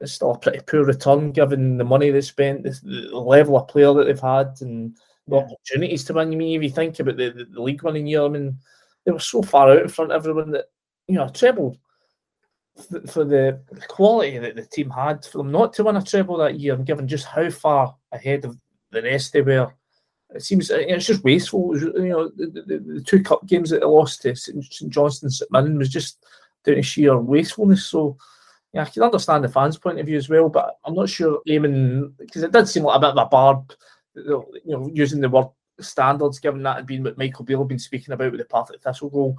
it's 0.00 0.12
still 0.12 0.32
a 0.32 0.38
pretty 0.38 0.60
poor 0.60 0.84
return 0.84 1.32
given 1.32 1.78
the 1.78 1.84
money 1.84 2.10
they 2.10 2.20
spent, 2.20 2.62
the, 2.62 2.78
the 2.82 3.18
level 3.18 3.56
of 3.56 3.68
player 3.68 3.92
that 3.94 4.04
they've 4.04 4.20
had, 4.20 4.54
and 4.60 4.96
the 5.28 5.36
opportunities 5.36 6.04
to 6.04 6.14
win. 6.14 6.32
I 6.32 6.36
mean, 6.36 6.56
if 6.56 6.62
you 6.62 6.70
think 6.70 6.98
about 6.98 7.16
the, 7.16 7.30
the, 7.30 7.44
the, 7.44 7.62
league 7.62 7.82
winning 7.82 8.06
year, 8.06 8.24
I 8.24 8.28
mean, 8.28 8.58
they 9.04 9.12
were 9.12 9.18
so 9.18 9.42
far 9.42 9.70
out 9.70 9.82
in 9.82 9.88
front 9.88 10.12
of 10.12 10.22
everyone 10.22 10.50
that, 10.52 10.66
you 11.08 11.16
know, 11.16 11.26
a 11.26 11.30
treble 11.30 11.76
for 13.08 13.24
the 13.24 13.60
quality 13.88 14.38
that 14.38 14.54
the 14.54 14.62
team 14.62 14.90
had, 14.90 15.24
for 15.24 15.38
them 15.38 15.50
not 15.50 15.72
to 15.74 15.84
win 15.84 15.96
a 15.96 16.02
treble 16.02 16.36
that 16.38 16.60
year, 16.60 16.74
and 16.74 16.86
given 16.86 17.08
just 17.08 17.24
how 17.24 17.48
far 17.50 17.96
ahead 18.12 18.44
of 18.44 18.56
the 18.90 19.02
rest 19.02 19.32
they 19.32 19.40
were, 19.40 19.72
it 20.34 20.42
seems 20.42 20.70
uh, 20.70 20.78
it's 20.78 21.06
just 21.06 21.24
wasteful. 21.24 21.76
You 21.78 22.08
know, 22.08 22.28
the, 22.28 22.46
the, 22.66 22.78
the 22.78 23.00
two 23.00 23.22
cup 23.22 23.46
games 23.46 23.70
that 23.70 23.80
they 23.80 23.86
lost 23.86 24.22
to 24.22 24.34
St. 24.34 24.62
Johnstone 24.88 25.30
St 25.30 25.50
Mirren 25.50 25.78
was 25.78 25.88
just 25.88 26.24
down 26.64 26.76
to 26.76 26.82
sheer 26.82 27.18
wastefulness. 27.18 27.86
So, 27.86 28.16
yeah, 28.72 28.82
I 28.82 28.86
can 28.86 29.04
understand 29.04 29.44
the 29.44 29.48
fans' 29.48 29.78
point 29.78 30.00
of 30.00 30.06
view 30.06 30.16
as 30.16 30.28
well, 30.28 30.48
but 30.48 30.78
I'm 30.84 30.94
not 30.94 31.08
sure 31.08 31.40
aiming 31.46 32.12
because 32.18 32.42
it 32.42 32.52
did 32.52 32.68
seem 32.68 32.82
like 32.82 32.96
a 32.96 33.00
bit 33.00 33.10
of 33.10 33.18
a 33.18 33.26
barb 33.26 33.72
you 34.16 34.60
know, 34.64 34.90
using 34.92 35.20
the 35.20 35.28
word 35.28 35.48
standards, 35.80 36.38
given 36.38 36.62
that 36.62 36.76
had 36.76 36.86
been 36.86 37.04
what 37.04 37.18
Michael 37.18 37.44
Beale 37.44 37.60
had 37.60 37.68
been 37.68 37.78
speaking 37.78 38.12
about 38.12 38.32
with 38.32 38.40
the 38.40 38.46
Partick 38.46 38.82
Thistle 38.82 39.10
goal. 39.10 39.36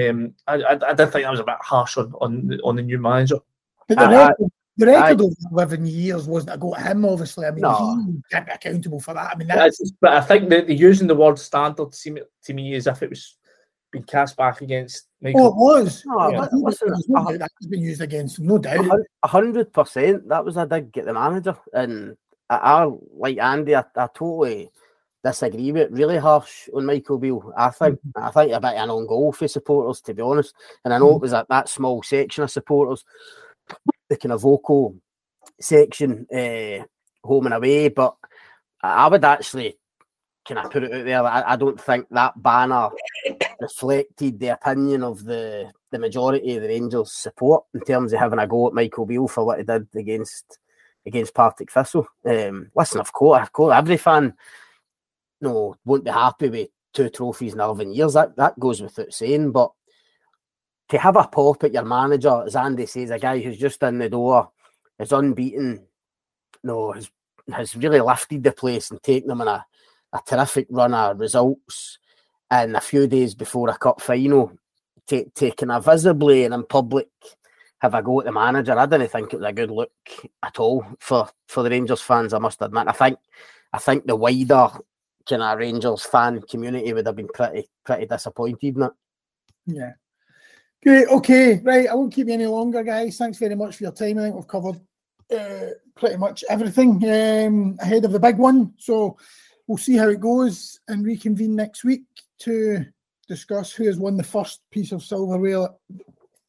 Um, 0.00 0.34
I, 0.46 0.54
I, 0.54 0.90
I, 0.90 0.94
did 0.94 1.10
think 1.10 1.24
that 1.24 1.30
was 1.30 1.40
a 1.40 1.44
bit 1.44 1.56
harsh 1.60 1.96
on 1.96 2.12
on, 2.20 2.60
on 2.64 2.76
the 2.76 2.82
new 2.82 2.98
manager. 2.98 3.38
But 3.88 3.98
the 3.98 4.08
record, 4.08 4.36
I, 4.40 4.46
the 4.76 4.86
record 4.86 5.20
of 5.20 5.36
11 5.52 5.86
years 5.86 6.26
wasn't 6.26 6.54
a 6.54 6.58
go 6.58 6.74
at 6.74 6.86
him, 6.86 7.04
obviously. 7.04 7.46
I 7.46 7.50
mean, 7.50 7.62
no. 7.62 8.04
he 8.06 8.22
can't 8.30 8.46
be 8.46 8.52
accountable 8.52 9.00
for 9.00 9.14
that. 9.14 9.32
I 9.32 9.36
mean, 9.36 9.48
that's... 9.48 9.92
but 10.00 10.12
I 10.12 10.20
think 10.20 10.48
that 10.50 10.66
the 10.66 10.74
using 10.74 11.06
the 11.06 11.14
word 11.14 11.38
standard 11.38 11.94
seemed 11.94 12.20
to 12.44 12.54
me 12.54 12.74
as 12.74 12.86
if 12.86 13.02
it 13.02 13.10
was 13.10 13.36
being 13.90 14.04
cast 14.04 14.36
back 14.36 14.60
against 14.60 15.08
Michael. 15.20 15.54
Oh, 15.58 15.78
it 15.78 15.82
was. 15.82 16.04
No, 16.06 16.30
yeah. 16.30 16.46
listen, 16.52 16.94
no 17.08 17.36
that's 17.36 17.66
been 17.66 17.82
used 17.82 18.00
against 18.00 18.38
no 18.38 18.58
doubt. 18.58 18.86
A 19.22 19.28
hundred 19.28 19.72
percent. 19.72 20.28
That 20.28 20.44
was 20.44 20.56
a 20.56 20.66
dig 20.66 20.96
at 20.96 21.06
the 21.06 21.14
manager, 21.14 21.56
and 21.72 22.16
I, 22.50 22.56
I 22.56 22.90
like 23.14 23.38
Andy. 23.38 23.74
I, 23.74 23.84
I, 23.96 24.08
totally 24.14 24.70
disagree 25.24 25.72
with. 25.72 25.92
Really 25.92 26.18
harsh 26.18 26.68
on 26.74 26.84
Michael 26.84 27.18
Beale. 27.18 27.52
I 27.56 27.70
think 27.70 28.00
mm-hmm. 28.00 28.24
I 28.24 28.30
think 28.30 28.52
a 28.52 28.60
bit 28.60 28.74
an 28.74 28.90
on 28.90 29.06
goal 29.06 29.32
for 29.32 29.48
supporters, 29.48 30.00
to 30.02 30.14
be 30.14 30.22
honest. 30.22 30.54
And 30.84 30.92
I 30.92 30.98
know 30.98 31.06
mm-hmm. 31.06 31.16
it 31.16 31.22
was 31.22 31.30
that, 31.30 31.48
that 31.48 31.68
small 31.68 32.02
section 32.02 32.44
of 32.44 32.50
supporters, 32.50 33.04
the 34.08 34.16
kind 34.16 34.32
of 34.32 34.42
vocal 34.42 34.96
section, 35.60 36.26
uh, 36.34 36.84
home 37.26 37.46
and 37.46 37.54
away. 37.54 37.88
But 37.88 38.16
I 38.82 39.08
would 39.08 39.24
actually 39.24 39.76
can 40.46 40.58
I 40.58 40.66
put 40.66 40.82
it 40.82 40.92
out 40.92 41.04
there? 41.04 41.22
I, 41.22 41.52
I 41.52 41.56
don't 41.56 41.80
think 41.80 42.06
that 42.10 42.40
banner 42.42 42.88
reflected 43.60 44.40
the 44.40 44.54
opinion 44.54 45.04
of 45.04 45.22
the 45.24 45.70
the 45.92 45.98
majority 45.98 46.56
of 46.56 46.62
the 46.62 46.68
Rangers 46.68 47.12
support 47.12 47.64
in 47.74 47.80
terms 47.82 48.12
of 48.12 48.20
having 48.20 48.38
a 48.38 48.46
go 48.46 48.68
at 48.68 48.74
Michael 48.74 49.06
Beale 49.06 49.28
for 49.28 49.44
what 49.44 49.58
he 49.58 49.64
did 49.64 49.88
against 49.94 50.58
against 51.06 51.34
Partick 51.34 51.70
Thistle. 51.70 52.06
Um, 52.24 52.70
listen, 52.74 53.00
of 53.00 53.12
course, 53.12 53.42
of 53.42 53.52
course, 53.52 53.74
every 53.76 53.96
fan 53.96 54.34
no 55.40 55.74
won't 55.84 56.04
be 56.04 56.10
happy 56.10 56.48
with 56.48 56.68
two 56.92 57.08
trophies 57.08 57.54
in 57.54 57.60
11 57.60 57.92
years. 57.92 58.14
That 58.14 58.36
that 58.36 58.58
goes 58.58 58.82
without 58.82 59.12
saying. 59.12 59.52
But 59.52 59.72
to 60.90 60.98
have 60.98 61.16
a 61.16 61.26
pop 61.28 61.64
at 61.64 61.72
your 61.72 61.84
manager, 61.84 62.44
as 62.46 62.56
Andy 62.56 62.86
says, 62.86 63.10
a 63.10 63.18
guy 63.18 63.40
who's 63.40 63.58
just 63.58 63.82
in 63.82 63.98
the 63.98 64.08
door, 64.08 64.50
is 64.98 65.12
unbeaten, 65.12 65.86
no, 66.62 66.92
has 66.92 67.10
has 67.52 67.74
really 67.74 68.00
lifted 68.00 68.42
the 68.42 68.52
place 68.52 68.90
and 68.90 69.02
taken 69.02 69.28
them 69.28 69.40
in 69.40 69.48
a, 69.48 69.64
a 70.12 70.20
terrific 70.26 70.66
run 70.70 70.94
of 70.94 71.18
results. 71.18 71.98
And 72.50 72.76
a 72.76 72.80
few 72.80 73.06
days 73.06 73.34
before 73.34 73.68
a 73.70 73.78
cup 73.78 74.00
final, 74.00 74.52
t- 75.06 75.26
taking 75.34 75.70
a 75.70 75.80
visibly 75.80 76.44
and 76.44 76.52
in 76.52 76.64
public 76.64 77.08
have 77.80 77.94
a 77.94 78.02
go 78.02 78.20
at 78.20 78.26
the 78.26 78.32
manager. 78.32 78.78
I 78.78 78.86
didn't 78.86 79.08
think 79.08 79.32
it 79.32 79.40
was 79.40 79.48
a 79.48 79.52
good 79.52 79.70
look 79.70 79.90
at 80.42 80.58
all 80.58 80.84
for 81.00 81.28
for 81.46 81.62
the 81.62 81.70
Rangers 81.70 82.00
fans. 82.00 82.32
I 82.32 82.38
must 82.38 82.62
admit. 82.62 82.88
I 82.88 82.92
think 82.92 83.18
I 83.72 83.78
think 83.78 84.06
the 84.06 84.16
wider 84.16 84.68
kind 85.28 85.42
of 85.42 85.58
Rangers 85.58 86.02
fan 86.02 86.42
community 86.42 86.92
would 86.92 87.06
have 87.06 87.16
been 87.16 87.28
pretty 87.28 87.68
pretty 87.84 88.06
disappointed 88.06 88.76
in 88.76 88.82
it. 88.82 88.92
Yeah. 89.66 89.92
Great. 90.82 91.08
Okay. 91.08 91.60
Right. 91.62 91.88
I 91.88 91.94
won't 91.94 92.12
keep 92.12 92.28
you 92.28 92.34
any 92.34 92.46
longer, 92.46 92.82
guys. 92.82 93.16
Thanks 93.16 93.38
very 93.38 93.54
much 93.54 93.76
for 93.76 93.84
your 93.84 93.92
time. 93.92 94.18
I 94.18 94.22
think 94.22 94.34
we've 94.34 94.48
covered 94.48 94.80
uh, 95.30 95.74
pretty 95.94 96.16
much 96.16 96.44
everything 96.48 96.96
um, 97.04 97.76
ahead 97.80 98.04
of 98.04 98.12
the 98.12 98.20
big 98.20 98.38
one. 98.38 98.74
So 98.78 99.16
we'll 99.66 99.78
see 99.78 99.96
how 99.96 100.08
it 100.08 100.20
goes 100.20 100.80
and 100.88 101.04
reconvene 101.04 101.54
next 101.54 101.84
week 101.84 102.02
to 102.40 102.84
discuss 103.28 103.72
who 103.72 103.84
has 103.84 103.98
won 103.98 104.16
the 104.16 104.24
first 104.24 104.62
piece 104.70 104.92
of 104.92 105.02
silverware 105.02 105.68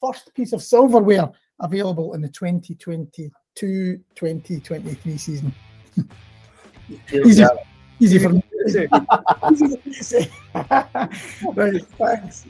first 0.02 0.34
piece 0.34 0.54
of 0.54 0.64
silverware 0.64 1.30
available 1.60 2.14
in 2.14 2.22
the 2.22 2.30
2022-2023 2.30 5.20
season. 5.20 5.54
easy, 7.14 7.44
easy 8.00 8.20
for 8.20 8.30
me. 8.30 8.42
easy 8.68 8.88
for 8.88 9.52
me 9.52 9.78
to 9.94 10.04
say. 10.04 10.32
right, 11.56 11.86
thanks. 11.98 12.46